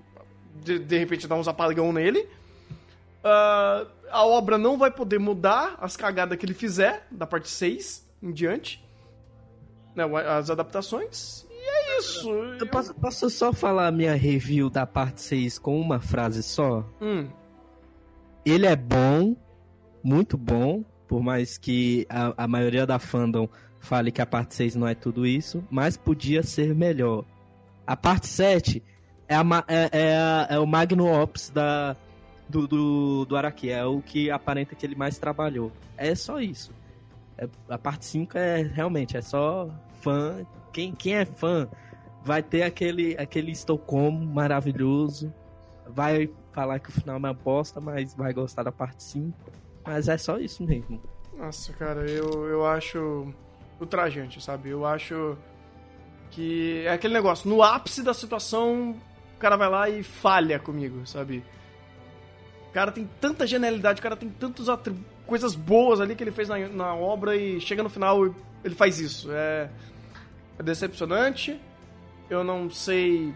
de, 0.62 0.78
de 0.78 0.98
repente 0.98 1.26
dá 1.26 1.34
uns 1.34 1.48
apagão 1.48 1.92
nele. 1.92 2.26
Ah, 3.24 3.86
a 4.10 4.26
obra 4.26 4.58
não 4.58 4.76
vai 4.76 4.90
poder 4.90 5.18
mudar 5.18 5.76
as 5.80 5.96
cagadas 5.96 6.36
que 6.38 6.44
ele 6.44 6.54
fizer, 6.54 7.06
da 7.10 7.26
parte 7.26 7.48
6 7.48 8.06
em 8.22 8.32
diante. 8.32 8.82
Né, 9.94 10.04
as 10.04 10.50
adaptações. 10.50 11.46
E 11.50 11.54
é 11.54 11.98
isso. 11.98 12.30
Eu 12.30 12.66
posso, 12.66 12.94
posso 12.94 13.30
só 13.30 13.52
falar 13.52 13.88
a 13.88 13.92
minha 13.92 14.14
review 14.14 14.70
da 14.70 14.86
parte 14.86 15.20
6 15.20 15.58
com 15.58 15.80
uma 15.80 16.00
frase 16.00 16.42
só? 16.42 16.84
Hum, 17.00 17.28
Ele 18.44 18.66
é 18.66 18.74
bom, 18.74 19.36
muito 20.02 20.36
bom, 20.36 20.82
por 21.06 21.22
mais 21.22 21.58
que 21.58 22.06
a, 22.08 22.44
a 22.44 22.48
maioria 22.48 22.86
da 22.86 22.98
fandom 22.98 23.48
fale 23.82 24.10
que 24.12 24.22
a 24.22 24.26
parte 24.26 24.54
6 24.54 24.76
não 24.76 24.86
é 24.86 24.94
tudo 24.94 25.26
isso, 25.26 25.62
mas 25.70 25.96
podia 25.96 26.42
ser 26.42 26.74
melhor. 26.74 27.24
A 27.86 27.96
parte 27.96 28.28
7 28.28 28.82
é, 29.28 29.34
a, 29.34 29.42
é, 29.68 29.88
é 29.92 30.16
a- 30.16 30.46
é 30.50 30.58
o 30.58 30.66
magnum 30.66 31.12
ops 31.12 31.50
da, 31.50 31.96
do, 32.48 32.66
do, 32.68 33.24
do 33.26 33.36
Araki, 33.36 33.70
é 33.70 33.84
o 33.84 34.00
que 34.00 34.30
aparenta 34.30 34.74
que 34.74 34.86
ele 34.86 34.94
mais 34.94 35.18
trabalhou. 35.18 35.72
É 35.96 36.14
só 36.14 36.40
isso. 36.40 36.72
É- 37.36 37.48
a 37.68 37.76
parte 37.76 38.04
5 38.06 38.38
é 38.38 38.62
realmente, 38.62 39.16
é 39.16 39.20
só 39.20 39.68
fã. 40.00 40.46
Quem, 40.72 40.92
quem 40.94 41.14
é 41.16 41.24
fã 41.24 41.68
vai 42.24 42.40
ter 42.42 42.62
aquele, 42.62 43.16
aquele 43.18 43.50
Estocolmo 43.50 44.24
maravilhoso. 44.24 45.32
Vai 45.88 46.30
falar 46.52 46.78
que 46.78 46.88
o 46.88 46.92
final 46.92 47.16
é 47.16 47.18
uma 47.18 47.34
bosta, 47.34 47.80
mas 47.80 48.14
vai 48.14 48.32
gostar 48.32 48.62
da 48.62 48.70
parte 48.72 49.02
5. 49.02 49.36
Mas 49.84 50.06
é 50.08 50.16
só 50.16 50.38
isso 50.38 50.62
mesmo. 50.62 51.02
Nossa, 51.36 51.72
cara, 51.72 52.08
eu, 52.08 52.46
eu 52.48 52.64
acho 52.64 53.34
ultrajante, 53.82 54.42
sabe? 54.42 54.70
Eu 54.70 54.86
acho 54.86 55.36
que 56.30 56.82
é 56.86 56.92
aquele 56.92 57.12
negócio, 57.14 57.48
no 57.48 57.62
ápice 57.62 58.02
da 58.02 58.14
situação, 58.14 58.96
o 59.36 59.38
cara 59.38 59.56
vai 59.56 59.68
lá 59.68 59.88
e 59.90 60.02
falha 60.02 60.58
comigo, 60.58 61.06
sabe? 61.06 61.44
O 62.68 62.72
cara 62.72 62.90
tem 62.90 63.08
tanta 63.20 63.46
genialidade, 63.46 64.00
o 64.00 64.02
cara 64.02 64.16
tem 64.16 64.30
tantas 64.30 64.66
coisas 65.26 65.54
boas 65.54 66.00
ali 66.00 66.14
que 66.14 66.24
ele 66.24 66.30
fez 66.30 66.48
na, 66.48 66.58
na 66.68 66.94
obra 66.94 67.36
e 67.36 67.60
chega 67.60 67.82
no 67.82 67.90
final 67.90 68.26
e 68.26 68.32
ele 68.64 68.74
faz 68.74 68.98
isso. 68.98 69.30
É, 69.30 69.68
é 70.58 70.62
decepcionante. 70.62 71.60
Eu 72.30 72.42
não 72.42 72.70
sei. 72.70 73.34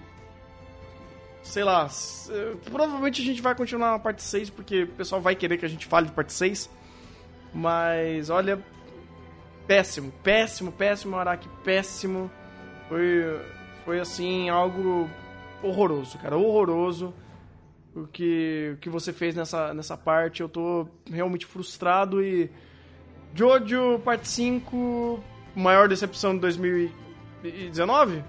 Sei 1.42 1.62
lá. 1.62 1.86
eh, 2.30 2.54
Provavelmente 2.70 3.20
a 3.20 3.24
gente 3.24 3.42
vai 3.42 3.54
continuar 3.54 3.92
na 3.92 3.98
parte 3.98 4.22
6, 4.22 4.50
porque 4.50 4.84
o 4.84 4.88
pessoal 4.88 5.20
vai 5.20 5.36
querer 5.36 5.58
que 5.58 5.66
a 5.66 5.68
gente 5.68 5.86
fale 5.86 6.06
de 6.06 6.12
parte 6.12 6.32
6. 6.32 6.70
Mas 7.52 8.30
olha. 8.30 8.58
Péssimo, 9.66 10.12
péssimo, 10.22 10.70
péssimo, 10.72 11.16
Araki, 11.16 11.48
péssimo. 11.64 12.30
Foi, 12.88 13.40
foi 13.84 14.00
assim, 14.00 14.48
algo 14.48 15.10
horroroso, 15.62 16.18
cara, 16.18 16.36
horroroso. 16.36 17.12
O 17.94 18.06
que, 18.06 18.72
o 18.74 18.76
que 18.76 18.90
você 18.90 19.12
fez 19.12 19.34
nessa, 19.34 19.72
nessa 19.72 19.96
parte, 19.96 20.42
eu 20.42 20.48
tô 20.48 20.86
realmente 21.10 21.46
frustrado 21.46 22.22
e. 22.22 22.50
Jojo, 23.34 23.98
parte 24.04 24.28
5, 24.28 25.20
maior 25.54 25.88
decepção 25.88 26.34
de 26.34 26.40
2019? 26.40 28.22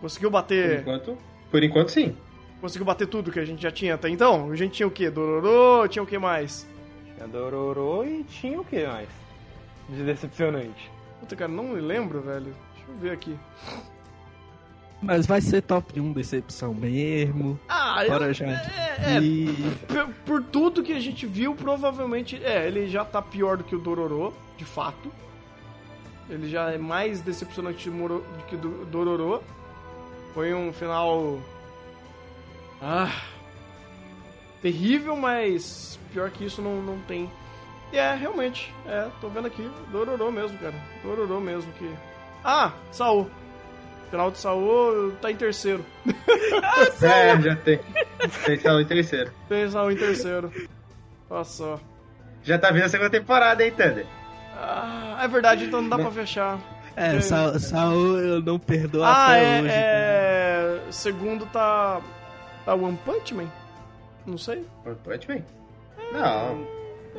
Conseguiu 0.00 0.30
Por 0.30 0.34
bater. 0.34 0.80
enquanto, 0.80 1.18
por 1.50 1.62
enquanto 1.62 1.88
sim. 1.90 2.16
Conseguiu 2.60 2.84
bater 2.84 3.06
tudo 3.06 3.30
que 3.32 3.38
a 3.40 3.44
gente 3.44 3.62
já 3.62 3.70
tinha 3.70 3.94
até 3.94 4.08
então? 4.08 4.50
A 4.50 4.56
gente 4.56 4.72
tinha 4.72 4.86
o 4.86 4.90
quê? 4.90 5.10
Dororô, 5.10 5.86
tinha 5.88 6.02
o 6.02 6.06
que 6.06 6.18
mais? 6.18 6.66
Tinha 7.16 7.26
Dororo 7.28 8.04
e 8.04 8.24
tinha 8.24 8.60
o 8.60 8.64
que 8.64 8.84
mais? 8.84 9.08
De 9.88 10.02
decepcionante. 10.04 10.90
Puta, 11.20 11.34
cara, 11.34 11.50
não 11.50 11.64
me 11.64 11.80
lembro, 11.80 12.20
velho. 12.20 12.54
Deixa 12.74 12.90
eu 12.90 12.96
ver 12.98 13.10
aqui. 13.12 13.36
Mas 15.00 15.26
vai 15.26 15.40
ser 15.40 15.62
top 15.62 16.00
1 16.00 16.12
decepção 16.12 16.74
mesmo. 16.74 17.58
Ah, 17.68 18.02
Fora 18.06 18.26
eu, 18.26 18.34
já. 18.34 18.46
é, 18.46 19.16
é, 19.16 19.20
E 19.20 19.54
por, 19.86 20.08
por 20.26 20.42
tudo 20.42 20.82
que 20.82 20.92
a 20.92 21.00
gente 21.00 21.24
viu, 21.26 21.54
provavelmente. 21.54 22.42
É, 22.44 22.66
ele 22.66 22.88
já 22.88 23.04
tá 23.04 23.22
pior 23.22 23.56
do 23.56 23.64
que 23.64 23.76
o 23.76 23.78
Dororo, 23.78 24.34
de 24.56 24.64
fato. 24.64 25.10
Ele 26.28 26.48
já 26.48 26.70
é 26.72 26.78
mais 26.78 27.20
decepcionante 27.20 27.88
do 27.88 28.44
que 28.48 28.56
o 28.56 28.58
do 28.58 28.84
Dororo. 28.86 29.42
Foi 30.34 30.52
um 30.52 30.72
final. 30.72 31.38
Ah. 32.82 33.10
Terrível, 34.60 35.16
mas 35.16 35.98
pior 36.12 36.30
que 36.30 36.44
isso 36.44 36.60
não, 36.60 36.82
não 36.82 36.98
tem. 37.02 37.30
E 37.92 37.96
é, 37.98 38.14
realmente. 38.14 38.72
É, 38.86 39.08
tô 39.20 39.28
vendo 39.28 39.46
aqui. 39.46 39.68
Dororo 39.90 40.30
mesmo, 40.30 40.58
cara. 40.58 40.74
Dororo 41.02 41.40
mesmo 41.40 41.72
que. 41.72 41.90
Ah, 42.44 42.72
Saul. 42.92 43.28
Final 44.10 44.30
de 44.30 44.38
Saul 44.38 45.12
tá 45.20 45.30
em 45.30 45.36
terceiro. 45.36 45.84
É, 47.02 47.40
já 47.40 47.56
tem. 47.56 47.80
Tem 48.44 48.58
salão 48.58 48.80
em 48.80 48.84
terceiro. 48.84 49.32
Tem 49.48 49.70
Saul 49.70 49.90
em 49.92 49.96
terceiro. 49.96 50.52
Olha 51.30 51.44
só. 51.44 51.78
Já 52.42 52.58
tá 52.58 52.70
vindo 52.70 52.84
a 52.84 52.88
segunda 52.88 53.10
temporada, 53.10 53.64
hein, 53.64 53.70
Thunder? 53.72 54.06
Ah, 54.56 55.18
é 55.22 55.28
verdade, 55.28 55.64
então 55.64 55.82
não 55.82 55.88
dá 55.88 55.96
pra 55.98 56.10
fechar. 56.10 56.58
é, 56.96 57.20
Sa 57.20 57.58
Saul 57.58 58.18
eu 58.18 58.42
não 58.42 58.58
perdoo 58.58 59.02
Ah, 59.04 59.26
até 59.26 59.58
é, 59.58 59.60
hoje. 59.62 59.70
é. 59.72 60.80
Segundo 60.90 61.46
tá. 61.46 62.00
Tá 62.64 62.74
One 62.74 62.98
Punch 63.04 63.34
Man? 63.34 63.48
Não 64.26 64.38
sei. 64.38 64.64
Pode 65.04 65.26
bem. 65.26 65.44
Não. 66.12 66.66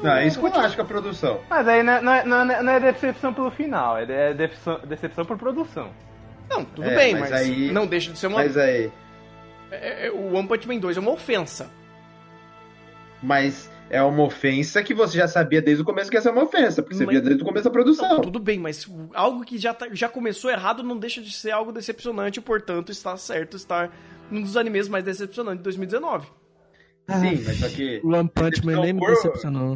Não, 0.02 0.12
é 0.14 0.28
isso 0.28 0.40
que 0.40 0.46
eu 0.46 0.60
acho 0.62 0.76
que 0.76 0.82
a 0.82 0.86
produção. 0.86 1.42
Mas 1.50 1.68
aí 1.68 1.84
não 1.84 1.94
é, 1.94 2.02
não 2.02 2.12
é- 2.14 2.24
não 2.26 2.38
é- 2.52 2.64
não 2.64 2.72
é 2.72 2.80
decepção 2.80 3.34
pelo 3.34 3.52
final, 3.52 3.98
é 3.98 4.06
de- 4.06 4.14
é 4.14 4.34
decepção, 4.34 4.80
decepção 4.88 5.26
por 5.26 5.38
produção. 5.38 5.90
Não, 6.50 6.64
tudo 6.66 6.90
É, 6.90 6.96
bem, 6.96 7.14
mas 7.14 7.30
mas, 7.30 7.42
aí- 7.42 7.72
não 7.72 7.86
deixa 7.86 8.12
de 8.12 8.18
ser 8.18 8.28
uma. 8.28 8.38
Mas 8.38 8.58
aí. 8.58 8.92
é- 9.72 10.08
é- 10.08 10.12
o 10.12 10.34
One 10.36 10.48
Punch 10.48 10.68
Man 10.68 10.78
2 10.78 10.98
é 10.98 11.00
uma 11.00 11.12
ofensa. 11.12 11.70
Mas 13.22 13.70
é 13.90 14.02
uma 14.02 14.24
ofensa 14.24 14.82
que 14.82 14.94
você 14.94 15.18
já 15.18 15.28
sabia 15.28 15.62
desde 15.62 15.82
o 15.84 15.86
começo 15.86 16.10
que 16.10 16.16
ia 16.16 16.22
ser 16.22 16.30
uma 16.30 16.44
ofensa, 16.44 16.82
porque 16.82 16.96
você 16.96 17.06
Mas- 17.06 17.16
via 17.16 17.22
desde 17.22 17.44
o 17.44 17.46
começo 17.46 17.66
da 17.66 17.70
produção. 17.72 18.08
Não, 18.08 18.22
tudo 18.22 18.40
bem, 18.40 18.58
mas 18.58 18.88
algo 19.14 19.44
que 19.44 19.58
já, 19.58 19.74
tá- 19.74 19.90
já 19.92 20.08
começou 20.08 20.50
errado 20.50 20.82
não 20.82 20.98
deixa 20.98 21.22
de 21.22 21.32
ser 21.34 21.52
algo 21.52 21.72
decepcionante, 21.72 22.40
portanto, 22.40 22.92
está 22.92 23.18
certo 23.18 23.58
estar 23.58 23.92
num 24.32 24.42
dos 24.42 24.56
animes 24.56 24.88
mais 24.88 25.04
decepcionantes 25.04 25.60
de 25.60 25.64
2019. 25.64 26.28
Sim, 27.10 27.44
mas 27.44 27.58
só 27.58 27.68
que. 27.68 28.00
O 28.04 28.14
One 28.14 28.30
Punch 28.30 28.64
Man 28.66 28.82
nem 28.82 28.94
me 28.94 29.06
decepcionou. 29.06 29.76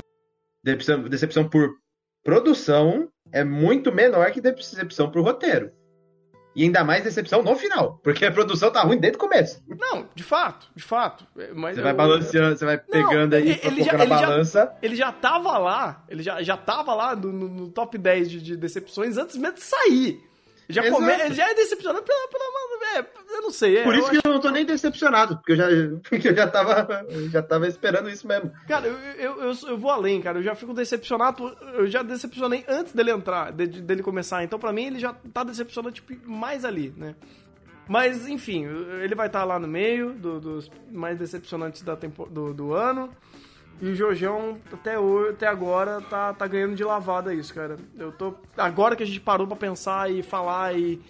Decepção, 0.64 1.02
decepção 1.04 1.50
por 1.50 1.70
produção 2.24 3.10
é 3.32 3.44
muito 3.44 3.92
menor 3.92 4.32
que 4.32 4.40
decepção 4.42 5.10
por 5.12 5.22
roteiro. 5.24 5.72
E 6.56 6.64
ainda 6.64 6.84
mais 6.84 7.04
decepção 7.04 7.42
no 7.42 7.56
final, 7.56 8.00
porque 8.04 8.24
a 8.26 8.32
produção 8.32 8.72
tá 8.72 8.84
ruim 8.84 9.00
desde 9.00 9.18
o 9.18 9.20
começo. 9.20 9.60
Não, 9.68 10.08
de 10.14 10.24
fato, 10.24 10.68
de 10.76 10.84
fato. 10.84 11.26
É, 11.36 11.52
Mas 11.52 11.74
Você 11.74 11.80
eu- 11.82 11.84
vai 11.84 11.94
balanceando, 11.96 12.56
você 12.58 12.64
vai 12.66 12.78
pegando 12.78 13.34
aí, 13.34 13.60
ele- 13.64 13.84
já- 13.84 13.92
colocando 13.92 14.02
a 14.02 14.04
ele 14.04 14.10
já- 14.10 14.22
balança. 14.28 14.78
Ele 14.84 14.96
já 14.96 15.12
tava 15.12 15.58
lá, 15.58 16.06
ele 16.08 16.22
já, 16.22 16.44
já 16.44 16.56
tava 16.56 16.94
lá 16.94 17.16
no, 17.16 17.32
no- 17.32 17.50
no 17.50 17.70
top 17.72 17.98
10 17.98 18.30
de, 18.30 18.40
de 18.40 18.56
decepções 18.56 19.18
antes 19.18 19.36
mesmo 19.36 19.56
de 19.56 19.64
sair. 19.64 20.24
Já 20.70 20.82
Exato. 20.86 21.02
come, 21.04 21.34
já 21.34 21.50
é 21.50 21.54
decepcionante 21.54 22.06
pela. 22.06 22.28
pela 22.30 22.44
é, 23.00 23.06
eu 23.38 23.42
não 23.42 23.52
sei. 23.52 23.78
É, 23.78 23.84
Por 23.84 23.96
isso 23.96 24.08
eu 24.14 24.22
que 24.22 24.28
eu 24.28 24.34
não 24.34 24.40
tô 24.40 24.50
nem 24.50 24.66
decepcionado, 24.66 25.36
porque 25.38 25.54
eu 25.54 25.56
já, 25.58 25.66
porque 26.10 26.30
eu 26.30 26.36
já, 26.36 26.48
tava, 26.48 27.06
já 27.32 27.42
tava 27.42 27.68
esperando 27.68 28.10
isso 28.10 28.28
mesmo. 28.28 28.52
Cara, 28.68 28.88
eu, 28.88 28.98
eu, 28.98 29.42
eu, 29.44 29.54
eu 29.70 29.78
vou 29.78 29.90
além, 29.92 30.22
cara. 30.22 30.40
Eu 30.40 30.44
já 30.44 30.56
fico 30.56 30.74
decepcionado. 30.74 31.56
Eu 31.74 31.88
já 31.88 32.02
decepcionei 32.04 32.64
antes 32.68 32.94
dele 32.94 33.12
entrar, 33.12 33.52
de- 33.52 33.68
de- 33.68 33.82
dele 33.82 34.02
começar. 34.04 34.44
Então, 34.44 34.58
pra 34.60 34.72
mim, 34.72 34.86
ele 34.86 35.00
já 35.00 35.14
tá 35.34 35.44
decepcionando 35.44 35.94
tipo, 35.94 36.14
mais 36.30 36.64
ali, 36.64 36.94
né? 36.96 37.16
Mas, 37.88 38.28
enfim, 38.30 38.66
ele 39.02 39.14
vai 39.16 39.28
estar 39.28 39.44
lá 39.44 39.60
no 39.60 39.68
meio 39.68 40.14
do- 40.14 40.40
dos 40.40 40.72
mais 40.90 41.18
decepcionantes 41.20 41.82
da 41.82 41.96
tempo, 41.98 42.26
do, 42.30 42.54
do 42.54 42.74
ano. 42.74 43.10
E 43.84 43.90
o 43.90 43.96
Jojão, 43.96 44.58
até, 44.72 44.98
hoje, 44.98 45.32
até 45.32 45.46
agora, 45.46 46.00
tá, 46.10 46.34
tá 46.34 46.48
ganhando 46.48 46.74
de 46.74 46.86
lavada 46.86 47.34
isso, 47.34 47.54
cara. 47.54 47.76
Eu 48.00 48.14
tô. 48.14 48.34
Agora 48.58 48.96
que 48.96 49.04
a 49.04 49.06
gente 49.06 49.20
parou 49.20 49.46
pra 49.46 49.58
pensar 49.58 50.10
e 50.10 50.24
falar 50.24 50.74
e, 50.74 51.02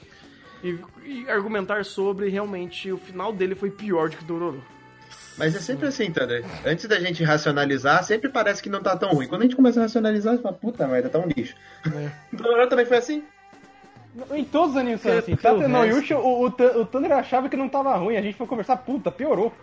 e, 0.64 0.80
e 1.06 1.30
argumentar 1.30 1.86
sobre, 1.86 2.30
realmente, 2.30 2.92
o 2.92 2.98
final 2.98 3.32
dele 3.32 3.54
foi 3.54 3.70
pior 3.70 4.10
do 4.10 4.18
que 4.18 4.24
o 4.24 4.26
Dororo. 4.26 4.64
Mas 5.38 5.56
é 5.56 5.60
sempre 5.60 5.88
assim, 5.88 6.12
Thunder. 6.12 6.44
Antes 6.66 6.88
da 6.88 7.00
gente 7.00 7.24
racionalizar, 7.24 8.04
sempre 8.04 8.28
parece 8.28 8.62
que 8.64 8.70
não 8.70 8.82
tá 8.82 8.98
tão 8.98 9.12
ruim. 9.12 9.28
Quando 9.28 9.42
a 9.42 9.44
gente 9.46 9.56
começa 9.56 9.80
a 9.80 9.84
racionalizar, 9.84 10.36
você 10.36 10.42
fala, 10.42 10.56
puta 10.56 10.88
merda, 10.88 11.10
tá 11.10 11.20
um 11.20 11.28
lixo. 11.28 11.56
É. 11.86 12.10
O 12.34 12.38
Dororo 12.38 12.68
também 12.70 12.88
foi 12.88 12.98
assim. 12.98 13.24
Em 14.32 14.44
todos 14.46 14.72
os 14.72 14.78
animes 14.78 15.02
são 15.02 15.12
Porque- 15.12 15.32
assim. 15.32 15.40
Tate 15.40 15.68
no 15.68 15.86
Yushi, 15.86 16.16
o, 16.16 16.20
o, 16.20 16.46
o 16.48 16.86
Thunder 16.88 17.12
achava 17.12 17.48
que 17.50 17.56
não 17.58 17.70
tava 17.70 17.96
ruim, 17.98 18.18
a 18.18 18.22
gente 18.22 18.36
foi 18.36 18.48
conversar, 18.48 18.78
puta, 18.78 19.12
piorou. 19.12 19.54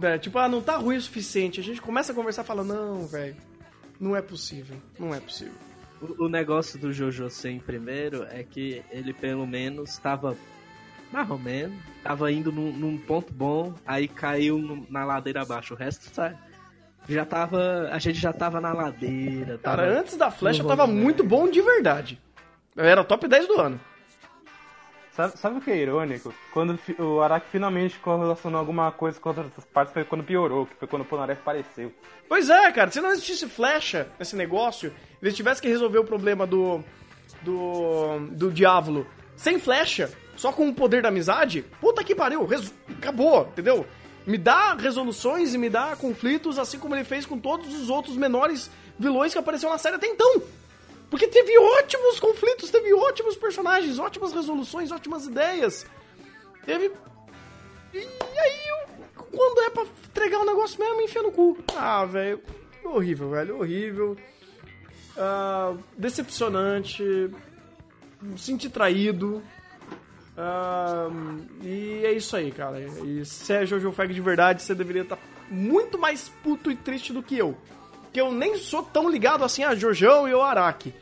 É, 0.00 0.18
tipo, 0.18 0.38
ah, 0.38 0.48
não 0.48 0.60
tá 0.60 0.76
ruim 0.76 0.96
o 0.96 1.00
suficiente. 1.00 1.60
A 1.60 1.62
gente 1.62 1.80
começa 1.80 2.12
a 2.12 2.14
conversar 2.14 2.42
e 2.42 2.46
fala, 2.46 2.62
não, 2.62 3.06
velho, 3.06 3.36
não 3.98 4.14
é 4.14 4.22
possível, 4.22 4.76
não 4.98 5.14
é 5.14 5.20
possível. 5.20 5.54
O, 6.00 6.26
o 6.26 6.28
negócio 6.28 6.78
do 6.78 6.92
Jojo 6.92 7.28
ser 7.30 7.50
em 7.50 7.58
primeiro 7.58 8.24
é 8.30 8.44
que 8.44 8.82
ele 8.90 9.12
pelo 9.12 9.46
menos 9.46 9.90
estava 9.90 10.36
mais 11.10 11.28
ou 11.30 11.38
menos, 11.38 11.74
tava 12.02 12.30
indo 12.30 12.52
num, 12.52 12.70
num 12.70 12.98
ponto 12.98 13.32
bom, 13.32 13.74
aí 13.86 14.06
caiu 14.06 14.58
no- 14.58 14.86
na 14.90 15.04
ladeira 15.04 15.42
abaixo. 15.42 15.74
O 15.74 15.76
resto 15.76 16.14
sabe? 16.14 16.36
Já 17.08 17.24
tava. 17.24 17.88
A 17.90 17.98
gente 17.98 18.20
já 18.20 18.32
tava 18.34 18.60
na 18.60 18.72
ladeira. 18.74 19.56
Tava, 19.58 19.78
Cara, 19.78 19.98
antes 20.00 20.16
da 20.16 20.30
flecha 20.30 20.62
tava 20.62 20.86
muito 20.86 21.24
bom 21.24 21.50
de 21.50 21.62
verdade. 21.62 22.20
Era 22.76 23.02
top 23.02 23.26
10 23.26 23.48
do 23.48 23.58
ano. 23.58 23.80
Sabe, 25.18 25.36
sabe 25.36 25.58
o 25.58 25.60
que 25.60 25.72
é 25.72 25.76
irônico? 25.78 26.32
Quando 26.52 26.78
o 26.96 27.20
Araki 27.20 27.48
finalmente 27.50 27.98
correlacionou 27.98 28.60
alguma 28.60 28.92
coisa 28.92 29.18
com 29.18 29.30
outras 29.30 29.50
partes 29.74 29.92
foi 29.92 30.04
quando 30.04 30.22
piorou, 30.22 30.64
que 30.64 30.76
foi 30.76 30.86
quando 30.86 31.02
o 31.02 31.04
Polnareff 31.04 31.40
apareceu. 31.40 31.92
Pois 32.28 32.48
é, 32.48 32.70
cara, 32.70 32.88
se 32.92 33.00
não 33.00 33.10
existisse 33.10 33.48
flecha 33.48 34.06
nesse 34.16 34.36
negócio, 34.36 34.94
eles 35.20 35.34
tivessem 35.34 35.60
que 35.60 35.68
resolver 35.68 35.98
o 35.98 36.04
problema 36.04 36.46
do. 36.46 36.84
do. 37.42 38.20
do 38.30 38.52
Diávolo 38.52 39.04
sem 39.36 39.58
flecha, 39.58 40.08
só 40.36 40.52
com 40.52 40.68
o 40.68 40.74
poder 40.74 41.02
da 41.02 41.08
amizade, 41.08 41.64
puta 41.80 42.04
que 42.04 42.14
pariu, 42.14 42.44
resu- 42.46 42.72
acabou, 42.96 43.42
entendeu? 43.52 43.84
Me 44.26 44.36
dá 44.38 44.74
resoluções 44.74 45.52
e 45.54 45.58
me 45.58 45.68
dá 45.70 45.96
conflitos, 45.96 46.58
assim 46.60 46.78
como 46.78 46.94
ele 46.94 47.04
fez 47.04 47.24
com 47.26 47.38
todos 47.38 47.74
os 47.74 47.88
outros 47.88 48.16
menores 48.16 48.70
vilões 48.98 49.32
que 49.32 49.38
apareceram 49.38 49.72
na 49.72 49.78
série 49.78 49.96
até 49.96 50.06
então. 50.06 50.42
Porque 51.10 51.26
teve 51.26 51.58
ótimos 51.58 52.20
conflitos, 52.20 52.70
teve 52.70 52.92
ótimos 52.92 53.36
personagens, 53.36 53.98
ótimas 53.98 54.32
resoluções, 54.32 54.92
ótimas 54.92 55.26
ideias. 55.26 55.86
Teve. 56.64 56.92
E 57.94 57.98
aí, 57.98 58.86
quando 59.14 59.60
é 59.62 59.70
pra 59.70 59.84
entregar 60.06 60.40
o 60.40 60.44
negócio 60.44 60.78
mesmo, 60.78 61.00
enfia 61.00 61.22
no 61.22 61.32
cu. 61.32 61.56
Ah, 61.74 62.04
velho. 62.04 62.42
Horrível, 62.84 63.30
velho. 63.30 63.58
Horrível. 63.58 64.16
Ah, 65.16 65.74
decepcionante. 65.96 67.02
Senti 68.36 68.68
traído. 68.68 69.42
Ah, 70.36 71.08
e 71.62 72.02
é 72.04 72.12
isso 72.12 72.36
aí, 72.36 72.52
cara. 72.52 72.80
E 72.80 73.24
se 73.24 73.52
é 73.52 73.64
Jojo 73.64 73.90
Fag 73.92 74.12
de 74.12 74.20
verdade, 74.20 74.62
você 74.62 74.74
deveria 74.74 75.02
estar 75.02 75.18
muito 75.50 75.98
mais 75.98 76.28
puto 76.42 76.70
e 76.70 76.76
triste 76.76 77.12
do 77.12 77.22
que 77.22 77.38
eu. 77.38 77.56
Que 78.18 78.22
eu 78.22 78.32
nem 78.32 78.56
sou 78.58 78.82
tão 78.82 79.08
ligado 79.08 79.44
assim 79.44 79.62
a 79.62 79.76
Jojão 79.76 80.26
e 80.28 80.34
o 80.34 80.42
Araki. 80.42 80.92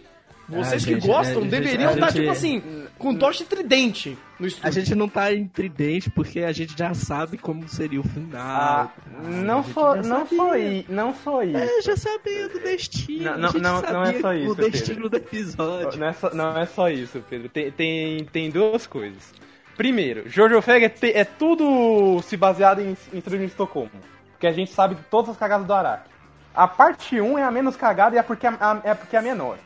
Vocês 0.46 0.82
Ah, 0.82 0.86
que 0.86 0.92
gente, 0.96 1.06
gostam 1.06 1.38
a 1.38 1.40
gente- 1.40 1.50
deveriam 1.50 1.94
estar, 1.94 2.10
gente- 2.10 2.20
tipo 2.20 2.30
assim, 2.30 2.62
com 2.98 3.14
tocha 3.14 3.42
e 3.42 3.46
tridente 3.46 4.18
no 4.38 4.46
estúdio. 4.46 4.68
A 4.68 4.70
gente 4.70 4.94
não 4.94 5.08
tá 5.08 5.32
em 5.32 5.48
tridente 5.48 6.10
porque 6.10 6.40
a 6.40 6.52
gente 6.52 6.76
já 6.78 6.92
sabe 6.92 7.38
como 7.38 7.66
seria 7.70 8.00
o 8.00 8.04
final. 8.04 8.38
Ah, 8.46 8.90
não 9.24 9.62
já 9.64 10.02
não 10.02 10.26
sabia. 10.26 10.36
só, 10.36 10.56
i- 10.58 10.86
não 10.90 11.14
só 11.14 11.42
isso. 11.42 11.56
É, 11.56 11.82
já 11.82 11.96
sabia 11.96 12.48
do 12.50 12.60
destino. 12.60 13.24
Não, 13.24 13.32
a 13.32 13.36
não, 13.38 13.48
gente 13.50 13.62
não, 13.62 13.80
não 13.82 14.02
é 14.04 14.20
só 14.20 14.34
isso, 14.34 14.52
O 14.52 14.54
destino 14.54 14.94
Pedro. 14.96 15.08
do 15.08 15.16
episódio. 15.16 15.98
Não 15.98 16.06
é, 16.06 16.12
só, 16.12 16.34
não 16.34 16.58
é 16.58 16.66
só 16.66 16.90
isso, 16.90 17.24
Pedro. 17.30 17.48
Tem, 17.48 17.70
tem, 17.72 18.24
tem 18.26 18.50
duas 18.50 18.86
coisas. 18.86 19.32
Primeiro, 19.74 20.28
Jojo 20.28 20.60
Fag 20.60 20.84
é, 20.84 20.88
te- 20.90 21.12
é 21.12 21.24
tudo 21.24 22.20
se 22.22 22.36
baseado 22.36 22.80
em, 22.82 22.94
em 23.10 23.20
de 23.20 23.44
Estocolmo. 23.46 23.90
Porque 24.32 24.46
a 24.46 24.52
gente 24.52 24.70
sabe 24.70 24.94
de 24.96 25.02
todas 25.10 25.30
as 25.30 25.36
cagadas 25.38 25.66
do 25.66 25.72
Araki. 25.72 26.14
A 26.56 26.66
parte 26.66 27.20
1 27.20 27.38
é 27.38 27.44
a 27.44 27.50
menos 27.50 27.76
cagada 27.76 28.16
e 28.16 28.18
é 28.18 28.22
porque, 28.22 28.46
a- 28.46 28.56
a- 28.58 28.80
é 28.82 28.94
porque 28.94 29.14
é 29.14 29.18
a 29.18 29.22
menor. 29.22 29.58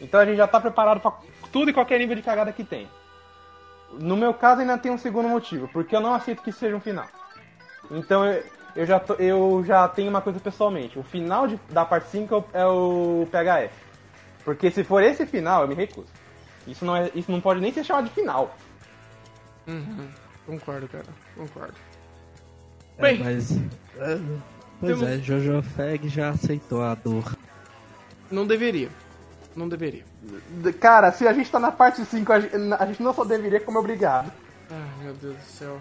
Então 0.00 0.20
a 0.20 0.24
gente 0.26 0.36
já 0.36 0.46
tá 0.46 0.60
preparado 0.60 1.00
pra 1.00 1.12
tudo 1.50 1.70
e 1.70 1.74
qualquer 1.74 1.98
nível 1.98 2.14
de 2.14 2.22
cagada 2.22 2.52
que 2.52 2.62
tem. 2.62 2.88
No 3.98 4.16
meu 4.16 4.32
caso 4.34 4.60
ainda 4.60 4.78
tem 4.78 4.92
um 4.92 4.98
segundo 4.98 5.28
motivo, 5.28 5.66
porque 5.68 5.96
eu 5.96 6.00
não 6.00 6.14
aceito 6.14 6.42
que 6.42 6.52
seja 6.52 6.76
um 6.76 6.80
final. 6.80 7.06
Então 7.90 8.24
eu, 8.24 8.44
eu, 8.76 8.86
já, 8.86 9.00
tô- 9.00 9.14
eu 9.14 9.64
já 9.66 9.88
tenho 9.88 10.10
uma 10.10 10.20
coisa 10.20 10.38
pessoalmente. 10.38 10.98
O 10.98 11.02
final 11.02 11.48
de- 11.48 11.58
da 11.70 11.84
parte 11.84 12.08
5 12.08 12.44
é 12.52 12.64
o- 12.66 13.22
é 13.22 13.26
PHF. 13.30 13.74
Porque 14.44 14.70
se 14.70 14.84
for 14.84 15.02
esse 15.02 15.26
final, 15.26 15.62
eu 15.62 15.68
me 15.68 15.74
recuso. 15.74 16.06
Isso 16.66 16.84
não, 16.84 16.94
é, 16.96 17.10
isso 17.14 17.32
não 17.32 17.40
pode 17.40 17.60
nem 17.60 17.72
ser 17.72 17.82
chamado 17.84 18.04
de 18.08 18.14
final. 18.14 18.54
Concordo, 20.46 20.88
cara. 20.88 21.04
Concordo. 21.36 21.74
É, 22.98 23.02
Bem. 23.02 23.18
mas. 23.24 23.50
É, 24.82 24.86
pois 24.86 24.98
Temos- 24.98 25.14
é, 25.14 25.18
Jojo 25.22 25.62
Feg 25.62 26.08
já 26.08 26.30
aceitou 26.30 26.82
a 26.82 26.94
dor. 26.94 27.36
Não 28.30 28.46
deveria. 28.46 28.88
Não 29.56 29.68
deveria. 29.68 30.04
Cara, 30.78 31.10
se 31.12 31.26
a 31.26 31.32
gente 31.32 31.50
tá 31.50 31.58
na 31.58 31.72
parte 31.72 32.04
5, 32.04 32.32
a 32.32 32.40
gente, 32.40 33.02
não 33.02 33.12
só 33.12 33.24
deveria, 33.24 33.60
como 33.60 33.78
é 33.78 33.80
obrigado. 33.80 34.30
Ai, 34.70 35.04
meu 35.04 35.14
Deus 35.14 35.36
do 35.36 35.42
céu. 35.42 35.80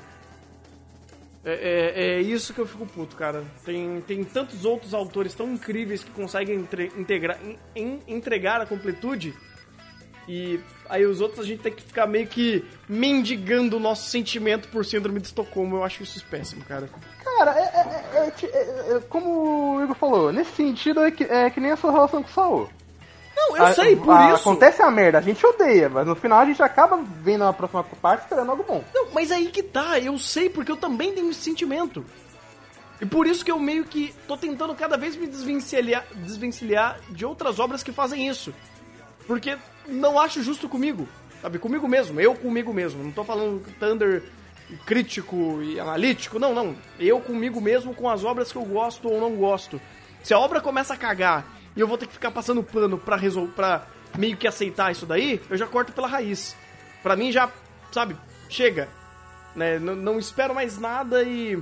É, 1.45 1.53
é, 1.53 2.13
é 2.17 2.21
isso 2.21 2.53
que 2.53 2.59
eu 2.59 2.67
fico 2.67 2.85
puto, 2.85 3.15
cara. 3.15 3.43
Tem, 3.63 4.01
tem 4.01 4.23
tantos 4.23 4.65
outros 4.65 4.93
autores 4.93 5.33
tão 5.33 5.53
incríveis 5.53 6.03
que 6.03 6.11
conseguem 6.11 6.55
entre- 6.55 6.91
integrar, 6.97 7.37
em- 7.43 7.57
em- 7.75 8.01
entregar 8.07 8.59
a 8.59 8.65
completude. 8.65 9.33
E 10.27 10.59
aí 10.87 11.05
os 11.05 11.21
outros 11.21 11.39
a 11.45 11.47
gente 11.47 11.61
tem 11.61 11.71
que 11.73 11.81
ficar 11.81 12.05
meio 12.05 12.27
que 12.27 12.63
mendigando 12.87 13.77
o 13.77 13.79
nosso 13.79 14.09
sentimento 14.09 14.67
por 14.67 14.85
síndrome 14.85 15.19
de 15.19 15.27
Estocolmo. 15.27 15.77
Eu 15.77 15.83
acho 15.83 16.03
isso 16.03 16.23
péssimo, 16.25 16.63
cara. 16.65 16.87
Cara, 17.23 17.51
é, 17.59 17.63
é- 17.63 18.19
é- 18.19 18.27
é 18.27 18.45
é- 18.57 18.97
é- 18.97 18.99
como 19.09 19.77
o 19.77 19.83
Igor 19.83 19.95
falou, 19.95 20.31
nesse 20.31 20.51
sentido 20.51 21.01
é 21.03 21.09
que, 21.11 21.23
é 21.23 21.49
que 21.49 21.59
nem 21.59 21.71
a 21.71 21.77
sua 21.77 21.91
relação 21.91 22.21
com 22.21 22.29
o 22.29 22.33
Saul. 22.33 22.69
Não, 23.35 23.57
eu 23.57 23.65
A- 23.65 23.73
sei, 23.73 23.95
por 23.95 24.11
a- 24.15 24.33
isso. 24.33 24.41
Acontece 24.41 24.81
a 24.81 24.91
merda, 24.91 25.17
a 25.17 25.21
gente 25.21 25.43
odeia, 25.45 25.87
mas 25.89 26.05
no 26.05 26.15
final 26.15 26.39
a 26.39 26.45
gente 26.45 26.61
acaba 26.61 26.97
vendo 27.23 27.45
a 27.45 27.53
próxima 27.53 27.83
parte 28.01 28.23
esperando 28.23 28.51
algo 28.51 28.63
bom. 28.67 28.83
Não, 28.93 29.07
mas 29.13 29.31
aí 29.31 29.47
que 29.47 29.63
tá, 29.63 29.97
eu 29.99 30.17
sei 30.19 30.49
porque 30.49 30.71
eu 30.71 30.77
também 30.77 31.13
tenho 31.13 31.29
esse 31.31 31.39
sentimento. 31.41 32.05
E 33.01 33.05
por 33.05 33.25
isso 33.25 33.45
que 33.45 33.51
eu 33.51 33.57
meio 33.57 33.85
que 33.85 34.13
tô 34.27 34.35
tentando 34.35 34.75
cada 34.75 34.97
vez 34.97 35.15
me 35.15 35.25
desvencilhar, 35.25 36.05
desvencilhar 36.15 36.99
de 37.09 37.25
outras 37.25 37.57
obras 37.57 37.81
que 37.81 37.93
fazem 37.93 38.27
isso. 38.27 38.53
Porque 39.29 39.55
não 39.87 40.19
acho 40.19 40.41
justo 40.41 40.67
comigo, 40.67 41.07
sabe? 41.39 41.59
Comigo 41.59 41.87
mesmo, 41.87 42.19
eu 42.19 42.33
comigo 42.33 42.73
mesmo. 42.73 43.03
Não 43.03 43.11
tô 43.11 43.23
falando 43.23 43.63
Thunder 43.79 44.23
crítico 44.87 45.61
e 45.61 45.79
analítico, 45.79 46.39
não, 46.39 46.51
não. 46.51 46.75
Eu 46.99 47.21
comigo 47.21 47.61
mesmo 47.61 47.93
com 47.93 48.09
as 48.09 48.23
obras 48.23 48.51
que 48.51 48.57
eu 48.57 48.65
gosto 48.65 49.07
ou 49.07 49.21
não 49.21 49.35
gosto. 49.35 49.79
Se 50.23 50.33
a 50.33 50.39
obra 50.39 50.59
começa 50.59 50.95
a 50.95 50.97
cagar 50.97 51.45
e 51.75 51.79
eu 51.79 51.87
vou 51.87 51.95
ter 51.95 52.07
que 52.07 52.13
ficar 52.13 52.31
passando 52.31 52.63
pano 52.63 52.97
pra 52.97 53.15
resolver, 53.15 53.53
pra 53.53 53.85
meio 54.17 54.35
que 54.35 54.47
aceitar 54.47 54.91
isso 54.91 55.05
daí, 55.05 55.39
eu 55.47 55.55
já 55.55 55.67
corto 55.67 55.93
pela 55.93 56.07
raiz. 56.07 56.55
Pra 57.03 57.15
mim 57.15 57.31
já, 57.31 57.51
sabe, 57.91 58.15
chega. 58.49 58.89
Né? 59.55 59.77
Não 59.77 60.17
espero 60.17 60.55
mais 60.55 60.79
nada 60.79 61.21
e, 61.21 61.61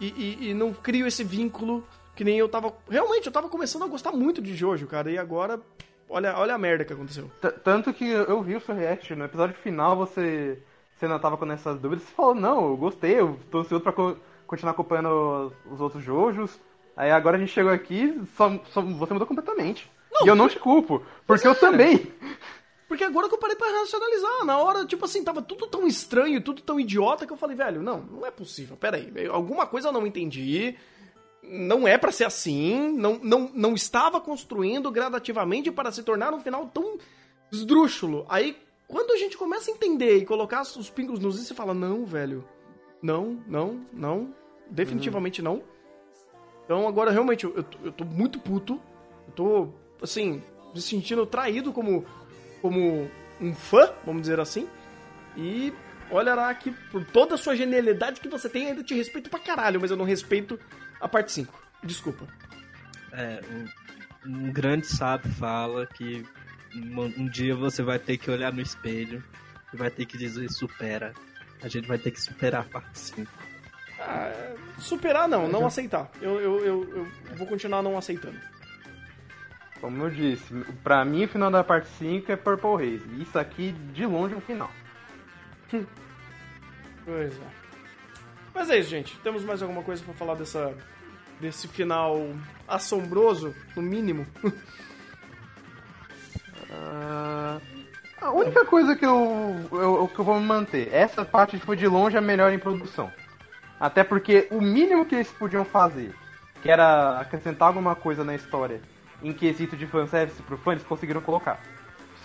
e- 0.00 0.38
e 0.50 0.54
não 0.54 0.72
crio 0.72 1.06
esse 1.06 1.22
vínculo 1.22 1.86
que 2.16 2.24
nem 2.24 2.38
eu 2.38 2.48
tava. 2.48 2.72
Realmente, 2.88 3.26
eu 3.26 3.32
tava 3.32 3.50
começando 3.50 3.82
a 3.84 3.88
gostar 3.88 4.12
muito 4.12 4.40
de 4.40 4.56
Jojo, 4.56 4.86
cara, 4.86 5.10
e 5.12 5.18
agora. 5.18 5.60
Olha, 6.08 6.36
olha 6.38 6.54
a 6.54 6.58
merda 6.58 6.84
que 6.84 6.92
aconteceu. 6.92 7.30
T- 7.40 7.50
Tanto 7.64 7.92
que 7.92 8.08
eu 8.08 8.42
vi 8.42 8.56
o 8.56 8.60
seu 8.60 8.74
react, 8.74 9.14
no 9.14 9.24
episódio 9.24 9.56
final 9.56 9.96
você, 9.96 10.58
você 10.94 11.08
não 11.08 11.18
tava 11.18 11.36
com 11.36 11.50
essas 11.50 11.78
dúvidas, 11.80 12.04
você 12.04 12.14
falou, 12.14 12.34
não, 12.34 12.68
eu 12.68 12.76
gostei, 12.76 13.18
eu 13.18 13.38
tô 13.50 13.58
ansioso 13.60 13.82
pra 13.82 13.92
co- 13.92 14.16
continuar 14.46 14.72
acompanhando 14.72 15.52
os 15.70 15.80
outros 15.80 16.04
Jojos. 16.04 16.58
Aí 16.96 17.10
agora 17.10 17.36
a 17.36 17.40
gente 17.40 17.52
chegou 17.52 17.72
aqui, 17.72 18.20
só, 18.36 18.50
só- 18.66 18.82
você 18.82 19.12
mudou 19.12 19.26
completamente. 19.26 19.90
e 20.22 20.28
eu 20.28 20.36
não 20.36 20.48
te 20.48 20.58
culpo, 20.60 21.02
porque 21.26 21.46
eu 21.48 21.54
também. 21.56 22.12
Porque 22.86 23.02
agora 23.02 23.28
que 23.28 23.34
eu 23.34 23.38
parei 23.38 23.56
pra 23.56 23.66
racionalizar, 23.80 24.44
na 24.44 24.58
hora, 24.58 24.84
tipo 24.84 25.04
assim, 25.06 25.24
tava 25.24 25.42
tudo 25.42 25.66
tão 25.66 25.86
estranho, 25.86 26.40
tudo 26.40 26.62
tão 26.62 26.78
idiota 26.78 27.26
que 27.26 27.32
eu 27.32 27.36
falei, 27.36 27.56
velho, 27.56 27.82
não, 27.82 27.98
não 28.02 28.24
é 28.26 28.30
possível, 28.30 28.76
peraí, 28.76 29.10
alguma 29.28 29.66
coisa 29.66 29.88
eu 29.88 29.92
não 29.92 30.06
entendi, 30.06 30.76
não 31.48 31.86
é 31.86 31.96
pra 31.98 32.10
ser 32.12 32.24
assim, 32.24 32.92
não, 32.96 33.18
não, 33.22 33.50
não 33.54 33.74
estava 33.74 34.20
construindo 34.20 34.90
gradativamente 34.90 35.70
para 35.70 35.92
se 35.92 36.02
tornar 36.02 36.32
um 36.34 36.40
final 36.40 36.66
tão 36.72 36.98
esdrúxulo. 37.52 38.24
Aí, 38.28 38.56
quando 38.88 39.12
a 39.12 39.16
gente 39.16 39.36
começa 39.36 39.70
a 39.70 39.74
entender 39.74 40.18
e 40.18 40.24
colocar 40.26 40.62
os 40.62 40.90
pingos 40.90 41.18
nos 41.20 41.38
is, 41.38 41.46
você 41.46 41.54
fala, 41.54 41.72
não, 41.74 42.04
velho, 42.04 42.44
não, 43.02 43.38
não, 43.46 43.80
não, 43.92 44.34
definitivamente 44.70 45.40
não. 45.42 45.62
Então 46.64 46.88
agora 46.88 47.10
realmente 47.10 47.44
eu, 47.44 47.64
eu, 47.84 47.92
tô- 47.92 48.04
muito 48.04 48.38
puto, 48.38 48.80
eu 49.28 49.32
tô, 49.34 49.68
assim, 50.00 50.42
me 50.74 50.80
sentindo 50.80 51.26
traído 51.26 51.72
como 51.72 52.04
como 52.62 53.08
um 53.40 53.54
fã, 53.54 53.92
vamos 54.06 54.22
dizer 54.22 54.40
assim. 54.40 54.66
E 55.36 55.70
olha 56.10 56.34
lá 56.34 56.54
que 56.54 56.70
por 56.90 57.04
toda 57.04 57.34
a 57.34 57.38
sua 57.38 57.54
genialidade 57.54 58.20
que 58.20 58.28
você 58.28 58.48
tem, 58.48 58.68
ainda 58.68 58.82
te 58.82 58.94
respeito 58.94 59.28
pra 59.28 59.38
caralho, 59.38 59.78
mas 59.78 59.90
eu 59.90 59.96
não 59.98 60.04
respeito 60.06 60.58
a 61.00 61.08
parte 61.08 61.32
5. 61.32 61.52
Desculpa. 61.82 62.26
É, 63.12 63.40
um, 63.50 63.68
um 64.26 64.52
grande 64.52 64.86
sábio 64.86 65.30
fala 65.32 65.86
que 65.86 66.26
um, 66.74 67.02
um 67.22 67.28
dia 67.28 67.54
você 67.54 67.82
vai 67.82 67.98
ter 67.98 68.16
que 68.18 68.30
olhar 68.30 68.52
no 68.52 68.60
espelho 68.60 69.22
e 69.72 69.76
vai 69.76 69.90
ter 69.90 70.06
que 70.06 70.18
dizer 70.18 70.50
supera. 70.50 71.12
A 71.62 71.68
gente 71.68 71.86
vai 71.86 71.98
ter 71.98 72.10
que 72.10 72.20
superar 72.20 72.62
a 72.62 72.64
parte 72.64 72.98
5. 72.98 73.30
Ah, 74.00 74.54
superar 74.78 75.28
não, 75.28 75.48
não 75.48 75.66
aceitar. 75.66 76.10
Eu, 76.20 76.40
eu, 76.40 76.64
eu, 76.64 76.94
eu 76.94 77.36
vou 77.36 77.46
continuar 77.46 77.82
não 77.82 77.96
aceitando. 77.96 78.38
Como 79.80 80.02
eu 80.02 80.10
disse, 80.10 80.52
pra 80.82 81.04
mim 81.04 81.24
o 81.24 81.28
final 81.28 81.50
da 81.50 81.62
parte 81.62 81.88
5 81.98 82.30
é 82.32 82.36
Purple 82.36 82.74
Haze. 82.74 83.22
Isso 83.22 83.38
aqui, 83.38 83.72
de 83.92 84.06
longe, 84.06 84.34
é 84.34 84.36
o 84.36 84.40
final. 84.40 84.70
Pois 87.04 87.32
é. 87.32 87.63
Mas 88.54 88.70
é 88.70 88.78
isso, 88.78 88.90
gente. 88.90 89.18
Temos 89.18 89.44
mais 89.44 89.60
alguma 89.60 89.82
coisa 89.82 90.02
pra 90.04 90.14
falar 90.14 90.34
dessa 90.34 90.74
desse 91.40 91.66
final 91.68 92.28
assombroso, 92.66 93.54
no 93.76 93.82
mínimo? 93.82 94.26
Ah, 96.70 97.60
a 98.20 98.30
única 98.32 98.64
coisa 98.64 98.96
que 98.96 99.04
eu, 99.04 99.68
eu, 99.70 100.08
que 100.08 100.18
eu 100.18 100.24
vou 100.24 100.40
manter, 100.40 100.92
essa 100.92 101.24
parte 101.24 101.58
foi 101.58 101.76
de 101.76 101.86
longe 101.86 102.16
a 102.16 102.20
melhor 102.20 102.52
em 102.52 102.58
produção. 102.58 103.12
Até 103.78 104.02
porque 104.02 104.48
o 104.50 104.60
mínimo 104.60 105.04
que 105.04 105.14
eles 105.14 105.30
podiam 105.30 105.64
fazer, 105.64 106.14
que 106.62 106.70
era 106.70 107.20
acrescentar 107.20 107.68
alguma 107.68 107.94
coisa 107.94 108.24
na 108.24 108.34
história 108.34 108.80
em 109.22 109.32
quesito 109.32 109.76
de 109.76 109.86
fanservice 109.86 110.42
pro 110.42 110.56
fã, 110.56 110.72
eles 110.72 110.84
conseguiram 110.84 111.20
colocar. 111.20 111.60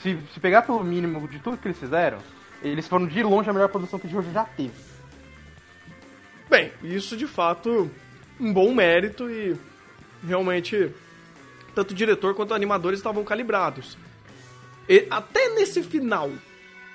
Se, 0.02 0.18
se 0.34 0.40
pegar 0.40 0.62
pelo 0.62 0.84
mínimo 0.84 1.28
de 1.28 1.40
tudo 1.40 1.58
que 1.58 1.68
eles 1.68 1.80
fizeram, 1.80 2.20
eles 2.62 2.88
foram 2.88 3.06
de 3.06 3.22
longe 3.22 3.50
a 3.50 3.54
melhor 3.54 3.70
produção 3.70 4.00
que 4.00 4.08
o 4.08 4.10
jogo 4.10 4.32
já 4.32 4.46
teve. 4.46 4.74
Bem, 6.60 6.72
isso 6.84 7.16
de 7.16 7.26
fato 7.28 7.90
um 8.40 8.52
bom 8.52 8.74
mérito 8.74 9.30
e 9.30 9.56
realmente 10.26 10.92
tanto 11.74 11.92
o 11.92 11.94
diretor 11.94 12.34
quanto 12.36 12.50
os 12.52 12.56
animadores 12.56 13.00
estavam 13.00 13.24
calibrados. 13.24 13.98
E 14.88 15.08
até 15.10 15.50
nesse 15.56 15.82
final, 15.84 16.30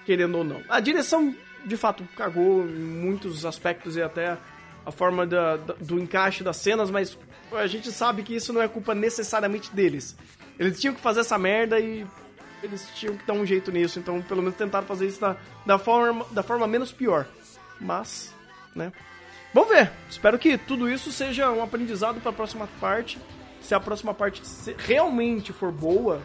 querendo 0.05 0.37
ou 0.39 0.45
não. 0.45 0.63
A 0.69 0.81
direção 0.81 1.35
de 1.65 1.77
fato 1.77 2.07
cagou 2.17 2.63
em 2.65 2.73
muitos 2.75 3.47
aspectos 3.47 3.97
e 3.97 4.03
até 4.03 4.37
a 4.85 4.91
forma 4.91 5.27
da- 5.27 5.57
da- 5.57 5.75
do 5.81 5.99
encaixe 5.99 6.45
das 6.45 6.57
cenas, 6.59 6.91
mas 6.91 7.17
a 7.53 7.67
gente 7.67 7.91
sabe 7.91 8.23
que 8.23 8.35
isso 8.35 8.53
não 8.53 8.61
é 8.61 8.69
culpa 8.69 8.95
necessariamente 8.95 9.75
deles. 9.75 10.15
Eles 10.59 10.79
tinham 10.79 10.95
que 10.95 11.01
fazer 11.01 11.21
essa 11.21 11.39
merda 11.39 11.81
e 11.81 12.05
eles 12.63 12.87
tinham 12.95 13.17
que 13.17 13.25
dar 13.27 13.33
um 13.33 13.47
jeito 13.47 13.71
nisso, 13.73 13.99
então 13.99 14.21
pelo 14.23 14.43
menos 14.43 14.57
tentaram 14.59 14.87
fazer 14.87 15.07
isso 15.07 15.21
da, 15.21 15.37
da, 15.65 15.79
forma, 15.79 16.27
da 16.33 16.43
forma 16.43 16.67
menos 16.67 16.93
pior. 16.93 17.27
Mas, 17.81 18.35
né? 18.75 18.93
Vamos 19.55 19.69
ver. 19.69 19.93
Espero 20.11 20.37
que 20.37 20.59
tudo 20.59 20.91
isso 20.91 21.13
seja 21.13 21.51
um 21.53 21.63
aprendizado 21.63 22.21
para 22.21 22.31
a 22.31 22.35
próxima 22.35 22.69
parte. 22.81 23.19
Se 23.63 23.75
a 23.75 23.81
próxima 23.81 24.13
parte 24.13 24.43
realmente 24.77 25.53
for 25.53 25.71
boa, 25.71 26.21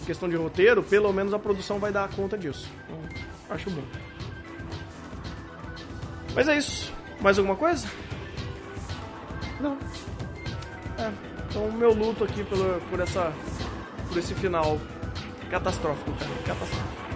em 0.00 0.04
questão 0.04 0.28
de 0.28 0.36
roteiro, 0.36 0.82
pelo 0.82 1.12
menos 1.12 1.34
a 1.34 1.38
produção 1.38 1.80
vai 1.80 1.92
dar 1.92 2.08
conta 2.10 2.38
disso. 2.38 2.70
Então, 2.84 2.98
acho 3.50 3.68
bom. 3.68 3.82
Mas 6.34 6.48
é 6.48 6.56
isso. 6.56 6.92
Mais 7.20 7.36
alguma 7.36 7.56
coisa? 7.56 7.86
Não. 9.60 9.76
É, 10.98 11.12
então 11.50 11.66
o 11.66 11.72
meu 11.72 11.92
luto 11.92 12.24
aqui 12.24 12.44
por, 12.44 12.58
por 12.88 13.00
essa 13.00 13.32
por 14.08 14.18
esse 14.18 14.34
final 14.34 14.78
catastrófico, 15.50 16.12
cara. 16.12 16.30
Catastrófico. 16.46 17.11